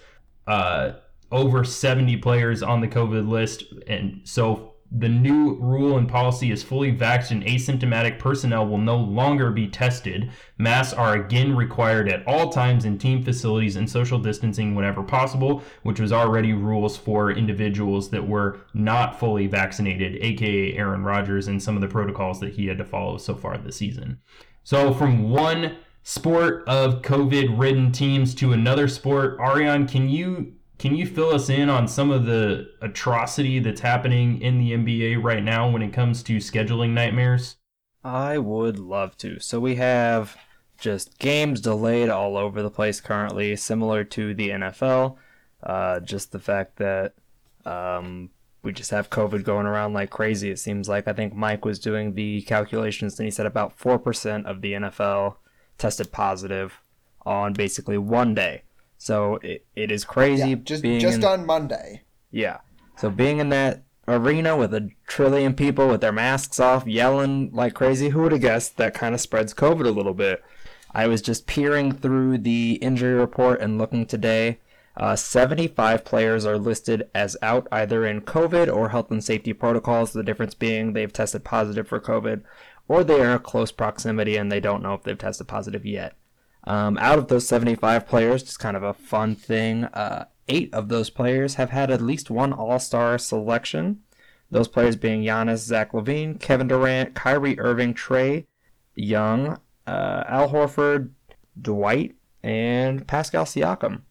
Uh, 0.47 0.93
over 1.31 1.63
70 1.63 2.17
players 2.17 2.61
on 2.61 2.81
the 2.81 2.87
COVID 2.87 3.27
list. 3.27 3.63
And 3.87 4.21
so 4.23 4.70
the 4.93 5.07
new 5.07 5.53
rule 5.55 5.97
and 5.97 6.09
policy 6.09 6.51
is 6.51 6.63
fully 6.63 6.91
vaxxed 6.91 7.31
and 7.31 7.45
asymptomatic 7.45 8.19
personnel 8.19 8.67
will 8.67 8.77
no 8.77 8.97
longer 8.97 9.49
be 9.49 9.65
tested. 9.67 10.29
Masks 10.57 10.93
are 10.93 11.15
again 11.15 11.55
required 11.55 12.09
at 12.09 12.27
all 12.27 12.49
times 12.49 12.83
in 12.83 12.97
team 12.97 13.23
facilities 13.23 13.77
and 13.77 13.89
social 13.89 14.19
distancing 14.19 14.75
whenever 14.75 15.01
possible, 15.01 15.63
which 15.83 16.01
was 16.01 16.11
already 16.11 16.51
rules 16.51 16.97
for 16.97 17.31
individuals 17.31 18.09
that 18.09 18.27
were 18.27 18.59
not 18.73 19.17
fully 19.17 19.47
vaccinated, 19.47 20.17
aka 20.21 20.73
Aaron 20.75 21.03
Rodgers 21.03 21.47
and 21.47 21.63
some 21.63 21.75
of 21.75 21.81
the 21.81 21.87
protocols 21.87 22.41
that 22.41 22.53
he 22.53 22.67
had 22.67 22.77
to 22.77 22.85
follow 22.85 23.17
so 23.17 23.33
far 23.33 23.57
this 23.57 23.77
season. 23.77 24.19
So 24.63 24.93
from 24.93 25.29
one 25.29 25.77
sport 26.03 26.67
of 26.67 27.01
COVID 27.01 27.57
ridden 27.57 27.93
teams 27.93 28.35
to 28.35 28.51
another 28.51 28.89
sport, 28.89 29.39
Ariane, 29.39 29.87
can 29.87 30.09
you 30.09 30.53
can 30.81 30.95
you 30.95 31.05
fill 31.05 31.29
us 31.29 31.47
in 31.47 31.69
on 31.69 31.87
some 31.87 32.09
of 32.09 32.25
the 32.25 32.67
atrocity 32.81 33.59
that's 33.59 33.81
happening 33.81 34.41
in 34.41 34.57
the 34.57 34.71
NBA 34.71 35.23
right 35.23 35.43
now 35.43 35.69
when 35.69 35.83
it 35.83 35.93
comes 35.93 36.23
to 36.23 36.37
scheduling 36.37 36.89
nightmares? 36.89 37.57
I 38.03 38.39
would 38.39 38.79
love 38.79 39.15
to. 39.17 39.39
So 39.39 39.59
we 39.59 39.75
have 39.75 40.35
just 40.79 41.19
games 41.19 41.61
delayed 41.61 42.09
all 42.09 42.35
over 42.35 42.63
the 42.63 42.71
place 42.71 42.99
currently, 42.99 43.55
similar 43.57 44.03
to 44.05 44.33
the 44.33 44.49
NFL. 44.49 45.17
Uh, 45.61 45.99
just 45.99 46.31
the 46.31 46.39
fact 46.39 46.77
that 46.77 47.13
um, 47.63 48.31
we 48.63 48.73
just 48.73 48.89
have 48.89 49.11
COVID 49.11 49.43
going 49.43 49.67
around 49.67 49.93
like 49.93 50.09
crazy. 50.09 50.49
It 50.49 50.57
seems 50.57 50.89
like 50.89 51.07
I 51.07 51.13
think 51.13 51.35
Mike 51.35 51.63
was 51.63 51.77
doing 51.77 52.15
the 52.15 52.41
calculations 52.41 53.19
and 53.19 53.25
he 53.25 53.31
said 53.31 53.45
about 53.45 53.77
4% 53.77 54.45
of 54.45 54.61
the 54.61 54.73
NFL 54.73 55.35
tested 55.77 56.11
positive 56.11 56.81
on 57.23 57.53
basically 57.53 57.99
one 57.99 58.33
day. 58.33 58.63
So 59.01 59.39
it, 59.41 59.65
it 59.75 59.91
is 59.91 60.05
crazy. 60.05 60.49
Yeah, 60.49 60.55
just 60.57 60.83
just 60.83 61.17
in- 61.17 61.25
on 61.25 61.47
Monday. 61.47 62.03
yeah. 62.29 62.59
So 62.97 63.09
being 63.09 63.39
in 63.39 63.49
that 63.49 63.81
arena 64.07 64.55
with 64.55 64.75
a 64.75 64.91
trillion 65.07 65.55
people 65.55 65.87
with 65.87 66.01
their 66.01 66.11
masks 66.11 66.59
off, 66.59 66.85
yelling 66.85 67.49
like 67.51 67.73
crazy, 67.73 68.09
who 68.09 68.21
would 68.21 68.31
have 68.31 68.41
guessed 68.41 68.77
that 68.77 68.93
kind 68.93 69.15
of 69.15 69.21
spreads 69.21 69.55
COVID 69.55 69.87
a 69.87 69.89
little 69.89 70.13
bit? 70.13 70.43
I 70.91 71.07
was 71.07 71.23
just 71.23 71.47
peering 71.47 71.93
through 71.93 72.37
the 72.39 72.73
injury 72.73 73.15
report 73.15 73.59
and 73.59 73.79
looking 73.79 74.05
today. 74.05 74.59
Uh, 74.95 75.15
75 75.15 76.05
players 76.05 76.45
are 76.45 76.59
listed 76.59 77.09
as 77.15 77.35
out 77.41 77.67
either 77.71 78.05
in 78.05 78.21
COVID 78.21 78.71
or 78.71 78.89
health 78.89 79.09
and 79.09 79.23
safety 79.23 79.53
protocols. 79.53 80.13
The 80.13 80.21
difference 80.21 80.53
being 80.53 80.93
they've 80.93 81.11
tested 81.11 81.43
positive 81.43 81.87
for 81.87 81.99
COVID 81.99 82.43
or 82.87 83.03
they 83.03 83.19
are 83.21 83.33
in 83.33 83.39
close 83.39 83.71
proximity 83.71 84.37
and 84.37 84.51
they 84.51 84.59
don't 84.59 84.83
know 84.83 84.93
if 84.93 85.01
they've 85.01 85.17
tested 85.17 85.47
positive 85.47 85.87
yet. 85.87 86.15
Um, 86.65 86.97
out 86.99 87.17
of 87.17 87.27
those 87.27 87.47
75 87.47 88.07
players, 88.07 88.43
just 88.43 88.59
kind 88.59 88.77
of 88.77 88.83
a 88.83 88.93
fun 88.93 89.35
thing, 89.35 89.85
uh, 89.85 90.25
eight 90.47 90.73
of 90.73 90.89
those 90.89 91.09
players 91.09 91.55
have 91.55 91.71
had 91.71 91.89
at 91.89 92.01
least 92.01 92.29
one 92.29 92.53
All 92.53 92.79
Star 92.79 93.17
selection. 93.17 94.01
Those 94.49 94.67
players 94.67 94.95
being 94.95 95.23
Giannis, 95.23 95.59
Zach 95.59 95.93
LaVine, 95.93 96.39
Kevin 96.39 96.67
Durant, 96.67 97.15
Kyrie 97.15 97.59
Irving, 97.59 97.93
Trae 97.93 98.45
Young, 98.95 99.59
uh, 99.87 100.23
Al 100.27 100.49
Horford, 100.49 101.11
Dwight, 101.59 102.15
and 102.43 103.07
Pascal 103.07 103.45
Siakam. 103.45 104.01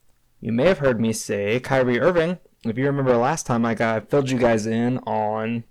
You 0.40 0.53
may 0.53 0.66
have 0.66 0.78
heard 0.78 1.01
me 1.01 1.12
say 1.12 1.61
Kyrie 1.61 2.01
Irving. 2.01 2.38
If 2.64 2.78
you 2.78 2.86
remember 2.86 3.16
last 3.16 3.46
time 3.46 3.64
I 3.64 3.74
got 3.74 4.09
filled 4.09 4.30
you 4.30 4.38
guys 4.38 4.66
in 4.66 4.98
on 4.98 5.64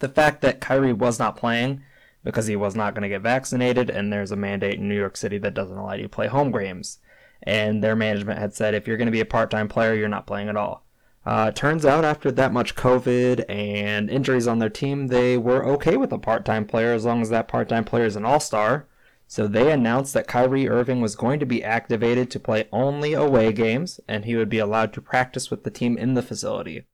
the 0.00 0.08
fact 0.08 0.40
that 0.42 0.60
Kyrie 0.60 0.92
was 0.92 1.18
not 1.18 1.36
playing 1.36 1.82
because 2.26 2.48
he 2.48 2.56
was 2.56 2.74
not 2.74 2.92
going 2.92 3.04
to 3.04 3.08
get 3.08 3.22
vaccinated, 3.22 3.88
and 3.88 4.12
there's 4.12 4.32
a 4.32 4.36
mandate 4.36 4.80
in 4.80 4.88
New 4.88 4.96
York 4.96 5.16
City 5.16 5.38
that 5.38 5.54
doesn't 5.54 5.76
allow 5.76 5.92
you 5.92 6.02
to 6.02 6.08
play 6.08 6.26
home 6.26 6.50
games. 6.50 6.98
And 7.44 7.84
their 7.84 7.94
management 7.94 8.40
had 8.40 8.52
said 8.52 8.74
if 8.74 8.88
you're 8.88 8.96
going 8.96 9.06
to 9.06 9.12
be 9.12 9.20
a 9.20 9.24
part 9.24 9.48
time 9.48 9.68
player, 9.68 9.94
you're 9.94 10.08
not 10.08 10.26
playing 10.26 10.48
at 10.48 10.56
all. 10.56 10.84
Uh, 11.24 11.52
turns 11.52 11.86
out 11.86 12.04
after 12.04 12.32
that 12.32 12.52
much 12.52 12.74
COVID 12.74 13.44
and 13.48 14.10
injuries 14.10 14.48
on 14.48 14.58
their 14.58 14.68
team, 14.68 15.06
they 15.06 15.38
were 15.38 15.64
okay 15.66 15.96
with 15.96 16.10
a 16.10 16.18
part 16.18 16.44
time 16.44 16.66
player 16.66 16.92
as 16.92 17.04
long 17.04 17.22
as 17.22 17.30
that 17.30 17.46
part 17.46 17.68
time 17.68 17.84
player 17.84 18.06
is 18.06 18.16
an 18.16 18.24
all 18.24 18.40
star. 18.40 18.88
So 19.28 19.46
they 19.46 19.70
announced 19.70 20.12
that 20.14 20.26
Kyrie 20.26 20.68
Irving 20.68 21.00
was 21.00 21.14
going 21.14 21.38
to 21.38 21.46
be 21.46 21.62
activated 21.62 22.28
to 22.32 22.40
play 22.40 22.66
only 22.72 23.12
away 23.12 23.52
games, 23.52 24.00
and 24.08 24.24
he 24.24 24.34
would 24.34 24.48
be 24.48 24.58
allowed 24.58 24.92
to 24.94 25.00
practice 25.00 25.48
with 25.48 25.62
the 25.62 25.70
team 25.70 25.96
in 25.96 26.14
the 26.14 26.22
facility. 26.22 26.86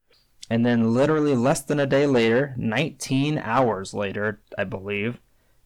And 0.50 0.66
then, 0.66 0.92
literally 0.92 1.34
less 1.34 1.62
than 1.62 1.80
a 1.80 1.86
day 1.86 2.06
later, 2.06 2.54
19 2.58 3.38
hours 3.38 3.94
later, 3.94 4.40
I 4.58 4.64
believe, 4.64 5.18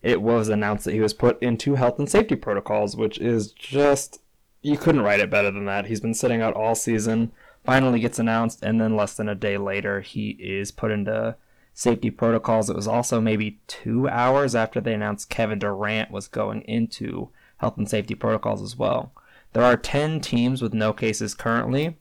it 0.02 0.22
was 0.22 0.48
announced 0.48 0.84
that 0.84 0.94
he 0.94 1.00
was 1.00 1.14
put 1.14 1.42
into 1.42 1.74
health 1.74 1.98
and 1.98 2.08
safety 2.08 2.36
protocols, 2.36 2.96
which 2.96 3.18
is 3.18 3.50
just. 3.52 4.20
You 4.62 4.76
couldn't 4.76 5.02
write 5.02 5.20
it 5.20 5.30
better 5.30 5.50
than 5.50 5.64
that. 5.66 5.86
He's 5.86 6.00
been 6.00 6.14
sitting 6.14 6.42
out 6.42 6.54
all 6.54 6.74
season, 6.74 7.32
finally 7.64 8.00
gets 8.00 8.18
announced, 8.18 8.62
and 8.62 8.80
then 8.80 8.96
less 8.96 9.14
than 9.14 9.28
a 9.28 9.34
day 9.34 9.58
later, 9.58 10.00
he 10.00 10.30
is 10.40 10.72
put 10.72 10.90
into 10.90 11.36
safety 11.72 12.10
protocols. 12.10 12.70
It 12.70 12.76
was 12.76 12.88
also 12.88 13.20
maybe 13.20 13.60
two 13.66 14.08
hours 14.08 14.54
after 14.54 14.80
they 14.80 14.94
announced 14.94 15.30
Kevin 15.30 15.58
Durant 15.58 16.10
was 16.10 16.26
going 16.26 16.62
into 16.62 17.28
health 17.58 17.76
and 17.76 17.88
safety 17.88 18.14
protocols 18.14 18.62
as 18.62 18.76
well. 18.76 19.12
There 19.52 19.62
are 19.62 19.76
10 19.76 20.20
teams 20.20 20.62
with 20.62 20.74
no 20.74 20.92
cases 20.92 21.34
currently. 21.34 21.96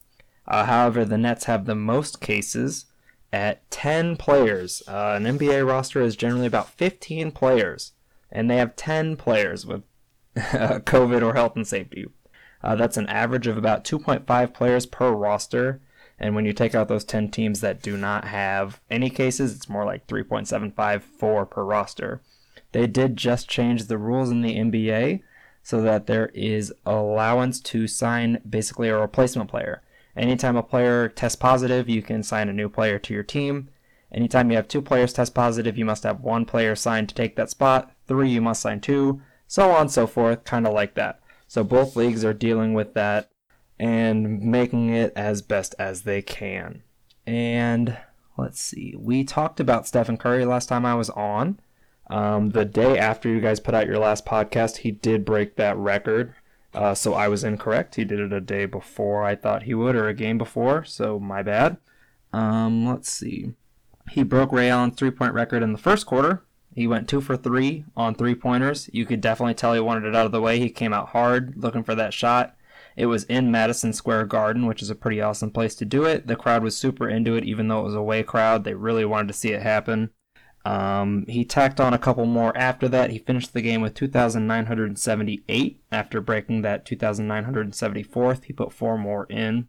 Uh, 0.48 0.66
however, 0.66 1.06
the 1.06 1.18
Nets 1.18 1.46
have 1.46 1.66
the 1.66 1.76
most 1.76 2.22
cases 2.22 2.86
at 3.34 3.70
10 3.72 4.16
players. 4.18 4.84
Uh, 4.88 5.14
an 5.18 5.24
NBA 5.24 5.68
roster 5.68 6.02
is 6.02 6.16
generally 6.16 6.46
about 6.46 6.70
15 6.70 7.32
players, 7.32 7.94
and 8.32 8.50
they 8.50 8.58
have 8.58 8.76
10 8.76 9.18
players 9.18 9.66
with 9.66 9.84
COVID 10.36 11.22
or 11.22 11.34
health 11.34 11.56
and 11.56 11.68
safety. 11.68 12.06
Uh, 12.64 12.76
that's 12.76 12.98
an 12.98 13.08
average 13.08 13.48
of 13.48 13.58
about 13.58 13.84
2.5 13.84 14.54
players 14.54 14.86
per 14.86 15.12
roster. 15.12 15.82
And 16.18 16.34
when 16.34 16.46
you 16.46 16.54
take 16.54 16.74
out 16.74 16.88
those 16.88 17.04
10 17.04 17.30
teams 17.30 17.62
that 17.62 17.82
do 17.82 17.98
not 17.98 18.26
have 18.26 18.80
any 18.90 19.10
cases, 19.10 19.54
it's 19.54 19.70
more 19.70 19.86
like 19.86 20.08
3.754 20.08 21.50
per 21.50 21.64
roster. 21.64 22.22
They 22.72 22.88
did 22.88 23.18
just 23.18 23.50
change 23.50 23.86
the 23.86 23.98
rules 23.98 24.32
in 24.32 24.42
the 24.42 24.56
NBA 24.56 25.22
so 25.62 25.82
that 25.82 26.08
there 26.08 26.32
is 26.34 26.74
allowance 26.86 27.60
to 27.60 27.88
sign 27.88 28.42
basically 28.48 28.90
a 28.90 28.98
replacement 28.98 29.50
player. 29.50 29.82
Anytime 30.18 30.56
a 30.56 30.64
player 30.64 31.10
tests 31.10 31.36
positive, 31.36 31.90
you 31.90 32.02
can 32.02 32.24
sign 32.24 32.50
a 32.50 32.54
new 32.54 32.70
player 32.70 32.98
to 33.00 33.14
your 33.14 33.24
team. 33.24 33.70
Anytime 34.12 34.50
you 34.50 34.56
have 34.56 34.68
two 34.68 34.82
players 34.82 35.12
test 35.12 35.36
positive, 35.36 35.78
you 35.78 35.84
must 35.84 36.04
have 36.04 36.22
one 36.22 36.46
player 36.46 36.76
signed 36.76 37.10
to 37.10 37.16
take 37.16 37.36
that 37.36 37.50
spot. 37.50 37.92
Three, 38.08 38.30
you 38.30 38.42
must 38.42 38.62
sign 38.62 38.80
two. 38.80 39.22
So 39.48 39.72
on 39.72 39.82
and 39.82 39.92
so 39.92 40.08
forth, 40.08 40.46
kind 40.46 40.66
of 40.66 40.74
like 40.74 40.96
that. 40.96 41.20
So 41.48 41.64
both 41.64 41.96
leagues 41.96 42.24
are 42.24 42.34
dealing 42.34 42.74
with 42.74 42.94
that 42.94 43.30
and 43.78 44.42
making 44.42 44.90
it 44.90 45.12
as 45.16 45.42
best 45.42 45.76
as 45.78 46.04
they 46.04 46.22
can. 46.22 46.84
And 47.28 47.98
let's 48.38 48.62
see, 48.62 48.96
we 48.98 49.24
talked 49.24 49.60
about 49.60 49.88
Stephen 49.88 50.18
Curry 50.18 50.46
last 50.46 50.68
time 50.68 50.86
I 50.86 50.96
was 50.96 51.10
on. 51.10 51.60
Um, 52.08 52.52
the 52.52 52.66
day 52.66 52.98
after 52.98 53.28
you 53.28 53.42
guys 53.42 53.60
put 53.60 53.74
out 53.74 53.88
your 53.88 53.98
last 53.98 54.26
podcast, 54.26 54.78
he 54.78 54.92
did 54.92 55.26
break 55.26 55.56
that 55.56 55.76
record. 55.78 56.36
Uh, 56.76 56.94
so 56.94 57.14
I 57.14 57.30
was 57.30 57.44
incorrect. 57.44 57.96
He 57.96 58.04
did 58.04 58.20
it 58.20 58.34
a 58.34 58.42
day 58.42 58.66
before 58.66 59.24
I 59.24 59.36
thought 59.36 59.64
he 59.64 59.74
would, 59.74 59.96
or 59.96 60.08
a 60.10 60.14
game 60.14 60.38
before. 60.38 60.84
So 60.84 61.20
my 61.20 61.42
bad. 61.42 61.78
Um, 62.34 62.86
let's 62.86 63.10
see. 63.10 63.54
He 64.12 64.24
broke 64.24 64.52
Ray 64.52 64.70
Allen's 64.70 64.96
three 64.96 65.12
point 65.12 65.34
record 65.34 65.64
in 65.64 65.72
the 65.72 65.80
first 65.80 66.06
quarter. 66.06 66.44
He 66.74 66.86
went 66.86 67.08
two 67.08 67.22
for 67.22 67.38
three 67.38 67.86
on 67.96 68.14
three 68.14 68.36
pointers. 68.36 68.90
You 68.92 69.06
could 69.06 69.22
definitely 69.22 69.54
tell 69.54 69.74
he 69.74 69.80
wanted 69.80 70.04
it 70.04 70.16
out 70.16 70.26
of 70.26 70.34
the 70.34 70.42
way. 70.42 70.60
He 70.60 70.70
came 70.70 70.92
out 70.92 71.10
hard 71.10 71.54
looking 71.56 71.84
for 71.84 71.96
that 71.96 72.14
shot. 72.14 72.58
It 72.98 73.06
was 73.06 73.24
in 73.26 73.52
Madison 73.52 73.94
Square 73.94 74.26
Garden, 74.26 74.66
which 74.66 74.82
is 74.82 74.90
a 74.90 74.96
pretty 74.96 75.22
awesome 75.22 75.52
place 75.52 75.76
to 75.76 75.86
do 75.86 76.04
it. 76.04 76.28
The 76.28 76.36
crowd 76.36 76.64
was 76.64 76.78
super 76.78 77.08
into 77.08 77.36
it, 77.36 77.46
even 77.46 77.68
though 77.70 77.80
it 77.80 77.86
was 77.86 77.96
a 77.96 78.00
away 78.00 78.24
crowd. 78.24 78.66
They 78.66 78.74
really 78.74 79.06
wanted 79.06 79.28
to 79.30 79.34
see 79.34 79.52
it 79.52 79.62
happen. 79.62 80.12
Um, 80.66 81.26
he 81.28 81.46
tacked 81.46 81.80
on 81.80 81.94
a 81.94 82.00
couple 82.00 82.26
more 82.26 82.58
after 82.58 82.90
that. 82.90 83.12
He 83.12 83.20
finished 83.20 83.54
the 83.54 83.62
game 83.62 83.82
with 83.82 83.94
2,978 83.94 85.82
after 85.92 86.22
breaking 86.22 86.64
that 86.64 86.86
2,974th. 86.86 88.46
He 88.46 88.54
put 88.54 88.74
four 88.74 88.98
more 88.98 89.28
in. 89.30 89.68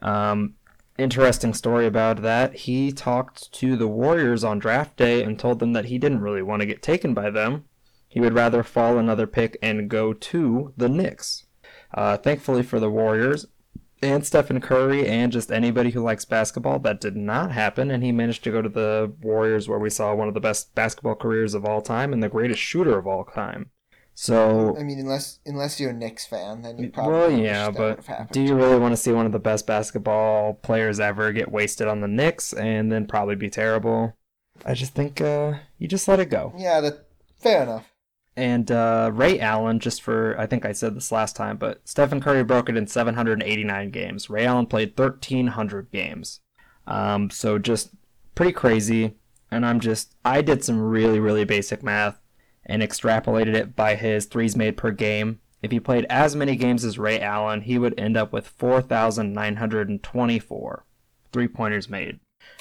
Um, 0.00 0.54
interesting 0.96 1.52
story 1.52 1.86
about 1.86 2.22
that. 2.22 2.54
He 2.54 2.92
talked 2.92 3.52
to 3.52 3.76
the 3.76 3.88
Warriors 3.88 4.42
on 4.42 4.58
draft 4.58 4.96
day 4.96 5.22
and 5.22 5.38
told 5.38 5.58
them 5.58 5.74
that 5.74 5.86
he 5.86 5.98
didn't 5.98 6.22
really 6.22 6.42
want 6.42 6.60
to 6.60 6.66
get 6.66 6.82
taken 6.82 7.12
by 7.12 7.28
them. 7.28 7.66
He 8.08 8.20
would 8.20 8.34
rather 8.34 8.62
fall 8.62 8.96
another 8.96 9.26
pick 9.26 9.58
and 9.62 9.90
go 9.90 10.14
to 10.14 10.72
the 10.78 10.88
Knicks. 10.88 11.44
Uh, 11.92 12.16
thankfully 12.16 12.62
for 12.62 12.80
the 12.80 12.90
Warriors 12.90 13.46
and 14.02 14.24
Stephen 14.24 14.60
Curry 14.60 15.06
and 15.06 15.32
just 15.32 15.50
anybody 15.50 15.90
who 15.90 16.02
likes 16.02 16.24
basketball, 16.24 16.78
that 16.80 17.00
did 17.00 17.16
not 17.16 17.52
happen, 17.52 17.90
and 17.90 18.02
he 18.02 18.12
managed 18.12 18.44
to 18.44 18.50
go 18.50 18.62
to 18.62 18.68
the 18.68 19.12
Warriors, 19.22 19.68
where 19.68 19.78
we 19.78 19.90
saw 19.90 20.14
one 20.14 20.28
of 20.28 20.34
the 20.34 20.40
best 20.40 20.74
basketball 20.74 21.14
careers 21.14 21.54
of 21.54 21.64
all 21.64 21.80
time 21.80 22.12
and 22.12 22.22
the 22.22 22.28
greatest 22.28 22.60
shooter 22.60 22.98
of 22.98 23.06
all 23.06 23.24
time. 23.24 23.70
So, 24.14 24.76
I 24.76 24.82
mean, 24.82 24.98
unless 24.98 25.38
unless 25.46 25.78
you're 25.78 25.90
a 25.90 25.94
Knicks 25.94 26.26
fan, 26.26 26.62
then 26.62 26.76
you 26.76 26.90
probably 26.90 27.12
well, 27.12 27.30
yeah, 27.30 27.70
but 27.70 28.32
do 28.32 28.40
you 28.40 28.56
really 28.56 28.76
want 28.76 28.90
to 28.90 28.96
see 28.96 29.12
one 29.12 29.26
of 29.26 29.32
the 29.32 29.38
best 29.38 29.64
basketball 29.64 30.54
players 30.54 30.98
ever 30.98 31.30
get 31.30 31.52
wasted 31.52 31.86
on 31.86 32.00
the 32.00 32.08
Knicks 32.08 32.52
and 32.52 32.90
then 32.90 33.06
probably 33.06 33.36
be 33.36 33.48
terrible? 33.48 34.16
I 34.66 34.74
just 34.74 34.92
think 34.92 35.20
uh, 35.20 35.58
you 35.78 35.86
just 35.86 36.08
let 36.08 36.18
it 36.18 36.30
go. 36.30 36.52
Yeah, 36.56 36.80
that 36.80 37.06
fair 37.38 37.62
enough. 37.62 37.86
And 38.38 38.70
uh, 38.70 39.10
Ray 39.12 39.40
Allen, 39.40 39.80
just 39.80 40.00
for, 40.00 40.38
I 40.38 40.46
think 40.46 40.64
I 40.64 40.70
said 40.70 40.94
this 40.94 41.10
last 41.10 41.34
time, 41.34 41.56
but 41.56 41.80
Stephen 41.84 42.20
Curry 42.20 42.44
broke 42.44 42.68
it 42.68 42.76
in 42.76 42.86
789 42.86 43.90
games. 43.90 44.30
Ray 44.30 44.46
Allen 44.46 44.66
played 44.66 44.96
1,300 44.96 45.90
games. 45.90 46.38
Um, 46.86 47.30
so 47.30 47.58
just 47.58 47.90
pretty 48.36 48.52
crazy. 48.52 49.16
And 49.50 49.66
I'm 49.66 49.80
just, 49.80 50.14
I 50.24 50.42
did 50.42 50.62
some 50.62 50.80
really, 50.80 51.18
really 51.18 51.44
basic 51.44 51.82
math 51.82 52.20
and 52.64 52.80
extrapolated 52.80 53.56
it 53.56 53.74
by 53.74 53.96
his 53.96 54.26
threes 54.26 54.54
made 54.54 54.76
per 54.76 54.92
game. 54.92 55.40
If 55.60 55.72
he 55.72 55.80
played 55.80 56.06
as 56.08 56.36
many 56.36 56.54
games 56.54 56.84
as 56.84 56.96
Ray 56.96 57.20
Allen, 57.20 57.62
he 57.62 57.76
would 57.76 57.98
end 57.98 58.16
up 58.16 58.32
with 58.32 58.46
4,924 58.46 60.84
three 61.32 61.48
pointers 61.48 61.88
made. 61.88 62.20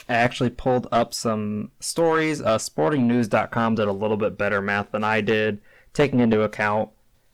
I 0.10 0.14
actually 0.14 0.50
pulled 0.52 0.88
up 0.92 1.14
some 1.14 1.72
stories. 1.80 2.42
Uh, 2.42 2.58
SportingNews.com 2.58 3.76
did 3.76 3.88
a 3.88 3.94
little 3.94 4.18
bit 4.18 4.38
better 4.38 4.62
math 4.62 4.92
than 4.92 5.04
I 5.04 5.22
did, 5.22 5.60
taking 5.94 6.20
into 6.20 6.42
account 6.42 6.90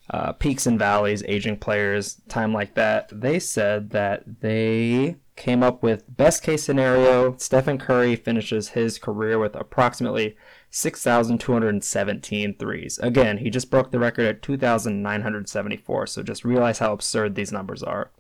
uh, 0.10 0.34
peaks 0.34 0.66
and 0.66 0.78
valleys, 0.78 1.24
aging 1.28 1.58
players, 1.58 2.22
time 2.28 2.54
like 2.54 2.74
that. 2.76 3.10
They 3.12 3.40
said 3.40 3.92
that 3.92 4.42
they 4.42 5.18
came 5.36 5.64
up 5.64 5.82
with 5.82 6.16
best 6.16 6.44
case 6.44 6.64
scenario. 6.64 7.36
Stephen 7.38 7.78
Curry 7.78 8.16
finishes 8.16 8.70
his 8.70 9.00
career 9.00 9.40
with 9.40 9.56
approximately 9.56 10.36
6,217 10.70 12.56
threes. 12.56 13.00
Again, 13.00 13.38
he 13.38 13.50
just 13.50 13.72
broke 13.72 13.92
the 13.92 14.00
record 14.00 14.26
at 14.26 14.42
2,974. 14.42 16.08
So 16.08 16.24
just 16.24 16.46
realize 16.46 16.80
how 16.80 16.94
absurd 16.94 17.36
these 17.36 17.52
numbers 17.52 17.84
are. 17.84 18.12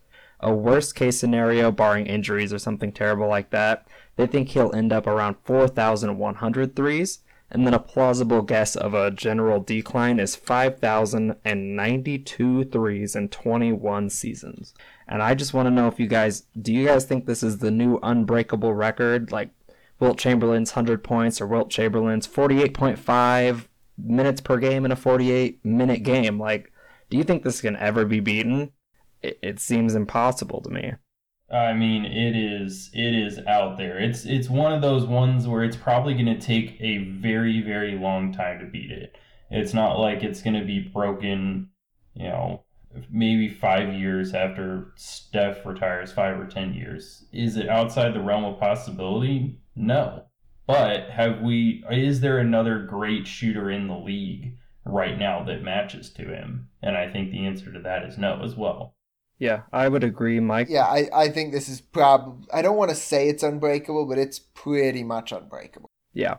A 0.44 0.54
worst 0.54 0.94
case 0.94 1.18
scenario, 1.18 1.72
barring 1.72 2.06
injuries 2.06 2.52
or 2.52 2.60
something 2.60 2.92
terrible 2.92 3.30
like 3.30 3.52
that, 3.52 3.88
they 4.18 4.28
think 4.28 4.50
he'll 4.50 4.76
end 4.76 4.92
up 4.92 5.08
around 5.08 5.38
4,100 5.46 6.76
threes. 6.76 7.20
And 7.50 7.66
then 7.66 7.74
a 7.74 7.80
plausible 7.80 8.42
guess 8.42 8.76
of 8.76 8.94
a 8.94 9.10
general 9.10 9.62
decline 9.62 10.20
is 10.20 10.36
5,092 10.36 12.66
threes 12.66 13.16
in 13.16 13.30
21 13.30 14.10
seasons. 14.10 14.74
And 15.08 15.24
I 15.24 15.34
just 15.34 15.54
want 15.54 15.68
to 15.68 15.72
know 15.72 15.88
if 15.88 15.98
you 15.98 16.08
guys, 16.08 16.44
do 16.62 16.74
you 16.74 16.88
guys 16.88 17.06
think 17.06 17.26
this 17.26 17.42
is 17.42 17.60
the 17.60 17.72
new 17.72 17.98
unbreakable 18.04 18.74
record? 18.74 19.32
Like 19.32 19.52
Wilt 20.00 20.18
Chamberlain's 20.18 20.72
100 20.72 21.06
points 21.06 21.40
or 21.40 21.48
Wilt 21.48 21.70
Chamberlain's 21.70 22.28
48.5 22.28 23.68
minutes 23.98 24.42
per 24.42 24.58
game 24.58 24.84
in 24.84 24.92
a 24.92 24.98
48 24.98 25.64
minute 25.64 26.04
game? 26.04 26.38
Like, 26.38 26.74
do 27.10 27.16
you 27.16 27.24
think 27.24 27.44
this 27.44 27.62
can 27.62 27.78
ever 27.78 28.04
be 28.04 28.20
beaten? 28.20 28.74
It, 29.24 29.40
it 29.42 29.60
seems 29.60 29.96
impossible 29.96 30.62
to 30.62 30.70
me. 30.70 30.94
I 31.52 31.74
mean, 31.74 32.06
it 32.06 32.36
is 32.36 32.90
it 32.94 33.14
is 33.16 33.40
out 33.48 33.78
there. 33.78 34.00
It's 34.00 34.26
it's 34.26 34.50
one 34.50 34.74
of 34.74 34.82
those 34.82 35.06
ones 35.06 35.48
where 35.48 35.64
it's 35.64 35.76
probably 35.76 36.14
going 36.14 36.26
to 36.26 36.40
take 36.40 36.78
a 36.80 36.98
very 37.00 37.62
very 37.62 37.98
long 37.98 38.34
time 38.34 38.60
to 38.60 38.66
beat 38.66 38.92
it. 38.92 39.16
It's 39.52 39.74
not 39.74 40.00
like 40.00 40.24
it's 40.24 40.42
going 40.42 40.60
to 40.60 40.66
be 40.66 40.80
broken, 40.80 41.70
you 42.16 42.28
know, 42.28 42.64
maybe 43.12 43.50
5 43.50 43.94
years 43.94 44.34
after 44.34 44.94
Steph 44.96 45.64
retires, 45.64 46.12
5 46.12 46.40
or 46.40 46.48
10 46.48 46.74
years. 46.74 47.26
Is 47.32 47.56
it 47.58 47.70
outside 47.70 48.16
the 48.16 48.22
realm 48.22 48.46
of 48.46 48.60
possibility? 48.60 49.60
No. 49.76 50.26
But 50.66 51.10
have 51.12 51.42
we 51.42 51.84
is 51.92 52.22
there 52.22 52.40
another 52.40 52.80
great 52.80 53.28
shooter 53.28 53.70
in 53.70 53.88
the 53.88 53.98
league 53.98 54.58
right 54.86 55.20
now 55.20 55.44
that 55.44 55.62
matches 55.62 56.10
to 56.14 56.24
him? 56.24 56.70
And 56.82 56.98
I 56.98 57.12
think 57.12 57.32
the 57.32 57.46
answer 57.46 57.72
to 57.72 57.80
that 57.82 58.06
is 58.06 58.18
no 58.18 58.42
as 58.44 58.56
well. 58.56 58.96
Yeah, 59.40 59.64
I 59.74 59.90
would 59.90 60.04
agree, 60.04 60.40
Mike. 60.40 60.68
Yeah, 60.70 60.86
I, 60.86 61.10
I 61.14 61.30
think 61.30 61.52
this 61.52 61.68
is 61.68 61.82
probably. 61.82 62.48
I 62.54 62.62
don't 62.62 62.78
want 62.78 62.92
to 62.92 62.96
say 62.96 63.28
it's 63.28 63.44
unbreakable, 63.44 64.06
but 64.06 64.18
it's 64.18 64.40
pretty 64.40 65.04
much 65.04 65.32
unbreakable. 65.32 65.90
Yeah. 66.14 66.36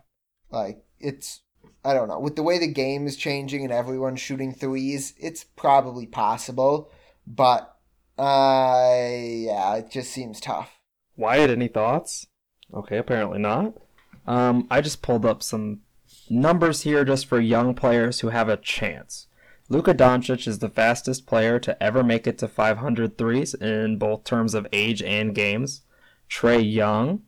Like, 0.51 0.85
it's. 0.99 1.43
I 1.85 1.93
don't 1.93 2.09
know. 2.09 2.19
With 2.19 2.37
the 2.37 2.43
way 2.43 2.59
the 2.59 2.73
game 2.73 3.07
is 3.07 3.17
changing 3.17 3.63
and 3.63 3.73
everyone's 3.73 4.21
shooting 4.21 4.55
threes, 4.55 5.13
it's 5.19 5.45
probably 5.45 6.07
possible. 6.07 6.91
But, 7.27 7.77
uh, 8.19 8.97
yeah, 8.97 9.77
it 9.77 9.91
just 9.91 10.11
seems 10.11 10.41
tough. 10.41 10.79
Wyatt, 11.17 11.51
any 11.51 11.69
thoughts? 11.69 12.27
Okay, 12.73 12.97
apparently 12.97 13.39
not. 13.39 13.75
Um, 14.27 14.67
I 14.71 14.81
just 14.81 15.03
pulled 15.03 15.27
up 15.27 15.43
some 15.43 15.81
numbers 16.31 16.83
here 16.83 17.05
just 17.05 17.27
for 17.27 17.39
young 17.39 17.75
players 17.75 18.21
who 18.21 18.29
have 18.29 18.49
a 18.49 18.57
chance. 18.57 19.27
Luka 19.71 19.95
Doncic 19.95 20.47
is 20.47 20.59
the 20.59 20.69
fastest 20.69 21.27
player 21.27 21.59
to 21.59 21.83
ever 21.83 22.05
make 22.05 22.27
it 22.27 22.37
to 22.39 22.49
500 22.49 23.17
threes 23.17 23.55
in 23.55 23.97
both 23.97 24.25
terms 24.25 24.53
of 24.55 24.67
age 24.75 25.03
and 25.03 25.35
games. 25.35 25.83
Trae 26.29 26.61
Young, 26.71 27.23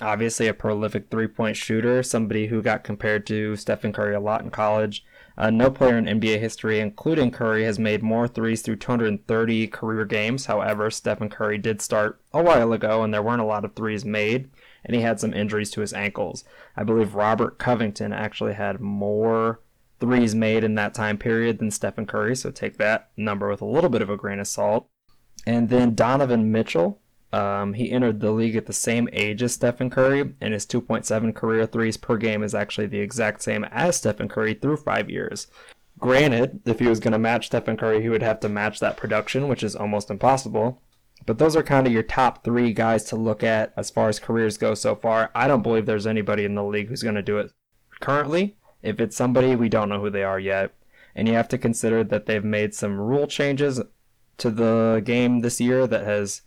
obviously 0.00 0.48
a 0.48 0.54
prolific 0.54 1.10
three 1.10 1.26
point 1.26 1.54
shooter, 1.54 2.02
somebody 2.02 2.46
who 2.46 2.62
got 2.62 2.82
compared 2.82 3.26
to 3.26 3.56
Stephen 3.56 3.92
Curry 3.92 4.14
a 4.14 4.20
lot 4.20 4.40
in 4.40 4.50
college. 4.50 5.04
Uh, 5.36 5.50
no 5.50 5.70
player 5.70 5.98
in 5.98 6.06
NBA 6.06 6.40
history, 6.40 6.80
including 6.80 7.30
Curry, 7.30 7.64
has 7.64 7.78
made 7.78 8.02
more 8.02 8.26
threes 8.26 8.62
through 8.62 8.76
230 8.76 9.66
career 9.66 10.06
games. 10.06 10.46
However, 10.46 10.90
Stephen 10.90 11.28
Curry 11.28 11.58
did 11.58 11.82
start 11.82 12.20
a 12.32 12.42
while 12.42 12.72
ago, 12.72 13.02
and 13.02 13.12
there 13.12 13.22
weren't 13.22 13.42
a 13.42 13.46
lot 13.46 13.66
of 13.66 13.74
threes 13.74 14.04
made, 14.04 14.50
and 14.84 14.94
he 14.94 15.02
had 15.02 15.20
some 15.20 15.34
injuries 15.34 15.70
to 15.72 15.82
his 15.82 15.92
ankles. 15.92 16.44
I 16.74 16.84
believe 16.84 17.14
Robert 17.14 17.58
Covington 17.58 18.14
actually 18.14 18.54
had 18.54 18.80
more 18.80 19.60
threes 20.02 20.34
made 20.34 20.64
in 20.64 20.74
that 20.74 20.94
time 20.94 21.16
period 21.16 21.60
than 21.60 21.70
Stephen 21.70 22.06
Curry, 22.06 22.34
so 22.34 22.50
take 22.50 22.76
that 22.78 23.10
number 23.16 23.48
with 23.48 23.60
a 23.62 23.64
little 23.64 23.88
bit 23.88 24.02
of 24.02 24.10
a 24.10 24.16
grain 24.16 24.40
of 24.40 24.48
salt. 24.48 24.88
And 25.46 25.68
then 25.68 25.94
Donovan 25.94 26.50
Mitchell, 26.50 27.00
um, 27.32 27.74
he 27.74 27.92
entered 27.92 28.18
the 28.18 28.32
league 28.32 28.56
at 28.56 28.66
the 28.66 28.72
same 28.72 29.08
age 29.12 29.44
as 29.44 29.54
Stephen 29.54 29.90
Curry, 29.90 30.34
and 30.40 30.52
his 30.52 30.66
2.7 30.66 31.32
career 31.36 31.66
threes 31.66 31.96
per 31.96 32.16
game 32.16 32.42
is 32.42 32.52
actually 32.52 32.88
the 32.88 32.98
exact 32.98 33.42
same 33.42 33.62
as 33.70 33.94
Stephen 33.94 34.28
Curry 34.28 34.54
through 34.54 34.78
five 34.78 35.08
years. 35.08 35.46
Granted, 36.00 36.62
if 36.66 36.80
he 36.80 36.88
was 36.88 36.98
going 36.98 37.12
to 37.12 37.18
match 37.18 37.46
Stephen 37.46 37.76
Curry, 37.76 38.02
he 38.02 38.08
would 38.08 38.24
have 38.24 38.40
to 38.40 38.48
match 38.48 38.80
that 38.80 38.96
production, 38.96 39.46
which 39.46 39.62
is 39.62 39.76
almost 39.76 40.10
impossible. 40.10 40.82
But 41.26 41.38
those 41.38 41.54
are 41.54 41.62
kind 41.62 41.86
of 41.86 41.92
your 41.92 42.02
top 42.02 42.42
three 42.42 42.72
guys 42.72 43.04
to 43.04 43.16
look 43.16 43.44
at 43.44 43.72
as 43.76 43.88
far 43.88 44.08
as 44.08 44.18
careers 44.18 44.58
go 44.58 44.74
so 44.74 44.96
far. 44.96 45.30
I 45.32 45.46
don't 45.46 45.62
believe 45.62 45.86
there's 45.86 46.08
anybody 46.08 46.44
in 46.44 46.56
the 46.56 46.64
league 46.64 46.88
who's 46.88 47.04
going 47.04 47.14
to 47.14 47.22
do 47.22 47.38
it 47.38 47.52
currently. 48.00 48.56
If 48.82 49.00
it's 49.00 49.16
somebody, 49.16 49.54
we 49.54 49.68
don't 49.68 49.88
know 49.88 50.00
who 50.00 50.10
they 50.10 50.24
are 50.24 50.40
yet. 50.40 50.72
And 51.14 51.28
you 51.28 51.34
have 51.34 51.48
to 51.48 51.58
consider 51.58 52.02
that 52.04 52.26
they've 52.26 52.44
made 52.44 52.74
some 52.74 52.98
rule 52.98 53.26
changes 53.26 53.80
to 54.38 54.50
the 54.50 55.02
game 55.04 55.40
this 55.40 55.60
year 55.60 55.86
that 55.86 56.04
has 56.04 56.42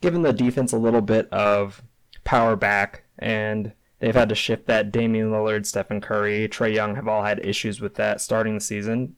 given 0.00 0.22
the 0.22 0.32
defense 0.32 0.72
a 0.72 0.78
little 0.78 1.00
bit 1.00 1.28
of 1.32 1.82
power 2.24 2.54
back. 2.54 3.04
And 3.18 3.72
they've 3.98 4.14
had 4.14 4.28
to 4.28 4.34
shift 4.34 4.66
that. 4.66 4.92
Damian 4.92 5.30
Lillard, 5.30 5.66
Stephen 5.66 6.00
Curry, 6.00 6.48
Trae 6.48 6.74
Young 6.74 6.96
have 6.96 7.08
all 7.08 7.24
had 7.24 7.44
issues 7.44 7.80
with 7.80 7.94
that 7.94 8.20
starting 8.20 8.54
the 8.54 8.60
season. 8.60 9.16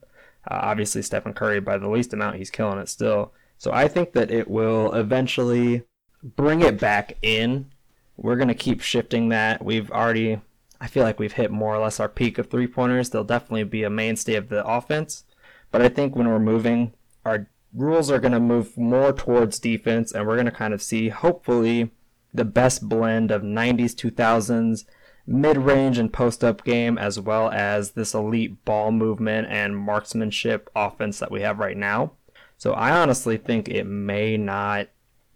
Uh, 0.51 0.59
obviously, 0.63 1.03
Stephen 1.03 1.35
Curry, 1.35 1.61
by 1.61 1.79
the 1.79 1.89
least 1.89 2.13
amount, 2.13 2.37
he's 2.37 2.51
killing 2.51 2.79
it 2.79 2.89
still. 2.89 3.33
So 3.59 3.73
I 3.73 3.87
think 3.87 4.13
that 4.13 4.31
it 4.31 4.49
will 4.49 4.93
eventually 4.93 5.83
bring 6.23 6.63
it 6.63 6.81
back 6.81 7.17
in. 7.23 7.71
We're 8.17 8.37
going 8.37 8.49
to 8.49 8.55
keep 8.55 8.81
shifting 8.81 9.29
that. 9.29 9.65
We've 9.65 9.91
already 9.91 10.41
I 10.83 10.89
feel 10.89 11.05
like 11.05 11.21
we've 11.21 11.35
hit 11.35 11.53
more 11.53 11.77
or 11.77 11.79
less 11.79 12.01
our 12.01 12.09
peak 12.09 12.39
of 12.39 12.51
three 12.51 12.67
pointers. 12.67 13.11
They'll 13.11 13.23
definitely 13.23 13.63
be 13.63 13.85
a 13.85 13.89
mainstay 13.89 14.35
of 14.35 14.49
the 14.49 14.67
offense. 14.67 15.23
But 15.71 15.81
I 15.81 15.89
think 15.89 16.17
when 16.17 16.27
we're 16.27 16.41
moving, 16.41 16.93
our 17.25 17.49
rules 17.73 18.11
are 18.11 18.19
going 18.19 18.33
to 18.33 18.41
move 18.41 18.77
more 18.77 19.13
towards 19.13 19.61
defense, 19.61 20.11
and 20.11 20.27
we're 20.27 20.35
going 20.35 20.47
to 20.47 20.51
kind 20.51 20.75
of 20.75 20.83
see, 20.83 21.09
hopefully, 21.09 21.93
the 22.35 22.45
best 22.45 22.89
blend 22.89 23.31
of 23.31 23.43
90s, 23.43 23.95
2000s, 23.95 24.85
mid 25.25 25.57
range 25.57 25.99
and 25.99 26.13
post 26.13 26.43
up 26.43 26.65
game, 26.65 26.99
as 26.99 27.21
well 27.21 27.49
as 27.51 27.93
this 27.93 28.13
elite 28.13 28.65
ball 28.65 28.91
movement 28.91 29.47
and 29.49 29.79
marksmanship 29.79 30.69
offense 30.75 31.21
that 31.21 31.31
we 31.31 31.43
have 31.43 31.61
right 31.61 31.77
now. 31.77 32.11
So 32.59 32.73
I 32.73 32.91
honestly 32.91 33.37
think 33.37 33.69
it 33.69 33.85
may 33.85 34.37
not 34.37 34.89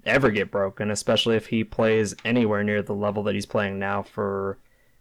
ever 0.04 0.32
get 0.32 0.50
broken, 0.50 0.90
especially 0.90 1.36
if 1.36 1.46
he 1.46 1.62
plays 1.62 2.16
anywhere 2.24 2.64
near 2.64 2.82
the 2.82 2.94
level 2.94 3.22
that 3.22 3.36
he's 3.36 3.46
playing 3.46 3.78
now 3.78 4.02
for 4.02 4.58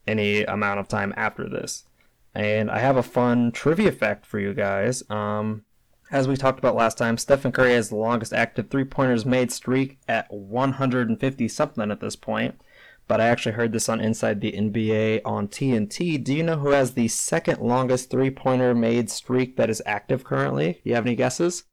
any 0.07 0.43
amount 0.43 0.79
of 0.79 0.87
time 0.87 1.13
after 1.17 1.47
this. 1.49 1.85
And 2.33 2.69
I 2.69 2.79
have 2.79 2.97
a 2.97 3.03
fun 3.03 3.51
trivia 3.51 3.91
fact 3.91 4.25
for 4.25 4.39
you 4.39 4.53
guys. 4.53 5.03
Um, 5.09 5.63
as 6.11 6.27
we 6.27 6.35
talked 6.35 6.59
about 6.59 6.75
last 6.75 6.97
time, 6.97 7.17
Stephen 7.17 7.51
Curry 7.51 7.73
has 7.73 7.89
the 7.89 7.95
longest 7.95 8.33
active 8.33 8.69
three 8.69 8.83
pointers 8.83 9.25
made 9.25 9.51
streak 9.51 9.97
at 10.07 10.31
150 10.31 11.47
something 11.47 11.89
at 11.91 11.99
this 12.01 12.15
point. 12.15 12.59
But 13.07 13.21
I 13.21 13.27
actually 13.27 13.53
heard 13.53 13.71
this 13.71 13.87
on 13.87 14.01
Inside 14.01 14.41
the 14.41 14.51
NBA 14.51 15.21
on 15.23 15.47
TNT. 15.47 16.23
Do 16.23 16.33
you 16.33 16.41
know 16.41 16.57
who 16.57 16.71
has 16.71 16.93
the 16.93 17.07
second 17.07 17.61
longest 17.61 18.09
three 18.09 18.31
pointer 18.31 18.73
made 18.73 19.11
streak 19.11 19.57
that 19.57 19.69
is 19.69 19.81
active 19.85 20.23
currently? 20.23 20.73
Do 20.73 20.79
you 20.89 20.95
have 20.95 21.05
any 21.05 21.15
guesses? 21.15 21.65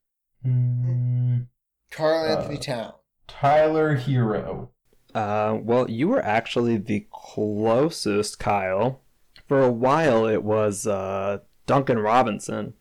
Mm, 0.47 1.47
Karl-Anthony 1.91 2.59
Uh, 2.59 2.61
Town. 2.61 2.93
Tyler 3.29 3.97
Herro. 3.97 4.72
Uh, 5.15 5.59
well, 5.61 5.91
you 5.91 6.09
were 6.09 6.25
actually 6.25 6.77
the 6.77 7.07
closest, 7.13 8.39
Kyle. 8.39 9.01
For 9.49 9.61
a 9.63 9.71
while, 9.73 10.27
it 10.27 10.43
was 10.43 10.87
uh, 10.87 11.39
Duncan 11.67 11.99
Robinson, 11.99 12.75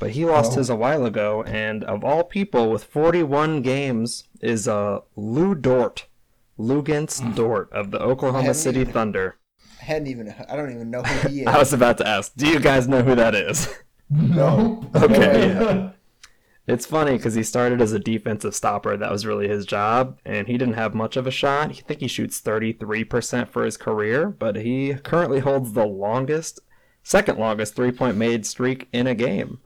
but 0.00 0.10
he 0.10 0.24
lost 0.24 0.52
Oh. 0.52 0.56
his 0.56 0.70
a 0.70 0.76
while 0.76 1.04
ago. 1.06 1.42
And 1.44 1.84
of 1.84 2.02
all 2.04 2.24
people, 2.24 2.70
with 2.70 2.84
41 2.84 3.62
games, 3.62 4.24
is 4.40 4.66
uh, 4.66 5.00
Lu 5.14 5.54
Dort, 5.54 6.06
Luguentz 6.58 7.20
Dort 7.34 7.72
of 7.72 7.90
the 7.90 8.00
Oklahoma 8.00 8.54
City 8.54 8.80
even- 8.80 8.92
Thunder. 8.92 9.36
I 9.80 9.84
hadn't 9.84 10.08
even. 10.08 10.34
I 10.48 10.56
don't 10.56 10.72
even 10.74 10.90
know 10.90 11.02
who 11.02 11.28
he 11.28 11.40
is. 11.42 11.46
I 11.46 11.58
was 11.58 11.72
about 11.72 11.98
to 11.98 12.08
ask, 12.08 12.34
do 12.34 12.48
you 12.48 12.58
guys 12.58 12.88
know 12.88 13.02
who 13.02 13.14
that 13.14 13.34
is? 13.34 13.68
No. 14.10 14.82
Okay, 14.96 15.90
It's 16.66 16.86
funny 16.86 17.12
because 17.12 17.34
he 17.34 17.44
started 17.44 17.80
as 17.80 17.92
a 17.92 17.98
defensive 18.00 18.54
stopper. 18.54 18.96
That 18.96 19.12
was 19.12 19.24
really 19.24 19.46
his 19.46 19.66
job, 19.66 20.18
and 20.24 20.48
he 20.48 20.58
didn't 20.58 20.74
have 20.74 20.94
much 20.94 21.16
of 21.16 21.26
a 21.26 21.30
shot. 21.30 21.70
I 21.70 21.74
think 21.74 22.00
he 22.00 22.08
shoots 22.08 22.40
33% 22.40 23.48
for 23.48 23.64
his 23.64 23.76
career, 23.76 24.28
but 24.28 24.56
he 24.56 24.94
currently 24.94 25.38
holds 25.38 25.72
the 25.72 25.86
longest, 25.86 26.58
second 27.04 27.38
longest 27.38 27.76
three 27.76 27.92
point 27.92 28.16
made 28.16 28.44
streak 28.44 28.88
in 28.92 29.06
a 29.06 29.14
game. 29.14 29.60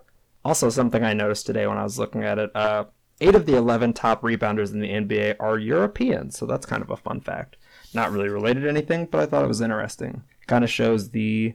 Also, 0.44 0.68
something 0.68 1.02
I 1.02 1.14
noticed 1.14 1.46
today 1.46 1.66
when 1.66 1.78
I 1.78 1.84
was 1.84 1.98
looking 1.98 2.22
at 2.22 2.38
it 2.38 2.54
uh, 2.54 2.84
eight 3.20 3.34
of 3.34 3.46
the 3.46 3.56
11 3.56 3.92
top 3.94 4.22
rebounders 4.22 4.72
in 4.72 4.80
the 4.80 4.88
NBA 4.88 5.36
are 5.40 5.58
Europeans, 5.58 6.38
so 6.38 6.46
that's 6.46 6.66
kind 6.66 6.82
of 6.82 6.90
a 6.90 6.96
fun 6.96 7.20
fact. 7.20 7.56
Not 7.94 8.12
really 8.12 8.28
related 8.28 8.60
to 8.62 8.68
anything, 8.68 9.06
but 9.06 9.20
I 9.20 9.26
thought 9.26 9.44
it 9.44 9.48
was 9.48 9.60
interesting. 9.60 10.22
Kind 10.46 10.64
of 10.64 10.70
shows 10.70 11.10
the 11.10 11.54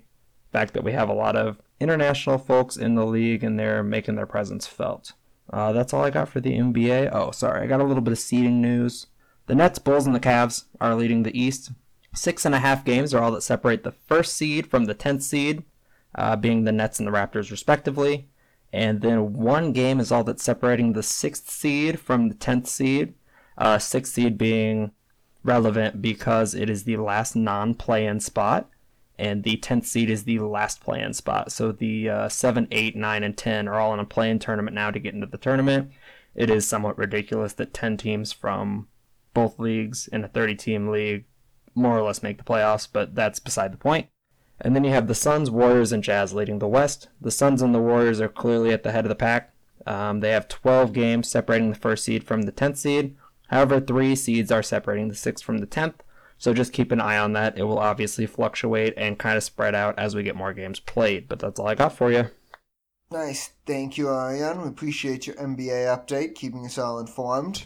fact 0.52 0.74
that 0.74 0.84
we 0.84 0.92
have 0.94 1.10
a 1.10 1.14
lot 1.14 1.36
of 1.36 1.62
international 1.80 2.38
folks 2.38 2.78
in 2.78 2.96
the 2.96 3.06
league, 3.06 3.44
and 3.44 3.60
they're 3.60 3.84
making 3.84 4.16
their 4.16 4.26
presence 4.26 4.66
felt. 4.66 5.14
Uh, 5.52 5.72
that's 5.72 5.94
all 5.94 6.04
I 6.04 6.10
got 6.10 6.30
for 6.30 6.40
the 6.40 6.58
NBA. 6.58 7.10
Oh, 7.12 7.32
sorry, 7.32 7.62
I 7.62 7.68
got 7.68 7.82
a 7.82 7.84
little 7.84 8.02
bit 8.02 8.14
of 8.14 8.20
seeding 8.20 8.62
news. 8.62 9.08
The 9.48 9.56
Nets, 9.56 9.80
Bulls, 9.80 10.06
and 10.06 10.16
the 10.16 10.20
Cavs 10.20 10.66
are 10.82 10.96
leading 10.96 11.24
the 11.24 11.40
East. 11.40 11.72
Six 12.14 12.46
and 12.46 12.56
a 12.56 12.60
half 12.60 12.84
games 12.86 13.14
are 13.14 13.22
all 13.22 13.32
that 13.32 13.42
separate 13.42 13.84
the 13.84 13.92
first 13.92 14.34
seed 14.34 14.68
from 14.68 14.86
the 14.86 14.94
tenth 14.94 15.22
seed, 15.22 15.64
uh, 16.16 16.36
being 16.36 16.64
the 16.64 16.72
Nets 16.72 17.00
and 17.00 17.08
the 17.08 17.12
Raptors, 17.12 17.52
respectively. 17.52 18.28
And 18.74 19.02
then 19.02 19.34
one 19.34 19.72
game 19.72 20.00
is 20.00 20.12
all 20.12 20.24
that's 20.24 20.44
separating 20.44 20.94
the 20.94 21.04
sixth 21.04 21.50
seed 21.50 22.00
from 22.00 22.30
the 22.30 22.36
tenth 22.36 22.68
seed. 22.68 23.14
Uh, 23.58 23.80
sixth 23.80 24.14
seed 24.14 24.38
being 24.38 24.92
relevant 25.44 26.02
because 26.02 26.54
it 26.54 26.70
is 26.70 26.84
the 26.84 26.98
last 26.98 27.36
non-play-in 27.36 28.20
spot, 28.20 28.70
and 29.18 29.44
the 29.44 29.58
tenth 29.58 29.86
seed 29.86 30.10
is 30.10 30.24
the 30.24 30.40
last 30.40 30.82
play-in 30.82 31.14
spot. 31.14 31.52
So 31.52 31.72
the 31.72 32.10
uh, 32.10 32.30
seven, 32.30 32.68
eight, 32.72 32.96
nine, 32.96 33.24
and 33.24 33.38
ten 33.38 33.68
are 33.68 33.80
all 33.80 33.94
in 33.94 34.00
a 34.00 34.06
play-in 34.06 34.40
tournament 34.40 34.76
now 34.76 34.92
to 34.92 35.00
get 35.00 35.14
into 35.14 35.28
the 35.28 35.38
tournament. 35.38 35.92
It 36.36 36.50
is 36.50 36.68
somewhat 36.68 36.98
ridiculous 36.98 37.54
that 37.54 37.74
ten 37.74 37.98
teams 37.98 38.34
from 38.34 38.88
both 39.34 39.60
leagues 39.60 40.08
in 40.08 40.24
a 40.24 40.30
30-team 40.30 40.88
league 40.88 41.26
more 41.76 42.00
or 42.00 42.02
less 42.02 42.24
make 42.24 42.38
the 42.38 42.44
playoffs, 42.44 42.88
but 42.92 43.14
that's 43.14 43.40
beside 43.40 43.74
the 43.74 43.78
point. 43.78 44.08
And 44.62 44.76
then 44.76 44.86
you 44.86 44.92
have 44.92 45.08
the 45.08 45.16
Suns, 45.16 45.52
Warriors, 45.52 45.92
and 45.92 46.04
Jazz 46.04 46.34
leading 46.34 46.60
the 46.60 46.68
West. 46.68 47.10
The 47.20 47.32
Suns 47.32 47.62
and 47.62 47.76
the 47.76 47.80
Warriors 47.80 48.22
are 48.22 48.30
clearly 48.30 48.72
at 48.72 48.84
the 48.84 48.94
head 48.94 49.06
of 49.06 49.10
the 49.10 49.16
pack. 49.16 49.54
Um, 49.86 50.22
they 50.22 50.32
have 50.32 50.48
12 50.48 50.94
games 50.94 51.30
separating 51.30 51.70
the 51.70 51.76
first 51.76 52.06
seed 52.06 52.24
from 52.24 52.44
the 52.44 52.52
10th 52.52 52.78
seed. 52.78 53.16
However, 53.50 53.80
three 53.80 54.16
seeds 54.16 54.52
are 54.52 54.64
separating 54.64 55.10
the 55.10 55.14
6th 55.14 55.44
from 55.44 55.60
the 55.60 55.68
10th. 55.68 55.96
So 56.38 56.54
just 56.54 56.74
keep 56.74 56.92
an 56.92 57.02
eye 57.02 57.18
on 57.18 57.34
that. 57.34 57.58
It 57.58 57.64
will 57.64 57.80
obviously 57.80 58.26
fluctuate 58.26 58.94
and 58.98 59.18
kind 59.18 59.38
of 59.38 59.44
spread 59.44 59.74
out 59.74 59.98
as 59.98 60.16
we 60.16 60.24
get 60.24 60.36
more 60.36 60.54
games 60.54 60.80
played. 60.80 61.28
But 61.28 61.40
that's 61.40 61.60
all 61.60 61.68
I 61.68 61.76
got 61.76 61.94
for 61.94 62.12
you. 62.12 62.30
Nice. 63.12 63.52
Thank 63.66 63.98
you, 63.98 64.10
Ariane. 64.10 64.62
We 64.62 64.68
appreciate 64.68 65.28
your 65.28 65.36
NBA 65.38 65.86
update, 65.88 66.36
keeping 66.36 66.66
us 66.66 66.78
all 66.78 67.00
informed. 67.00 67.66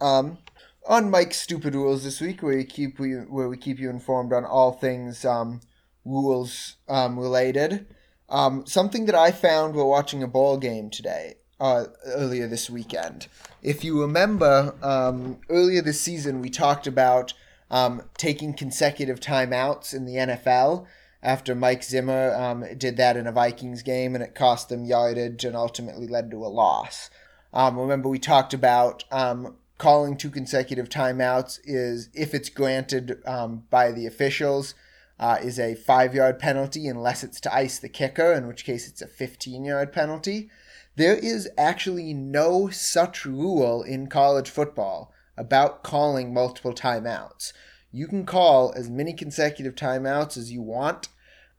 Um, 0.00 0.38
on 0.86 1.10
Mike's 1.10 1.38
Stupid 1.38 1.74
Rules 1.74 2.04
this 2.04 2.20
week, 2.20 2.42
where 2.42 2.56
we 2.56 2.64
keep 2.64 2.98
we, 2.98 3.12
where 3.14 3.48
we 3.48 3.56
keep 3.56 3.78
you 3.78 3.90
informed 3.90 4.32
on 4.32 4.44
all 4.44 4.72
things 4.72 5.24
um, 5.24 5.60
rules 6.04 6.76
um, 6.88 7.18
related. 7.18 7.86
Um, 8.28 8.64
something 8.66 9.06
that 9.06 9.14
I 9.14 9.32
found 9.32 9.74
while 9.74 9.88
watching 9.88 10.22
a 10.22 10.28
ball 10.28 10.56
game 10.56 10.90
today, 10.90 11.34
uh, 11.58 11.86
earlier 12.06 12.46
this 12.46 12.70
weekend. 12.70 13.26
If 13.62 13.84
you 13.84 14.00
remember, 14.00 14.74
um, 14.82 15.38
earlier 15.48 15.82
this 15.82 16.00
season 16.00 16.40
we 16.40 16.50
talked 16.50 16.86
about 16.86 17.34
um, 17.70 18.02
taking 18.16 18.52
consecutive 18.54 19.20
timeouts 19.20 19.94
in 19.94 20.04
the 20.04 20.14
NFL 20.14 20.86
after 21.22 21.54
Mike 21.54 21.82
Zimmer 21.82 22.34
um, 22.34 22.64
did 22.76 22.96
that 22.96 23.16
in 23.16 23.26
a 23.26 23.32
Vikings 23.32 23.82
game 23.82 24.14
and 24.14 24.24
it 24.24 24.34
cost 24.34 24.68
them 24.68 24.84
yardage 24.84 25.44
and 25.44 25.54
ultimately 25.54 26.06
led 26.06 26.30
to 26.30 26.44
a 26.44 26.48
loss. 26.48 27.10
Um, 27.52 27.78
remember, 27.78 28.08
we 28.08 28.18
talked 28.18 28.54
about 28.54 29.04
um, 29.10 29.56
calling 29.78 30.16
two 30.16 30.30
consecutive 30.30 30.88
timeouts 30.88 31.58
is 31.64 32.08
if 32.14 32.34
it's 32.34 32.48
granted 32.48 33.20
um, 33.26 33.64
by 33.70 33.92
the 33.92 34.06
officials. 34.06 34.74
Uh, 35.18 35.36
is 35.42 35.58
a 35.58 35.74
five 35.74 36.14
yard 36.14 36.38
penalty 36.38 36.88
unless 36.88 37.22
it's 37.22 37.42
to 37.42 37.54
ice 37.54 37.78
the 37.78 37.90
kicker, 37.90 38.32
in 38.32 38.46
which 38.46 38.64
case 38.64 38.88
it's 38.88 39.02
a 39.02 39.06
15 39.06 39.66
yard 39.66 39.92
penalty. 39.92 40.48
There 40.96 41.14
is 41.14 41.46
actually 41.58 42.14
no 42.14 42.70
such 42.70 43.26
rule 43.26 43.82
in 43.82 44.06
college 44.06 44.48
football 44.48 45.12
about 45.40 45.82
calling 45.82 46.34
multiple 46.34 46.74
timeouts. 46.74 47.52
You 47.90 48.06
can 48.06 48.26
call 48.26 48.72
as 48.76 48.90
many 48.90 49.14
consecutive 49.14 49.74
timeouts 49.74 50.36
as 50.36 50.52
you 50.52 50.62
want. 50.62 51.08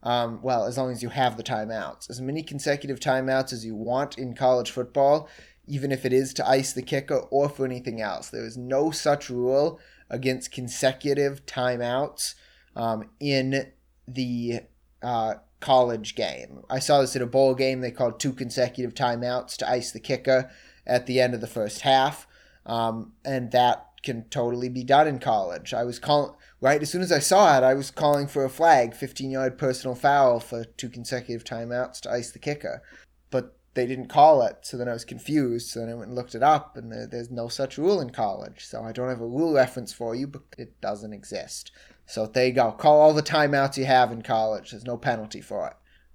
Um, 0.04 0.40
well, 0.42 0.64
as 0.64 0.78
long 0.78 0.90
as 0.90 1.02
you 1.02 1.10
have 1.10 1.36
the 1.36 1.42
timeouts, 1.42 2.08
as 2.08 2.20
many 2.20 2.42
consecutive 2.42 3.00
timeouts 3.00 3.52
as 3.52 3.64
you 3.64 3.74
want 3.74 4.18
in 4.18 4.34
college 4.34 4.70
football, 4.70 5.28
even 5.66 5.92
if 5.92 6.04
it 6.04 6.12
is 6.12 6.32
to 6.34 6.48
ice 6.48 6.72
the 6.72 6.82
kicker 6.82 7.18
or 7.30 7.48
for 7.48 7.64
anything 7.64 8.00
else. 8.00 8.28
There 8.28 8.44
is 8.44 8.56
no 8.56 8.90
such 8.90 9.28
rule 9.28 9.78
against 10.10 10.52
consecutive 10.52 11.44
timeouts 11.46 12.34
um, 12.74 13.10
in 13.20 13.72
the 14.08 14.60
uh, 15.02 15.34
college 15.60 16.14
game. 16.14 16.62
I 16.68 16.78
saw 16.78 17.00
this 17.00 17.16
at 17.16 17.22
a 17.22 17.26
bowl 17.26 17.54
game. 17.54 17.80
They 17.80 17.90
called 17.90 18.20
two 18.20 18.32
consecutive 18.32 18.94
timeouts 18.94 19.56
to 19.56 19.70
ice 19.70 19.92
the 19.92 20.00
kicker 20.00 20.50
at 20.86 21.06
the 21.06 21.20
end 21.20 21.34
of 21.34 21.40
the 21.40 21.46
first 21.46 21.82
half, 21.82 22.26
um, 22.66 23.12
and 23.24 23.50
that 23.52 23.86
can 24.02 24.24
totally 24.30 24.68
be 24.68 24.84
done 24.84 25.06
in 25.06 25.18
college. 25.18 25.72
I 25.72 25.84
was 25.84 25.98
calling 25.98 26.34
right 26.60 26.82
as 26.82 26.90
soon 26.90 27.02
as 27.02 27.12
I 27.12 27.20
saw 27.20 27.56
it. 27.56 27.62
I 27.62 27.74
was 27.74 27.90
calling 27.90 28.26
for 28.26 28.44
a 28.44 28.50
flag, 28.50 28.94
15 28.94 29.30
yard 29.30 29.58
personal 29.58 29.94
foul 29.94 30.40
for 30.40 30.64
two 30.64 30.88
consecutive 30.88 31.44
timeouts 31.44 32.00
to 32.00 32.10
ice 32.10 32.30
the 32.32 32.38
kicker, 32.38 32.82
but 33.30 33.56
they 33.74 33.86
didn't 33.86 34.08
call 34.08 34.42
it. 34.42 34.58
So 34.62 34.76
then 34.76 34.88
I 34.88 34.92
was 34.92 35.04
confused. 35.04 35.68
So 35.68 35.80
then 35.80 35.88
I 35.88 35.94
went 35.94 36.08
and 36.08 36.16
looked 36.16 36.34
it 36.34 36.42
up, 36.42 36.76
and 36.76 36.92
there, 36.92 37.06
there's 37.06 37.30
no 37.30 37.48
such 37.48 37.78
rule 37.78 38.00
in 38.00 38.10
college. 38.10 38.66
So 38.66 38.82
I 38.82 38.92
don't 38.92 39.08
have 39.08 39.20
a 39.20 39.26
rule 39.26 39.54
reference 39.54 39.92
for 39.92 40.14
you, 40.14 40.26
but 40.26 40.42
it 40.58 40.80
doesn't 40.80 41.12
exist. 41.12 41.70
So 42.06 42.26
there 42.26 42.46
you 42.46 42.52
go. 42.52 42.72
Call 42.72 43.00
all 43.00 43.14
the 43.14 43.22
timeouts 43.22 43.76
you 43.76 43.86
have 43.86 44.12
in 44.12 44.22
college. 44.22 44.70
There's 44.70 44.84
no 44.84 44.96
penalty 44.96 45.40
for 45.40 45.66
it. 45.68 45.74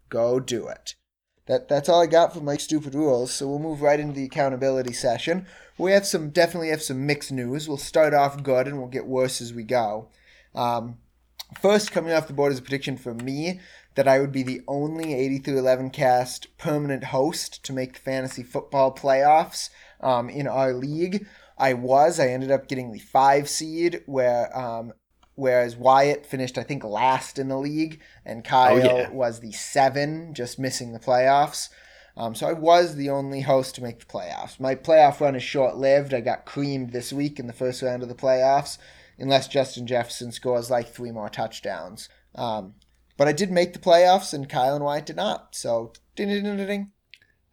Go 0.10 0.40
do 0.40 0.68
it. 0.68 0.96
That 1.48 1.70
that's 1.70 1.88
all 1.88 2.02
I 2.02 2.08
got 2.08 2.34
for 2.34 2.42
my 2.42 2.58
stupid 2.58 2.94
rules. 2.94 3.32
So 3.32 3.48
we'll 3.48 3.60
move 3.60 3.82
right 3.82 4.00
into 4.00 4.14
the 4.14 4.26
accountability 4.26 4.94
session. 4.94 5.48
We 5.78 5.92
have 5.92 6.06
some 6.08 6.30
definitely 6.30 6.70
have 6.70 6.82
some 6.82 7.06
mixed 7.06 7.32
news. 7.32 7.68
We'll 7.68 7.78
start 7.78 8.14
off 8.14 8.42
good 8.44 8.68
and 8.68 8.78
we'll 8.80 8.88
get 8.88 9.06
worse 9.06 9.42
as 9.42 9.54
we 9.54 9.64
go. 9.64 10.10
Um, 10.56 10.98
first, 11.62 11.92
coming 11.92 12.14
off 12.14 12.28
the 12.28 12.34
board 12.34 12.52
is 12.52 12.60
a 12.60 12.64
prediction 12.64 12.98
for 12.98 13.14
me 13.14 13.60
that 13.96 14.08
I 14.08 14.20
would 14.20 14.32
be 14.32 14.44
the 14.44 14.62
only 14.68 15.14
8311 15.14 15.90
cast 15.92 16.56
permanent 16.58 17.06
host 17.06 17.64
to 17.66 17.74
make 17.74 17.94
the 17.94 18.00
fantasy 18.00 18.44
football 18.44 18.94
playoffs 18.94 19.70
um, 20.02 20.30
in 20.30 20.48
our 20.48 20.74
league. 20.74 21.28
I 21.58 21.74
was. 21.74 22.20
I 22.20 22.28
ended 22.28 22.52
up 22.52 22.68
getting 22.68 22.92
the 22.92 23.00
five 23.00 23.50
seed 23.50 24.02
where 24.06 24.56
um, 24.58 24.94
whereas 25.36 25.76
Wyatt 25.76 26.26
finished, 26.26 26.58
I 26.58 26.64
think, 26.64 26.84
last 26.84 27.38
in 27.40 27.48
the 27.48 27.58
league, 27.58 28.00
and 28.26 28.44
Kyle 28.44 28.76
Oh, 28.76 28.78
yeah. 28.78 29.10
was 29.10 29.40
the 29.40 29.52
seven, 29.52 30.34
just 30.34 30.58
missing 30.60 30.94
the 30.94 31.00
playoffs. 31.00 31.70
Um, 32.18 32.34
so 32.34 32.48
I 32.48 32.54
was 32.54 32.96
the 32.96 33.12
only 33.12 33.42
host 33.42 33.76
to 33.76 33.84
make 33.84 34.00
the 34.00 34.06
playoffs. 34.06 34.60
My 34.60 34.74
playoff 34.74 35.20
run 35.20 35.36
is 35.36 35.44
short 35.44 35.78
lived. 35.78 36.14
I 36.14 36.20
got 36.22 36.46
creamed 36.46 36.92
this 36.92 37.14
week 37.14 37.40
in 37.40 37.46
the 37.46 37.54
first 37.54 37.82
round 37.84 38.02
of 38.02 38.10
the 38.10 38.16
playoffs, 38.16 38.80
unless 39.20 39.48
Justin 39.48 39.86
Jefferson 39.86 40.32
scores 40.32 40.72
like 40.72 40.88
three 40.90 41.12
more 41.12 41.30
touchdowns. 41.30 42.10
Um, 42.34 42.74
but 43.18 43.28
I 43.28 43.34
did 43.34 43.52
make 43.52 43.74
the 43.74 43.80
playoffs, 43.80 44.34
and 44.34 44.50
Kyle 44.50 44.76
and 44.76 44.84
Wyatt 44.84 45.06
did 45.06 45.16
not. 45.16 45.56
So 45.56 45.94
ding 46.16 46.30
ding 46.30 46.44
ding 46.44 46.58
ding. 46.58 46.68
ding. 46.68 46.92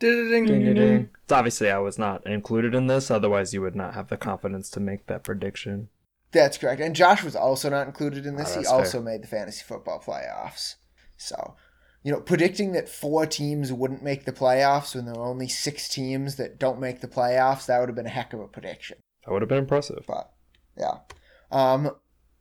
Ding, 0.00 0.28
Ding, 0.28 0.46
ding, 0.46 0.74
ding. 0.74 1.10
It's 1.22 1.32
obviously 1.32 1.70
I 1.70 1.78
was 1.78 1.98
not 1.98 2.26
included 2.26 2.74
in 2.74 2.88
this, 2.88 3.10
otherwise 3.10 3.54
you 3.54 3.62
would 3.62 3.76
not 3.76 3.94
have 3.94 4.08
the 4.08 4.16
confidence 4.16 4.68
to 4.70 4.80
make 4.80 5.06
that 5.06 5.22
prediction. 5.24 5.88
That's 6.32 6.58
correct. 6.58 6.80
And 6.80 6.96
Josh 6.96 7.22
was 7.22 7.36
also 7.36 7.70
not 7.70 7.86
included 7.86 8.26
in 8.26 8.36
this. 8.36 8.54
Oh, 8.56 8.58
he 8.58 8.64
fair. 8.64 8.74
also 8.74 9.00
made 9.00 9.22
the 9.22 9.28
fantasy 9.28 9.62
football 9.62 10.02
playoffs. 10.04 10.74
So, 11.16 11.54
you 12.04 12.12
know, 12.12 12.20
predicting 12.20 12.72
that 12.72 12.88
four 12.88 13.26
teams 13.26 13.72
wouldn't 13.72 14.02
make 14.02 14.26
the 14.26 14.32
playoffs 14.32 14.94
when 14.94 15.06
there 15.06 15.16
are 15.16 15.26
only 15.26 15.48
six 15.48 15.88
teams 15.88 16.36
that 16.36 16.58
don't 16.58 16.78
make 16.78 17.00
the 17.00 17.08
playoffs, 17.08 17.66
that 17.66 17.80
would 17.80 17.88
have 17.88 17.96
been 17.96 18.06
a 18.06 18.10
heck 18.10 18.34
of 18.34 18.40
a 18.40 18.46
prediction. 18.46 18.98
That 19.24 19.32
would 19.32 19.40
have 19.40 19.48
been 19.48 19.58
impressive. 19.58 20.04
But 20.06 20.30
yeah. 20.78 20.98
Um, 21.50 21.92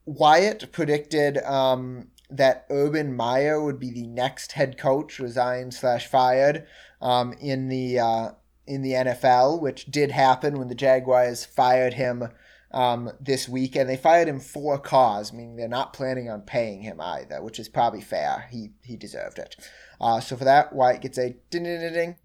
Wyatt 0.05 0.73
predicted 0.73 1.37
um, 1.37 2.09
that 2.29 2.65
Urban 2.69 3.15
Meyer 3.15 3.63
would 3.63 3.79
be 3.79 3.89
the 3.89 4.07
next 4.07 4.51
head 4.51 4.77
coach, 4.77 5.17
resigned 5.17 5.73
slash 5.73 6.07
fired, 6.07 6.67
um, 7.01 7.33
in 7.39 7.69
the 7.69 7.99
uh, 7.99 8.31
in 8.67 8.81
the 8.81 8.91
NFL, 8.91 9.61
which 9.61 9.85
did 9.85 10.11
happen 10.11 10.57
when 10.57 10.67
the 10.67 10.75
Jaguars 10.75 11.45
fired 11.45 11.93
him 11.93 12.27
um, 12.73 13.11
this 13.19 13.47
week, 13.47 13.75
and 13.75 13.89
they 13.89 13.97
fired 13.97 14.27
him 14.27 14.39
for 14.39 14.77
cause, 14.79 15.31
meaning 15.31 15.55
they're 15.55 15.67
not 15.67 15.93
planning 15.93 16.29
on 16.29 16.41
paying 16.41 16.81
him 16.81 16.99
either, 16.99 17.41
which 17.41 17.59
is 17.59 17.69
probably 17.69 18.01
fair. 18.01 18.47
He 18.51 18.71
he 18.83 18.97
deserved 18.97 19.39
it. 19.39 19.55
Uh, 20.01 20.19
so 20.19 20.35
for 20.35 20.43
that, 20.43 20.73
Wyatt 20.73 21.01
gets 21.01 21.17
a 21.17 21.35
ding 21.49 21.63
ding 21.63 21.79
ding 21.79 21.93
ding. 21.93 22.15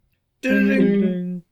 ding, 0.40 0.68
ding. 0.68 1.42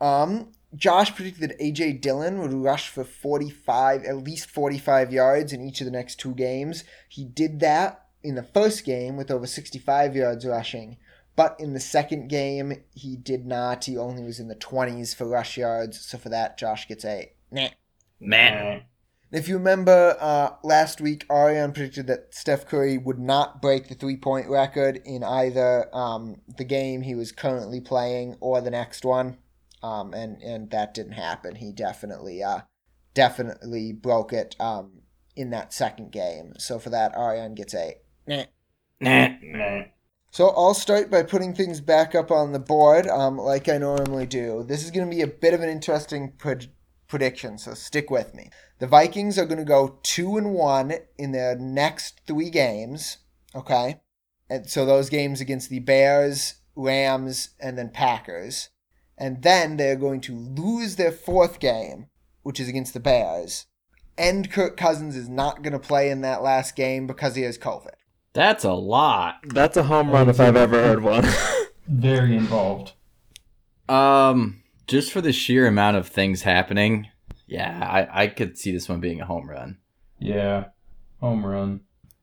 Um, 0.00 0.52
Josh 0.76 1.14
predicted 1.14 1.50
that 1.50 1.60
AJ 1.60 2.00
Dillon 2.00 2.40
would 2.40 2.52
rush 2.52 2.88
for 2.88 3.04
45, 3.04 4.04
at 4.04 4.16
least 4.18 4.50
45 4.50 5.12
yards 5.12 5.52
in 5.52 5.60
each 5.60 5.80
of 5.80 5.84
the 5.84 5.90
next 5.90 6.16
two 6.16 6.34
games. 6.34 6.84
He 7.08 7.24
did 7.24 7.60
that 7.60 8.06
in 8.22 8.34
the 8.34 8.42
first 8.42 8.84
game 8.84 9.16
with 9.16 9.30
over 9.30 9.46
65 9.46 10.16
yards 10.16 10.44
rushing, 10.44 10.96
but 11.36 11.56
in 11.58 11.74
the 11.74 11.80
second 11.80 12.28
game, 12.28 12.84
he 12.92 13.16
did 13.16 13.46
not. 13.46 13.84
He 13.84 13.96
only 13.96 14.24
was 14.24 14.40
in 14.40 14.48
the 14.48 14.56
20s 14.56 15.14
for 15.14 15.26
rush 15.26 15.56
yards. 15.56 16.00
So 16.00 16.18
for 16.18 16.28
that, 16.30 16.58
Josh 16.58 16.88
gets 16.88 17.04
a 17.04 17.32
nah. 17.50 17.68
Man. 18.24 18.84
If 19.32 19.48
you 19.48 19.56
remember 19.56 20.16
uh, 20.20 20.50
last 20.62 21.00
week, 21.00 21.26
Ariane 21.30 21.72
predicted 21.72 22.06
that 22.06 22.32
Steph 22.32 22.66
Curry 22.66 22.98
would 22.98 23.18
not 23.18 23.60
break 23.60 23.88
the 23.88 23.94
three 23.94 24.16
point 24.16 24.48
record 24.48 25.00
in 25.04 25.24
either 25.24 25.88
um, 25.94 26.36
the 26.56 26.64
game 26.64 27.02
he 27.02 27.16
was 27.16 27.32
currently 27.32 27.80
playing 27.80 28.36
or 28.40 28.60
the 28.60 28.70
next 28.70 29.04
one, 29.04 29.38
um, 29.82 30.14
and 30.14 30.40
and 30.40 30.70
that 30.70 30.94
didn't 30.94 31.12
happen. 31.12 31.56
He 31.56 31.72
definitely 31.72 32.44
uh, 32.44 32.60
definitely 33.12 33.92
broke 33.92 34.32
it 34.32 34.54
um, 34.60 35.02
in 35.34 35.50
that 35.50 35.72
second 35.72 36.12
game. 36.12 36.52
So 36.58 36.78
for 36.78 36.90
that, 36.90 37.16
Ariane 37.16 37.54
gets 37.54 37.74
a 37.74 37.96
nah. 38.28 38.44
Nah. 39.00 39.28
Nah. 39.42 39.82
So 40.30 40.48
I'll 40.48 40.74
start 40.74 41.10
by 41.10 41.22
putting 41.22 41.54
things 41.54 41.80
back 41.80 42.14
up 42.14 42.30
on 42.30 42.52
the 42.52 42.58
board, 42.58 43.06
um, 43.06 43.38
like 43.38 43.68
I 43.68 43.78
normally 43.78 44.26
do. 44.26 44.64
This 44.66 44.84
is 44.84 44.90
going 44.90 45.08
to 45.08 45.16
be 45.16 45.22
a 45.22 45.28
bit 45.28 45.54
of 45.54 45.60
an 45.60 45.68
interesting 45.68 46.32
pred- 46.36 46.70
prediction, 47.14 47.56
so 47.58 47.74
stick 47.74 48.10
with 48.10 48.34
me. 48.34 48.50
The 48.80 48.88
Vikings 48.88 49.38
are 49.38 49.46
going 49.46 49.60
to 49.60 49.64
go 49.64 50.00
two 50.02 50.36
and 50.36 50.52
one 50.52 50.94
in 51.16 51.30
their 51.30 51.56
next 51.56 52.20
three 52.26 52.50
games. 52.50 53.18
Okay, 53.54 54.00
and 54.50 54.68
so 54.68 54.84
those 54.84 55.08
games 55.08 55.40
against 55.40 55.70
the 55.70 55.78
Bears, 55.78 56.54
Rams, 56.74 57.50
and 57.60 57.78
then 57.78 57.90
Packers, 57.90 58.70
and 59.16 59.44
then 59.44 59.76
they're 59.76 59.94
going 59.94 60.20
to 60.22 60.34
lose 60.34 60.96
their 60.96 61.12
fourth 61.12 61.60
game, 61.60 62.08
which 62.42 62.58
is 62.58 62.68
against 62.68 62.94
the 62.94 62.98
Bears. 63.00 63.66
And 64.18 64.50
Kirk 64.50 64.76
Cousins 64.76 65.14
is 65.14 65.28
not 65.28 65.62
going 65.62 65.72
to 65.72 65.78
play 65.78 66.10
in 66.10 66.22
that 66.22 66.42
last 66.42 66.74
game 66.74 67.06
because 67.06 67.36
he 67.36 67.42
has 67.42 67.56
COVID. 67.56 67.94
That's 68.32 68.64
a 68.64 68.72
lot. 68.72 69.36
That's 69.44 69.76
a 69.76 69.84
home 69.84 70.10
run 70.10 70.28
if 70.28 70.40
I've 70.40 70.56
ever 70.56 70.82
heard 70.82 71.04
one. 71.04 71.24
Very 71.86 72.36
involved. 72.36 72.94
Um, 73.88 74.63
just 74.86 75.12
for 75.12 75.20
the 75.20 75.32
sheer 75.32 75.66
amount 75.66 75.96
of 75.96 76.08
things 76.08 76.42
happening, 76.42 77.08
yeah, 77.46 77.78
I, 78.12 78.24
I 78.24 78.26
could 78.28 78.58
see 78.58 78.72
this 78.72 78.88
one 78.88 79.00
being 79.00 79.20
a 79.20 79.26
home 79.26 79.48
run. 79.48 79.78
Yeah. 80.18 80.66
Home 81.20 81.44
run. 81.44 81.80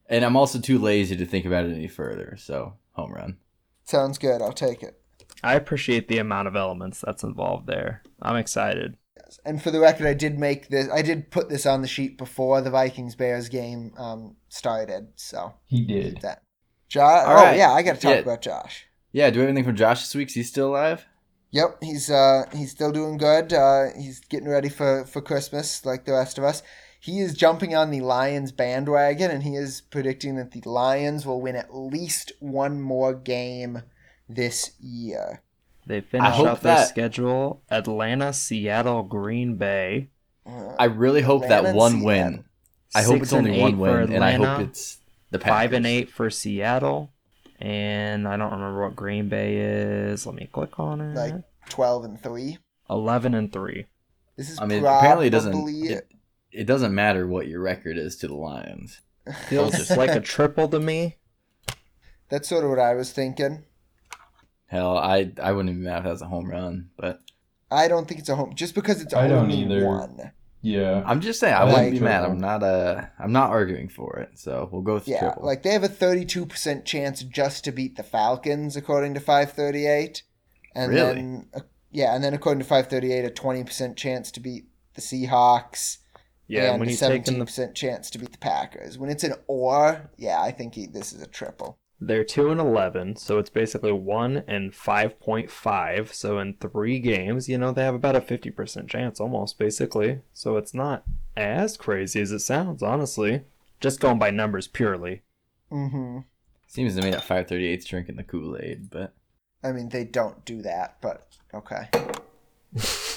And 0.07 0.25
I'm 0.25 0.35
also 0.35 0.59
too 0.59 0.77
lazy 0.77 1.15
to 1.15 1.25
think 1.25 1.45
about 1.45 1.65
it 1.65 1.73
any 1.73 1.87
further, 1.87 2.35
so 2.37 2.73
home 2.93 3.13
run. 3.13 3.37
Sounds 3.83 4.17
good. 4.17 4.41
I'll 4.41 4.51
take 4.51 4.83
it. 4.83 4.99
I 5.43 5.55
appreciate 5.55 6.07
the 6.07 6.17
amount 6.19 6.47
of 6.47 6.55
elements 6.55 7.01
that's 7.05 7.23
involved 7.23 7.65
there. 7.67 8.03
I'm 8.21 8.35
excited. 8.35 8.97
Yes. 9.17 9.39
And 9.45 9.61
for 9.61 9.71
the 9.71 9.79
record, 9.79 10.05
I 10.07 10.13
did 10.13 10.37
make 10.37 10.67
this. 10.67 10.89
I 10.91 11.01
did 11.01 11.31
put 11.31 11.49
this 11.49 11.65
on 11.65 11.81
the 11.81 11.87
sheet 11.87 12.17
before 12.17 12.61
the 12.61 12.69
Vikings 12.69 13.15
Bears 13.15 13.49
game 13.49 13.93
um, 13.97 14.35
started. 14.49 15.07
So 15.15 15.53
He 15.65 15.83
did. 15.85 16.21
that. 16.21 16.43
Josh. 16.89 17.25
All 17.25 17.31
oh 17.39 17.43
right. 17.43 17.57
yeah, 17.57 17.71
I 17.71 17.81
got 17.81 17.95
to 17.95 18.01
talk 18.01 18.11
Yeah. 18.15 18.19
about 18.19 18.41
Josh. 18.41 18.85
Yeah, 19.13 19.29
do 19.29 19.39
we 19.39 19.41
have 19.41 19.49
anything 19.49 19.65
from 19.65 19.75
Josh 19.77 20.01
this 20.01 20.13
week? 20.13 20.27
Is 20.27 20.33
he 20.35 20.43
still 20.43 20.69
alive? 20.69 21.05
Yep, 21.51 21.83
he's 21.83 22.09
uh 22.09 22.43
he's 22.53 22.71
still 22.71 22.91
doing 22.91 23.17
good. 23.17 23.51
Uh, 23.53 23.87
he's 23.97 24.19
getting 24.21 24.47
ready 24.49 24.69
for 24.69 25.05
for 25.05 25.21
Christmas 25.21 25.85
like 25.85 26.05
the 26.05 26.13
rest 26.13 26.37
of 26.37 26.43
us. 26.43 26.63
He 26.99 27.19
is 27.19 27.33
jumping 27.33 27.75
on 27.75 27.89
the 27.89 28.01
Lions 28.01 28.51
bandwagon, 28.51 29.31
and 29.31 29.43
he 29.43 29.55
is 29.55 29.81
predicting 29.81 30.35
that 30.35 30.51
the 30.51 30.61
Lions 30.69 31.25
will 31.25 31.41
win 31.41 31.55
at 31.55 31.75
least 31.75 32.31
one 32.39 32.79
more 32.79 33.13
game 33.13 33.81
this 34.29 34.71
year. 34.79 35.41
They 35.85 36.01
finish 36.01 36.33
hope 36.35 36.47
out 36.47 36.61
their 36.61 36.75
that- 36.75 36.87
schedule 36.87 37.63
Atlanta, 37.69 38.31
Seattle, 38.33 39.03
Green 39.03 39.55
Bay. 39.55 40.09
Uh, 40.45 40.75
I 40.79 40.85
really 40.85 41.21
hope 41.21 41.43
Atlanta 41.43 41.63
that 41.69 41.75
one 41.75 41.91
Seattle. 41.91 42.05
win. 42.07 42.43
I 42.95 43.01
hope 43.03 43.21
it's 43.21 43.33
only 43.33 43.59
one 43.59 43.71
eight 43.71 43.75
for 43.75 43.99
win, 44.01 44.13
and 44.13 44.23
I 44.23 44.31
hope 44.33 44.67
it's 44.67 44.99
the 45.31 45.39
Packers. 45.39 45.53
Five 45.53 45.73
and 45.73 45.85
eight 45.85 46.09
for 46.09 46.29
Seattle. 46.29 47.11
And 47.61 48.27
I 48.27 48.37
don't 48.37 48.51
remember 48.51 48.81
what 48.83 48.95
Green 48.95 49.29
Bay 49.29 49.57
is. 49.57 50.25
Let 50.25 50.35
me 50.35 50.49
click 50.51 50.79
on 50.79 50.99
it. 50.99 51.15
like 51.15 51.35
twelve 51.69 52.03
and 52.03 52.19
three. 52.21 52.57
Eleven 52.89 53.35
and 53.35 53.53
three. 53.53 53.85
This 54.35 54.49
is 54.49 54.59
I 54.59 54.65
mean, 54.65 54.81
probably 54.81 54.97
apparently 54.97 55.27
it 55.27 55.29
doesn't. 55.29 55.69
It, 55.69 56.11
it 56.51 56.63
doesn't 56.65 56.95
matter 56.95 57.27
what 57.27 57.47
your 57.47 57.61
record 57.61 57.97
is 57.97 58.17
to 58.17 58.27
the 58.27 58.33
Lions. 58.35 59.01
Feels 59.47 59.73
just 59.73 59.95
like 59.95 60.09
a 60.09 60.19
triple 60.19 60.67
to 60.69 60.79
me. 60.79 61.17
That's 62.29 62.49
sort 62.49 62.63
of 62.63 62.71
what 62.71 62.79
I 62.79 62.95
was 62.95 63.11
thinking. 63.11 63.65
Hell, 64.65 64.97
I 64.97 65.31
I 65.41 65.51
wouldn't 65.51 65.69
even 65.69 65.83
mad 65.83 65.99
if 65.99 66.03
that's 66.05 66.21
a 66.21 66.27
home 66.27 66.49
run, 66.49 66.89
but 66.97 67.21
I 67.69 67.87
don't 67.87 68.07
think 68.07 68.21
it's 68.21 68.29
a 68.29 68.35
home 68.35 68.55
just 68.55 68.73
because 68.73 69.01
it's 69.01 69.13
I 69.13 69.27
don't 69.27 69.43
only 69.43 69.57
either. 69.57 69.85
one. 69.85 70.31
Yeah. 70.61 71.03
I'm 71.05 71.21
just 71.21 71.39
saying 71.39 71.53
I 71.55 71.63
I 71.63 71.65
wouldn't 71.65 71.89
like 71.89 71.91
be 71.91 71.99
mad. 71.99 72.23
I'm 72.23 72.39
not 72.39 72.63
uh 72.63 73.05
I'm 73.19 73.31
not 73.31 73.49
arguing 73.49 73.89
for 73.89 74.17
it, 74.19 74.37
so 74.39 74.69
we'll 74.71 74.81
go 74.83 74.93
with 74.95 75.07
Yeah, 75.07 75.17
triple. 75.17 75.43
like 75.45 75.63
they 75.63 75.71
have 75.71 75.83
a 75.83 75.89
32% 75.89 76.85
chance 76.85 77.23
just 77.23 77.63
to 77.65 77.71
beat 77.71 77.95
the 77.95 78.03
Falcons 78.03 78.75
according 78.75 79.13
to 79.15 79.19
538. 79.19 80.23
And 80.75 80.91
Really? 80.91 81.13
then 81.15 81.49
uh, 81.53 81.61
yeah, 81.91 82.15
and 82.15 82.23
then 82.23 82.33
according 82.33 82.59
to 82.61 82.65
538 82.67 83.25
a 83.25 83.29
20% 83.31 83.95
chance 83.97 84.31
to 84.31 84.39
beat 84.39 84.65
the 84.93 85.01
Seahawks 85.01 85.97
Yeah, 86.47 86.71
and 86.71 86.79
when 86.79 86.89
a 86.89 86.91
you 86.91 86.97
take 86.97 87.27
in 87.27 87.39
the 87.39 87.45
17% 87.45 87.75
chance 87.75 88.09
to 88.11 88.19
beat 88.19 88.31
the 88.31 88.37
Packers. 88.37 88.97
When 88.97 89.09
it's 89.09 89.23
an 89.23 89.35
or, 89.47 90.11
yeah, 90.17 90.41
I 90.41 90.51
think 90.51 90.75
he, 90.75 90.85
this 90.87 91.13
is 91.13 91.21
a 91.21 91.27
triple. 91.27 91.79
They're 92.03 92.23
two 92.23 92.49
and 92.49 92.59
eleven, 92.59 93.15
so 93.15 93.37
it's 93.37 93.51
basically 93.51 93.91
one 93.91 94.43
and 94.47 94.73
five 94.73 95.19
point 95.19 95.51
five. 95.51 96.11
So 96.13 96.39
in 96.39 96.55
three 96.55 96.99
games, 96.99 97.47
you 97.47 97.59
know, 97.59 97.71
they 97.71 97.83
have 97.83 97.93
about 97.93 98.15
a 98.15 98.21
fifty 98.21 98.49
percent 98.49 98.89
chance 98.89 99.19
almost, 99.19 99.59
basically. 99.59 100.21
So 100.33 100.57
it's 100.57 100.73
not 100.73 101.03
as 101.37 101.77
crazy 101.77 102.19
as 102.19 102.31
it 102.31 102.39
sounds, 102.39 102.81
honestly. 102.81 103.43
Just 103.79 103.99
going 103.99 104.17
by 104.17 104.31
numbers 104.31 104.67
purely. 104.67 105.21
Mm 105.71 105.91
hmm. 105.91 106.17
Seems 106.67 106.95
to 106.95 107.01
me 107.01 107.11
that 107.11 107.23
538's 107.23 107.85
drinking 107.85 108.15
the 108.15 108.23
Kool 108.23 108.57
Aid, 108.57 108.89
but 108.89 109.13
I 109.61 109.73
mean, 109.73 109.89
they 109.89 110.05
don't 110.05 110.43
do 110.45 110.61
that, 110.61 110.97
but 111.01 111.27
okay. 111.53 111.89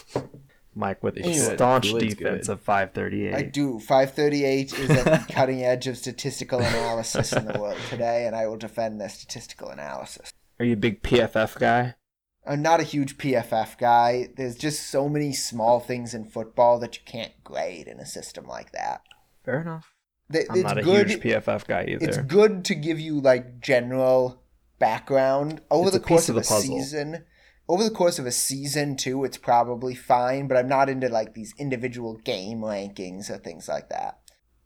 Mike 0.76 1.02
with 1.02 1.14
They 1.14 1.22
the 1.22 1.34
staunch 1.34 1.88
Kool-Aid's 1.90 2.14
defense 2.14 2.46
good. 2.48 2.52
of 2.54 2.60
538. 2.62 3.34
I 3.34 3.42
do. 3.42 3.78
538 3.78 4.72
is 4.78 4.90
at 4.90 5.04
the 5.26 5.32
cutting 5.32 5.62
edge 5.62 5.86
of 5.86 5.96
statistical 5.96 6.58
analysis 6.60 7.32
in 7.32 7.44
the 7.46 7.58
world 7.58 7.78
today, 7.90 8.26
and 8.26 8.34
I 8.34 8.46
will 8.46 8.56
defend 8.56 9.00
their 9.00 9.08
statistical 9.08 9.68
analysis. 9.70 10.32
Are 10.58 10.64
you 10.64 10.74
a 10.74 10.76
big 10.76 11.02
PFF 11.02 11.58
guy? 11.58 11.94
I'm 12.46 12.60
not 12.62 12.80
a 12.80 12.84
huge 12.84 13.16
PFF 13.18 13.78
guy. 13.78 14.28
There's 14.36 14.56
just 14.56 14.88
so 14.88 15.08
many 15.08 15.32
small 15.32 15.80
things 15.80 16.12
in 16.14 16.26
football 16.26 16.78
that 16.80 16.96
you 16.96 17.02
can't 17.06 17.32
grade 17.42 17.88
in 17.88 17.98
a 18.00 18.06
system 18.06 18.46
like 18.46 18.72
that. 18.72 19.00
Fair 19.44 19.60
enough. 19.62 19.94
Th- 20.30 20.46
I'm 20.50 20.56
it's 20.56 20.64
not 20.64 20.78
a 20.78 20.82
good. 20.82 21.08
huge 21.10 21.20
PFF 21.22 21.66
guy 21.66 21.84
either. 21.88 22.04
It's 22.06 22.18
good 22.18 22.64
to 22.66 22.74
give 22.74 23.00
you 23.00 23.20
like 23.20 23.60
general 23.60 24.42
background 24.78 25.60
over 25.70 25.88
It's 25.88 25.96
the 25.96 26.02
course 26.02 26.22
piece 26.22 26.28
of 26.28 26.36
of 26.36 26.44
a 26.44 26.46
puzzle. 26.46 26.78
season. 26.78 27.24
Over 27.68 27.84
the 27.84 27.90
course 27.90 28.18
of 28.18 28.26
a 28.26 28.32
season 28.32 28.96
too, 28.96 29.24
it's 29.24 29.38
probably 29.38 29.94
fine, 29.94 30.48
but 30.48 30.56
I'm 30.56 30.68
not 30.68 30.88
into 30.90 31.08
like 31.08 31.34
these 31.34 31.54
individual 31.58 32.16
game 32.18 32.58
rankings 32.58 33.30
or 33.30 33.38
things 33.38 33.68
like 33.68 33.88
that. 33.88 34.18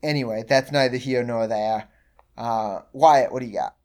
Anyway, 0.02 0.44
that's 0.48 0.72
neither 0.72 0.96
here 0.96 1.22
nor 1.22 1.46
there. 1.46 1.88
Uh, 2.36 2.80
Wyatt, 2.92 3.32
what 3.32 3.40
do 3.40 3.46
you 3.46 3.54
got? 3.54 3.76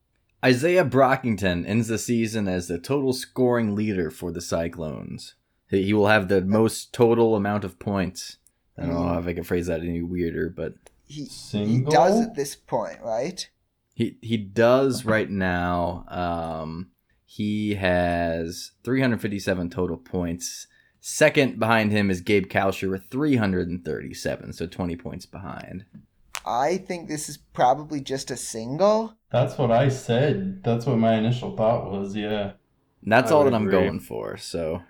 Izaiah 0.44 0.90
Brockington 0.90 1.66
ends 1.68 1.88
the 1.88 1.98
season 1.98 2.48
as 2.48 2.68
the 2.68 2.78
total 2.78 3.14
scoring 3.14 3.76
leader 3.76 4.10
for 4.12 4.32
the 4.32 4.42
Cyclones. 4.42 5.36
He 5.70 5.84
he 5.84 5.94
will 5.94 6.08
have 6.08 6.28
the 6.28 6.42
most 6.42 6.94
total 6.94 7.36
amount 7.36 7.64
of 7.64 7.80
points. 7.80 8.38
I 8.78 8.86
don't 8.88 8.94
know 9.08 9.20
if 9.20 9.28
I 9.28 9.34
can 9.34 9.44
phrase 9.44 9.68
that 9.68 9.82
any 9.82 10.02
weirder, 10.02 10.50
but 10.50 10.74
He 11.06 11.26
he 11.26 11.82
does 11.82 12.20
at 12.20 12.36
this 12.36 12.56
point, 12.56 12.98
right? 13.04 13.48
he 13.94 14.18
he 14.22 14.38
does 14.38 15.06
right 15.06 15.30
now. 15.30 16.06
Um, 16.10 16.90
he 17.36 17.74
has 17.76 18.74
357 18.84 19.72
total 19.72 19.98
points. 19.98 20.68
Second 21.02 21.60
behind 21.60 21.92
him 21.92 22.12
is 22.12 22.22
Gabe 22.22 22.46
Kalscheur 22.46 22.92
with 22.92 23.08
337, 23.10 24.54
so 24.54 24.68
20 24.68 24.96
points 24.98 25.26
behind. 25.26 25.86
I 26.46 26.78
think 26.78 27.08
this 27.08 27.30
is 27.30 27.38
probably 27.38 28.02
just 28.02 28.30
a 28.30 28.38
single. 28.38 29.16
That's 29.32 29.58
what 29.58 29.72
I 29.72 29.90
said. 29.90 30.64
That's 30.64 30.86
what 30.86 31.00
my 31.00 31.16
initial 31.16 31.58
thought 31.58 31.90
was. 31.90 32.16
Yeah. 32.16 32.52
And 33.02 33.12
that's 33.12 33.32
I 33.32 33.36
all 33.36 33.46
that 33.46 33.54
I'm 33.56 33.68
agree. 33.68 33.80
going 33.80 34.00
for. 34.00 34.38
So 34.38 34.84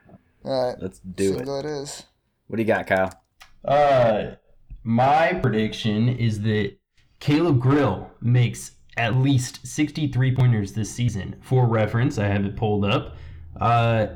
All 0.43 0.67
right, 0.67 0.75
let's 0.81 0.99
do 0.99 1.35
it. 1.35 1.37
single 1.37 1.59
it 1.59 1.65
is. 1.65 2.03
What 2.47 2.57
do 2.57 2.61
you 2.61 2.67
got, 2.67 2.87
Kyle? 2.87 3.23
Uh, 3.63 4.35
my 4.83 5.33
prediction 5.41 6.09
is 6.09 6.41
that 6.41 6.73
Caleb 7.21 7.61
Grill 7.61 8.11
makes 8.19 8.71
at 8.97 9.15
least 9.15 9.65
63 9.65 10.35
pointers 10.35 10.73
this 10.73 10.89
season. 10.89 11.35
For 11.41 11.67
reference, 11.67 12.17
I 12.17 12.27
have 12.27 12.45
it 12.45 12.55
pulled 12.55 12.85
up. 12.85 13.15
Uh, 13.59 14.07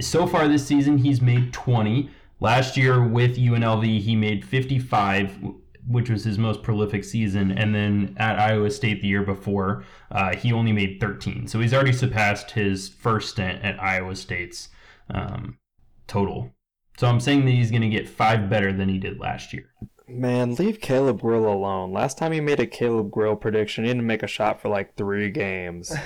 so 0.00 0.26
far 0.26 0.48
this 0.48 0.66
season, 0.66 0.98
he's 0.98 1.20
made 1.20 1.52
20. 1.52 2.10
Last 2.40 2.76
year 2.76 3.06
with 3.06 3.36
UNLV, 3.36 4.00
he 4.00 4.16
made 4.16 4.44
55, 4.44 5.38
which 5.86 6.08
was 6.08 6.24
his 6.24 6.38
most 6.38 6.62
prolific 6.62 7.04
season. 7.04 7.50
And 7.50 7.74
then 7.74 8.14
at 8.18 8.38
Iowa 8.38 8.70
State 8.70 9.02
the 9.02 9.08
year 9.08 9.22
before, 9.22 9.84
uh, 10.10 10.34
he 10.34 10.52
only 10.52 10.72
made 10.72 11.00
13. 11.00 11.48
So 11.48 11.60
he's 11.60 11.74
already 11.74 11.92
surpassed 11.92 12.52
his 12.52 12.88
first 12.88 13.30
stint 13.30 13.62
at 13.62 13.82
Iowa 13.82 14.16
State's 14.16 14.68
um, 15.10 15.58
total. 16.06 16.54
So 16.98 17.06
I'm 17.06 17.20
saying 17.20 17.44
that 17.46 17.52
he's 17.52 17.70
going 17.70 17.82
to 17.82 17.88
get 17.88 18.08
five 18.08 18.48
better 18.48 18.72
than 18.72 18.88
he 18.88 18.98
did 18.98 19.18
last 19.18 19.52
year. 19.52 19.70
Man, 20.10 20.54
leave 20.56 20.80
Caleb 20.80 21.20
Grill 21.20 21.46
alone. 21.46 21.92
Last 21.92 22.18
time 22.18 22.32
he 22.32 22.40
made 22.40 22.60
a 22.60 22.66
Caleb 22.66 23.10
Grill 23.10 23.36
prediction, 23.36 23.84
he 23.84 23.90
didn't 23.90 24.06
make 24.06 24.22
a 24.22 24.26
shot 24.26 24.60
for 24.60 24.68
like 24.68 24.96
three 24.96 25.30
games. 25.30 25.92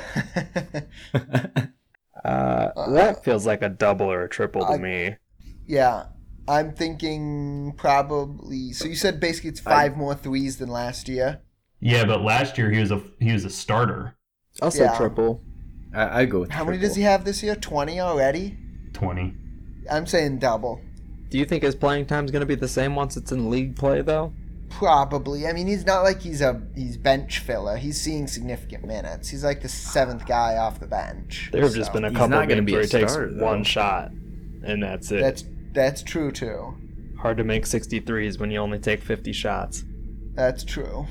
Uh, 2.25 2.91
that 2.93 3.23
feels 3.23 3.45
like 3.45 3.61
a 3.61 3.69
double 3.69 4.07
or 4.11 4.23
a 4.25 4.29
triple 4.29 4.63
to 4.65 4.73
I- 4.73 4.79
me. 4.79 5.17
yeah, 5.67 6.07
I'm 6.49 6.73
thinking 6.73 7.75
probably. 7.77 8.73
So 8.73 8.87
you 8.87 8.95
said 8.97 9.21
basically 9.21 9.51
it's 9.51 9.61
five 9.61 9.97
more 9.97 10.15
threes 10.15 10.57
than 10.57 10.71
last 10.71 11.07
year. 11.09 11.41
Yeah, 11.81 12.05
but 12.07 12.23
last 12.23 12.57
year 12.57 12.71
he 12.71 12.81
was 12.81 12.91
a 12.91 13.03
he 13.21 13.33
was 13.33 13.45
a 13.45 13.51
starter. 13.51 14.17
I'll 14.63 14.71
say 14.71 14.85
Yeah. 14.85 14.97
triple. 14.97 15.43
I, 15.95 16.21
I 16.21 16.25
go 16.25 16.41
with 16.41 16.51
How 16.51 16.65
many 16.65 16.79
does 16.79 16.97
he 16.97 17.03
have 17.03 17.25
this 17.27 17.43
year? 17.43 17.57
Twenty 17.57 18.01
already. 18.01 18.57
Twenty. 18.95 19.35
I'm 19.91 20.07
saying 20.07 20.39
double. 20.39 20.81
Do 21.35 21.39
you 21.41 21.45
think 21.45 21.65
his 21.65 21.75
playing 21.75 22.07
time's 22.07 22.31
going 22.31 22.43
to 22.43 22.47
be 22.47 22.55
the 22.55 22.69
same 22.69 22.95
once 22.95 23.17
it's 23.17 23.33
in 23.33 23.51
league 23.51 23.75
play, 23.75 24.03
though? 24.03 24.33
Probably. 24.71 25.49
I 25.49 25.53
mean, 25.53 25.67
he's 25.67 25.85
not 25.85 26.03
like 26.05 26.23
he's 26.23 26.41
a 26.41 26.63
he's 26.77 26.97
bench 26.97 27.41
filler. 27.41 27.77
He's 27.77 28.01
seeing 28.01 28.29
significant 28.29 28.85
minutes. 28.85 29.31
He's 29.31 29.43
like 29.43 29.61
the 29.61 29.69
seventh 29.69 30.27
guy 30.29 30.59
off 30.59 30.79
the 30.79 30.87
bench. 30.87 31.49
There 31.51 31.63
have 31.63 31.75
just 31.75 31.93
been 31.93 32.05
a 32.05 32.09
He's 32.11 32.17
couple 32.19 32.29
not 32.39 32.43
gonna 32.49 32.61
games 32.63 32.67
be 32.67 32.73
where 32.75 32.83
a 32.83 32.85
he 32.85 32.89
takes 32.89 33.17
though. 33.17 33.31
one 33.45 33.65
shot, 33.65 34.13
and 34.63 34.81
that's 34.81 35.11
it. 35.11 35.23
That's 35.23 35.45
that's 35.73 36.05
true 36.05 36.31
too. 36.31 36.73
hard 37.19 37.37
to 37.39 37.43
make 37.43 37.65
63s 37.65 38.39
when 38.39 38.53
you 38.53 38.59
only 38.61 38.79
take 38.79 39.03
50 39.03 39.33
shots. 39.33 39.83
That's 40.35 40.63
true. 40.63 41.05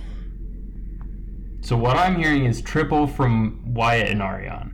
So 1.59 1.75
what 1.75 1.97
I'm 1.97 2.15
hearing 2.15 2.45
is 2.45 2.61
triple 2.61 3.07
from 3.07 3.73
Wyatt 3.73 4.07
and 4.09 4.21
Ariane. 4.21 4.73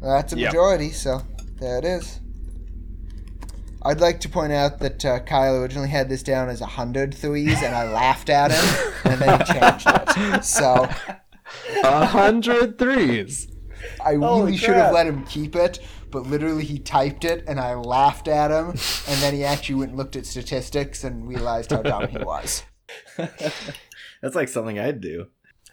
That's 0.00 0.32
a 0.32 0.38
Yep. 0.38 0.52
majority, 0.52 0.90
so 0.92 1.20
there 1.60 1.76
it 1.76 1.84
is. 1.84 2.20
I'd 3.88 4.00
like 4.00 4.20
to 4.20 4.28
point 4.28 4.52
out 4.52 4.80
that 4.80 5.02
uh, 5.02 5.20
Kyle 5.20 5.56
originally 5.56 5.88
had 5.88 6.10
this 6.10 6.22
down 6.22 6.50
as 6.50 6.60
100 6.60 7.14
threes, 7.14 7.62
and 7.62 7.74
I 7.74 7.90
laughed 7.90 8.28
at 8.28 8.50
him, 8.50 8.92
and 9.04 9.18
then 9.18 9.38
he 9.40 9.44
changed 9.54 9.86
it. 9.88 10.44
So 10.44 10.86
100 11.80 12.78
threes. 12.78 13.48
I 14.04 14.16
Holy 14.16 14.42
really 14.42 14.56
should 14.58 14.74
have 14.74 14.92
let 14.92 15.06
him 15.06 15.24
keep 15.24 15.56
it, 15.56 15.78
but 16.10 16.26
literally 16.26 16.64
he 16.64 16.78
typed 16.78 17.24
it, 17.24 17.44
and 17.48 17.58
I 17.58 17.74
laughed 17.74 18.28
at 18.28 18.50
him, 18.50 18.68
and 18.72 19.22
then 19.22 19.32
he 19.32 19.42
actually 19.42 19.76
went 19.76 19.90
and 19.92 19.98
looked 19.98 20.16
at 20.16 20.26
statistics 20.26 21.02
and 21.02 21.26
realized 21.26 21.70
how 21.70 21.80
dumb 21.80 22.08
he 22.08 22.18
was. 22.18 22.64
That's 23.16 24.34
like 24.34 24.48
something 24.48 24.78
I'd 24.78 25.00
do. 25.00 25.28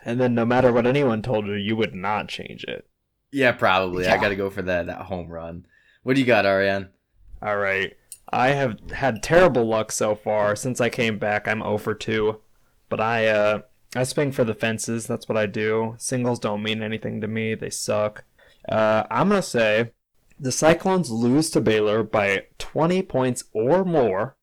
And 0.05 0.21
then 0.21 0.35
no 0.35 0.45
matter 0.45 0.71
what 0.71 0.87
anyone 0.87 1.21
told 1.21 1.47
you, 1.47 1.55
you 1.55 1.75
would 1.75 1.93
not 1.93 2.29
change 2.29 2.63
it. 2.63 2.87
Yeah, 3.33 3.51
probably. 3.51 4.07
I 4.07 4.15
got 4.15 4.29
to 4.29 4.37
go 4.37 4.49
for 4.49 4.61
that 4.61 4.85
that 4.85 5.01
home 5.01 5.27
run. 5.27 5.65
What 6.03 6.13
do 6.13 6.21
you 6.21 6.27
got, 6.27 6.45
Ariane? 6.45 6.89
All 7.41 7.57
right. 7.57 7.93
I 8.29 8.49
have 8.49 8.79
had 8.91 9.23
terrible 9.23 9.65
luck 9.65 9.91
so 9.91 10.15
far 10.15 10.55
since 10.55 10.81
I 10.81 10.89
came 10.89 11.19
back. 11.19 11.47
I'm 11.47 11.61
0 11.61 11.77
for 11.77 11.93
2. 11.93 12.39
But 12.89 12.99
I 12.99 13.27
uh 13.27 13.61
I 13.95 14.03
swing 14.03 14.31
for 14.33 14.43
the 14.43 14.53
fences. 14.53 15.07
That's 15.07 15.29
what 15.29 15.37
I 15.37 15.45
do. 15.45 15.95
Singles 15.97 16.39
don't 16.39 16.63
mean 16.63 16.83
anything 16.83 17.21
to 17.21 17.27
me. 17.27 17.55
They 17.55 17.69
suck. 17.69 18.25
Uh, 18.67 19.03
I'm 19.09 19.29
to 19.29 19.41
say 19.41 19.91
the 20.37 20.51
Cyclones 20.51 21.09
lose 21.09 21.49
to 21.51 21.61
Baylor 21.61 22.03
by 22.03 22.47
20 22.57 23.01
points 23.03 23.45
or 23.53 23.85
more. 23.85 24.35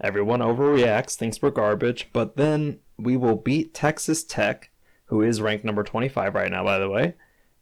Everyone 0.00 0.40
overreacts, 0.40 1.16
thinks 1.16 1.42
we're 1.42 1.50
garbage, 1.50 2.08
but 2.12 2.36
then 2.36 2.78
we 2.96 3.16
will 3.16 3.36
beat 3.36 3.74
Texas 3.74 4.22
Tech, 4.22 4.70
who 5.06 5.22
is 5.22 5.40
ranked 5.40 5.64
number 5.64 5.82
25 5.82 6.34
right 6.34 6.50
now, 6.50 6.64
by 6.64 6.78
the 6.78 6.88
way, 6.88 7.14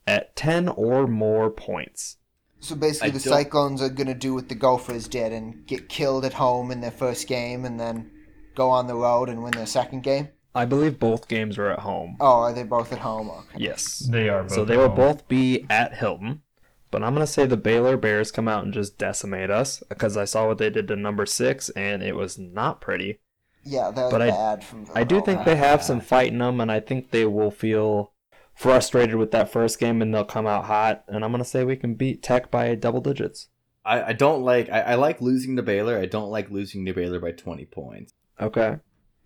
at 0.06 0.36
10 0.36 0.68
or 0.68 1.06
more 1.06 1.50
points. 1.50 2.18
So 2.60 2.74
basically, 2.74 3.08
I 3.08 3.12
the 3.12 3.18
don't- 3.20 3.32
Cyclones 3.32 3.82
are 3.82 3.88
going 3.88 4.06
to 4.08 4.14
do 4.14 4.34
what 4.34 4.48
the 4.48 4.54
Gophers 4.54 5.06
did 5.08 5.32
and 5.32 5.66
get 5.66 5.88
killed 5.88 6.24
at 6.24 6.34
home 6.34 6.70
in 6.70 6.80
their 6.80 6.90
first 6.90 7.28
game 7.28 7.64
and 7.64 7.78
then 7.78 8.10
go 8.54 8.70
on 8.70 8.86
the 8.86 8.94
road 8.94 9.28
and 9.28 9.42
win 9.42 9.52
their 9.52 9.66
second 9.66 10.02
game. 10.02 10.28
I 10.54 10.64
believe 10.64 10.98
both 10.98 11.28
games 11.28 11.56
are 11.58 11.68
at 11.70 11.80
home. 11.80 12.16
Oh, 12.20 12.40
are 12.40 12.52
they 12.52 12.64
both 12.64 12.92
at 12.92 12.98
home? 12.98 13.30
Okay. 13.30 13.58
Yes. 13.58 13.98
They 14.10 14.28
are 14.28 14.42
both. 14.42 14.52
So 14.52 14.64
they 14.64 14.74
at 14.74 14.78
will 14.78 14.88
home. 14.88 14.96
both 14.96 15.28
be 15.28 15.66
at 15.70 15.94
Hilton. 15.94 16.42
But 16.90 17.02
I'm 17.04 17.14
going 17.14 17.24
to 17.24 17.30
say 17.32 17.44
the 17.46 17.56
Baylor 17.58 17.96
Bears 17.98 18.32
come 18.32 18.48
out 18.48 18.64
and 18.64 18.72
just 18.72 18.98
decimate 18.98 19.50
us 19.50 19.82
because 19.88 20.16
I 20.16 20.24
saw 20.24 20.46
what 20.48 20.58
they 20.58 20.70
did 20.70 20.88
to 20.88 20.96
number 20.96 21.26
six 21.26 21.68
and 21.70 22.02
it 22.02 22.16
was 22.16 22.38
not 22.38 22.80
pretty. 22.80 23.20
Yeah, 23.62 23.90
that 23.90 24.04
was 24.04 24.10
But 24.12 24.22
I- 24.22 24.30
bad 24.30 24.64
from 24.64 24.86
I 24.94 25.04
do 25.04 25.20
think 25.20 25.44
they 25.44 25.56
have 25.56 25.82
some 25.84 26.00
fight 26.00 26.32
in 26.32 26.38
them 26.38 26.60
and 26.60 26.72
I 26.72 26.80
think 26.80 27.10
they 27.10 27.26
will 27.26 27.50
feel 27.50 28.12
frustrated 28.58 29.14
with 29.16 29.30
that 29.30 29.50
first 29.52 29.78
game 29.78 30.02
and 30.02 30.12
they'll 30.12 30.24
come 30.24 30.46
out 30.46 30.64
hot. 30.64 31.04
And 31.08 31.24
I'm 31.24 31.30
going 31.30 31.42
to 31.42 31.48
say 31.48 31.64
we 31.64 31.76
can 31.76 31.94
beat 31.94 32.22
Tech 32.22 32.50
by 32.50 32.74
double 32.74 33.00
digits. 33.00 33.48
I, 33.84 34.08
I 34.08 34.12
don't 34.12 34.42
like. 34.42 34.68
I, 34.68 34.80
I 34.80 34.94
like 34.96 35.20
losing 35.22 35.56
to 35.56 35.62
Baylor. 35.62 35.96
I 35.98 36.06
don't 36.06 36.30
like 36.30 36.50
losing 36.50 36.84
to 36.86 36.92
Baylor 36.92 37.20
by 37.20 37.30
twenty 37.32 37.64
points. 37.64 38.12
Okay. 38.40 38.76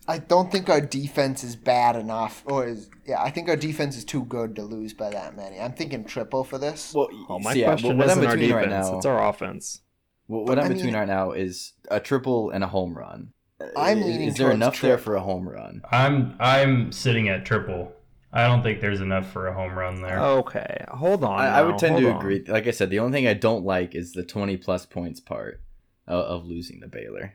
I 0.07 0.19
don't 0.19 0.51
think 0.53 0.69
our 0.69 0.81
defense 0.81 1.43
is 1.45 1.55
bad 1.57 1.97
enough, 1.97 2.43
or 2.47 2.67
is 2.67 2.89
yeah. 3.07 3.21
I 3.23 3.31
think 3.31 3.49
our 3.49 3.57
defense 3.57 3.97
is 3.97 4.05
too 4.05 4.25
good 4.25 4.55
to 4.57 4.63
lose 4.63 4.93
by 4.95 5.11
that 5.11 5.37
many. 5.37 5.59
I'm 5.59 5.73
thinking 5.73 6.05
triple 6.05 6.45
for 6.45 6.59
this. 6.59 6.93
Well, 6.95 7.09
Well, 7.29 7.39
my 7.41 7.53
so 7.55 7.59
yeah, 7.59 7.67
question 7.67 7.99
what 7.99 8.11
I'm 8.11 8.19
isn't 8.19 8.27
our 8.27 8.37
defense, 8.37 8.53
right 8.55 8.69
now. 8.69 8.97
it's 8.97 9.07
our 9.07 9.29
offense. 9.29 9.81
What, 10.27 10.45
what 10.47 10.59
I 10.59 10.63
I'm 10.63 10.69
mean- 10.69 10.77
between 10.79 10.95
right 10.95 11.09
now 11.09 11.33
is 11.33 11.73
a 11.91 11.99
triple 12.01 12.51
and 12.51 12.63
a 12.63 12.69
home 12.69 12.97
run. 12.97 13.33
I'm 13.77 13.99
Is- 13.99 14.05
leaning 14.07 14.29
Is 14.29 14.35
there 14.37 14.47
towards 14.49 14.57
enough 14.57 14.81
there 14.81 14.99
for 14.99 15.15
a 15.17 15.21
home 15.21 15.49
run? 15.49 15.83
I'm 15.91 16.37
I'm 16.39 16.93
sitting 16.93 17.29
at 17.29 17.45
triple. 17.45 17.93
I 18.33 18.47
don't 18.47 18.63
think 18.63 18.81
there's 18.81 19.01
enough 19.03 19.31
for 19.31 19.47
a 19.47 19.53
home 19.53 19.79
run 19.79 20.01
there. 20.01 20.19
Okay. 20.19 20.85
Hold 20.89 21.23
on. 21.23 21.39
I, 21.39 21.59
I 21.59 21.63
would 21.63 21.79
tend 21.79 21.93
hold 21.93 22.05
to 22.05 22.11
on. 22.13 22.17
agree. 22.17 22.45
Like 22.47 22.67
I 22.67 22.71
said, 22.71 22.89
the 22.89 22.99
only 22.99 23.13
thing 23.13 23.27
I 23.27 23.35
don't 23.35 23.65
like 23.65 23.95
is 23.95 24.13
the 24.13 24.23
20 24.25 24.57
plus 24.57 24.87
points 24.87 25.21
part 25.21 25.61
of, 26.07 26.25
of 26.25 26.47
losing 26.47 26.81
the 26.81 26.89
Baylor. 26.89 27.35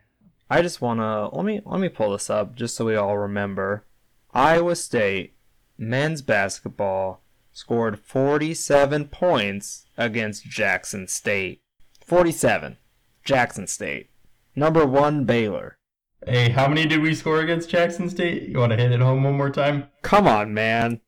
I 0.50 0.62
just 0.62 0.80
wanna 0.80 1.28
let 1.34 1.44
me 1.44 1.60
let 1.64 1.78
me 1.80 1.88
pull 1.90 2.12
this 2.12 2.30
up 2.30 2.54
just 2.56 2.74
so 2.74 2.86
we 2.86 2.96
all 2.96 3.18
remember. 3.18 3.86
Iowa 4.32 4.74
State 4.76 5.36
men's 5.76 6.22
basketball 6.22 7.22
scored 7.52 7.98
47 8.00 9.06
points 9.08 9.86
against 9.96 10.44
Jackson 10.44 11.06
State. 11.06 11.62
47. 12.06 12.78
Jackson 13.24 13.66
State. 13.66 14.10
Number 14.56 14.86
1 14.86 15.24
Baylor. 15.24 15.77
Hey, 16.26 16.50
how 16.50 16.68
many 16.68 16.86
did 16.86 17.00
we 17.00 17.14
score 17.14 17.40
against 17.40 17.70
Jackson 17.70 18.10
State? 18.10 18.48
You 18.48 18.58
want 18.58 18.72
to 18.72 18.76
hit 18.76 18.92
it 18.92 19.00
home 19.00 19.22
one 19.22 19.36
more 19.36 19.50
time? 19.50 19.86
Come 20.02 20.26
on, 20.26 20.52
man. 20.52 21.00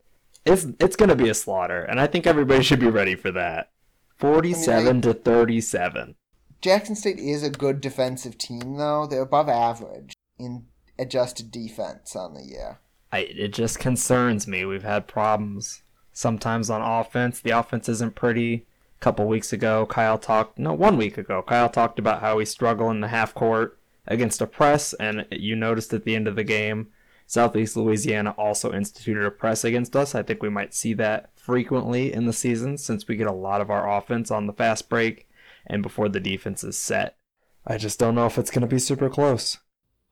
It's 0.45 0.67
it's 0.79 0.97
going 0.97 1.11
to 1.11 1.17
be 1.17 1.29
a 1.29 1.35
slaughter 1.35 1.83
and 1.83 2.01
I 2.01 2.07
think 2.07 2.27
everybody 2.27 2.63
should 2.63 2.81
be 2.81 2.89
ready 2.89 3.15
for 3.15 3.31
that. 3.33 3.71
47 4.17 5.01
to 5.03 5.15
37. 5.15 6.15
Jackson 6.61 6.95
State 6.95 7.19
is 7.19 7.43
a 7.43 7.51
good 7.51 7.81
defensive 7.81 8.37
team, 8.37 8.77
though. 8.77 9.07
They're 9.07 9.23
above 9.23 9.49
average 9.49 10.13
in 10.39 10.67
adjusted 10.99 11.51
defense 11.51 12.15
on 12.15 12.35
the 12.35 12.43
year. 12.43 12.81
I, 13.11 13.21
it 13.21 13.55
just 13.55 13.79
concerns 13.79 14.47
me. 14.47 14.65
We've 14.67 14.83
had 14.83 15.09
problems 15.09 15.83
sometimes 16.13 16.69
on 16.69 16.83
offense. 16.83 17.41
The 17.41 17.51
offense 17.51 17.89
isn't 17.89 18.15
pretty. 18.15 18.67
A 18.99 19.01
couple 19.01 19.27
weeks 19.27 19.55
ago, 19.55 19.87
Kyle 19.87 20.19
talked, 20.19 20.59
no, 20.59 20.75
one 20.75 20.99
week 20.99 21.17
ago, 21.17 21.43
Kyle 21.43 21.71
talked 21.71 21.99
about 21.99 22.21
how 22.21 22.37
we 22.37 22.45
struggle 22.45 22.91
in 22.91 23.01
the 23.01 23.09
half 23.09 23.33
court 23.33 23.80
against 24.07 24.41
a 24.41 24.47
press, 24.47 24.95
and 24.95 25.27
you 25.31 25.57
noticed 25.57 25.93
at 25.93 26.05
the 26.05 26.15
end 26.15 26.29
of 26.29 26.37
the 26.37 26.45
game, 26.45 26.89
Southeast 27.27 27.77
Louisiana 27.77 28.31
also 28.37 28.73
instituted 28.73 29.25
a 29.25 29.31
press 29.31 29.63
against 29.63 29.95
us. 29.95 30.15
I 30.15 30.23
think 30.23 30.43
we 30.43 30.49
might 30.49 30.75
see 30.75 30.95
that 30.95 31.31
frequently 31.37 32.13
in 32.13 32.27
the 32.27 32.33
season 32.33 32.77
since 32.77 33.07
we 33.07 33.15
get 33.17 33.29
a 33.29 33.33
lot 33.33 33.61
of 33.61 33.71
our 33.71 33.89
offense 33.89 34.31
on 34.33 34.47
the 34.47 34.53
fast 34.53 34.89
break 34.89 35.29
and 35.67 35.83
before 35.83 36.09
the 36.09 36.19
defense 36.19 36.65
is 36.65 36.77
set. 36.77 37.17
I 37.65 37.77
just 37.77 38.01
don't 38.01 38.17
know 38.17 38.27
if 38.27 38.37
it's 38.37 38.51
going 38.51 38.63
to 38.63 38.67
be 38.67 38.81
super 38.81 39.09
close. 39.09 39.59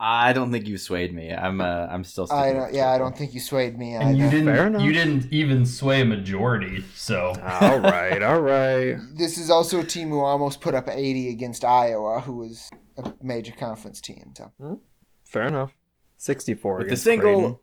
I 0.01 0.33
don't 0.33 0.53
think 0.53 0.69
you 0.69 0.79
swayed 0.79 1.13
me. 1.13 1.33
I'm 1.33 1.61
uh, 1.61 1.89
I'm 1.91 2.05
still. 2.05 2.29
I 2.31 2.53
don't, 2.53 2.73
yeah, 2.73 2.91
I 2.91 2.99
don't 2.99 3.17
think 3.17 3.35
you 3.35 3.41
swayed 3.41 3.77
me 3.77 3.95
And 3.95 4.17
you 4.17 4.31
didn't 4.31 4.49
enough. 4.49 4.83
you 4.83 4.93
didn't 4.93 5.33
even 5.33 5.67
sway 5.67 6.03
a 6.03 6.05
majority, 6.05 6.85
so 6.95 7.33
all 7.43 7.81
right, 7.81 8.23
all 8.23 8.41
right. 8.41 8.97
This 9.17 9.39
is 9.39 9.51
also 9.51 9.81
a 9.81 9.85
team 9.85 10.11
who 10.11 10.21
almost 10.21 10.61
put 10.61 10.75
up 10.75 10.89
80 10.89 11.31
against 11.31 11.65
Iowa, 11.65 12.21
who 12.21 12.35
was 12.37 12.71
a 12.97 13.13
major 13.21 13.53
conference 13.53 14.01
team. 14.01 14.33
So 14.37 14.81
Fair 15.25 15.49
enough. 15.49 15.73
64 16.19 16.73
with 16.73 16.81
the 16.81 16.87
against 16.87 17.03
single, 17.05 17.35
Creighton. 17.41 17.59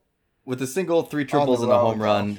with 0.45 0.59
the 0.59 0.67
single, 0.67 1.03
three 1.03 1.25
triples 1.25 1.63
and 1.63 1.71
a 1.71 1.79
home 1.79 2.01
run, 2.01 2.37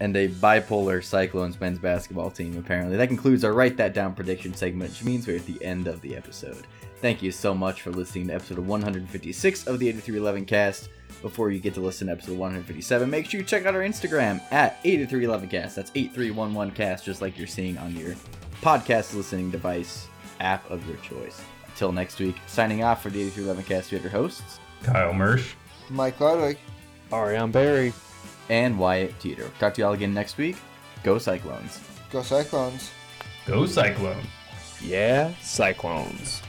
and 0.00 0.16
a 0.16 0.28
bipolar 0.28 1.02
Cyclones 1.02 1.60
men's 1.60 1.78
basketball 1.78 2.30
team. 2.32 2.58
Apparently, 2.58 2.96
that 2.96 3.06
concludes 3.08 3.44
our 3.44 3.52
write 3.52 3.76
that 3.76 3.94
down 3.94 4.14
prediction 4.14 4.54
segment, 4.54 4.90
which 4.90 5.04
means 5.04 5.26
we're 5.26 5.36
at 5.36 5.46
the 5.46 5.62
end 5.64 5.86
of 5.86 6.00
the 6.02 6.16
episode. 6.16 6.66
Thank 7.06 7.22
you 7.22 7.30
so 7.30 7.54
much 7.54 7.82
for 7.82 7.92
listening 7.92 8.26
to 8.26 8.34
episode 8.34 8.58
156 8.58 9.68
of 9.68 9.78
the 9.78 9.88
8311 9.90 10.44
cast. 10.44 10.88
Before 11.22 11.52
you 11.52 11.60
get 11.60 11.72
to 11.74 11.80
listen 11.80 12.08
to 12.08 12.12
episode 12.14 12.36
157, 12.36 13.08
make 13.08 13.30
sure 13.30 13.38
you 13.38 13.46
check 13.46 13.64
out 13.64 13.76
our 13.76 13.82
Instagram 13.82 14.42
at 14.50 14.82
8311cast. 14.82 15.76
That's 15.76 15.92
8311cast, 15.92 17.04
just 17.04 17.22
like 17.22 17.38
you're 17.38 17.46
seeing 17.46 17.78
on 17.78 17.94
your 17.94 18.16
podcast 18.60 19.14
listening 19.14 19.52
device 19.52 20.08
app 20.40 20.68
of 20.68 20.84
your 20.88 20.96
choice. 20.96 21.40
Until 21.68 21.92
next 21.92 22.18
week, 22.18 22.34
signing 22.48 22.82
off 22.82 23.04
for 23.04 23.10
the 23.10 23.20
8311 23.20 23.64
cast, 23.66 23.92
we 23.92 23.98
have 23.98 24.02
your 24.02 24.10
hosts 24.10 24.58
Kyle 24.82 25.12
Mersch. 25.12 25.54
Mike 25.88 26.18
Ludwig. 26.18 26.58
Ariane 27.12 27.52
Barry. 27.52 27.92
and 28.48 28.76
Wyatt 28.76 29.16
Teeter. 29.20 29.48
Talk 29.60 29.74
to 29.74 29.82
y'all 29.82 29.92
again 29.92 30.12
next 30.12 30.38
week. 30.38 30.56
Go 31.04 31.18
Cyclones. 31.18 31.78
Go 32.10 32.22
Cyclones. 32.22 32.90
Go 33.46 33.64
Cyclone. 33.64 34.26
Yeah, 34.82 35.32
Cyclones. 35.40 36.42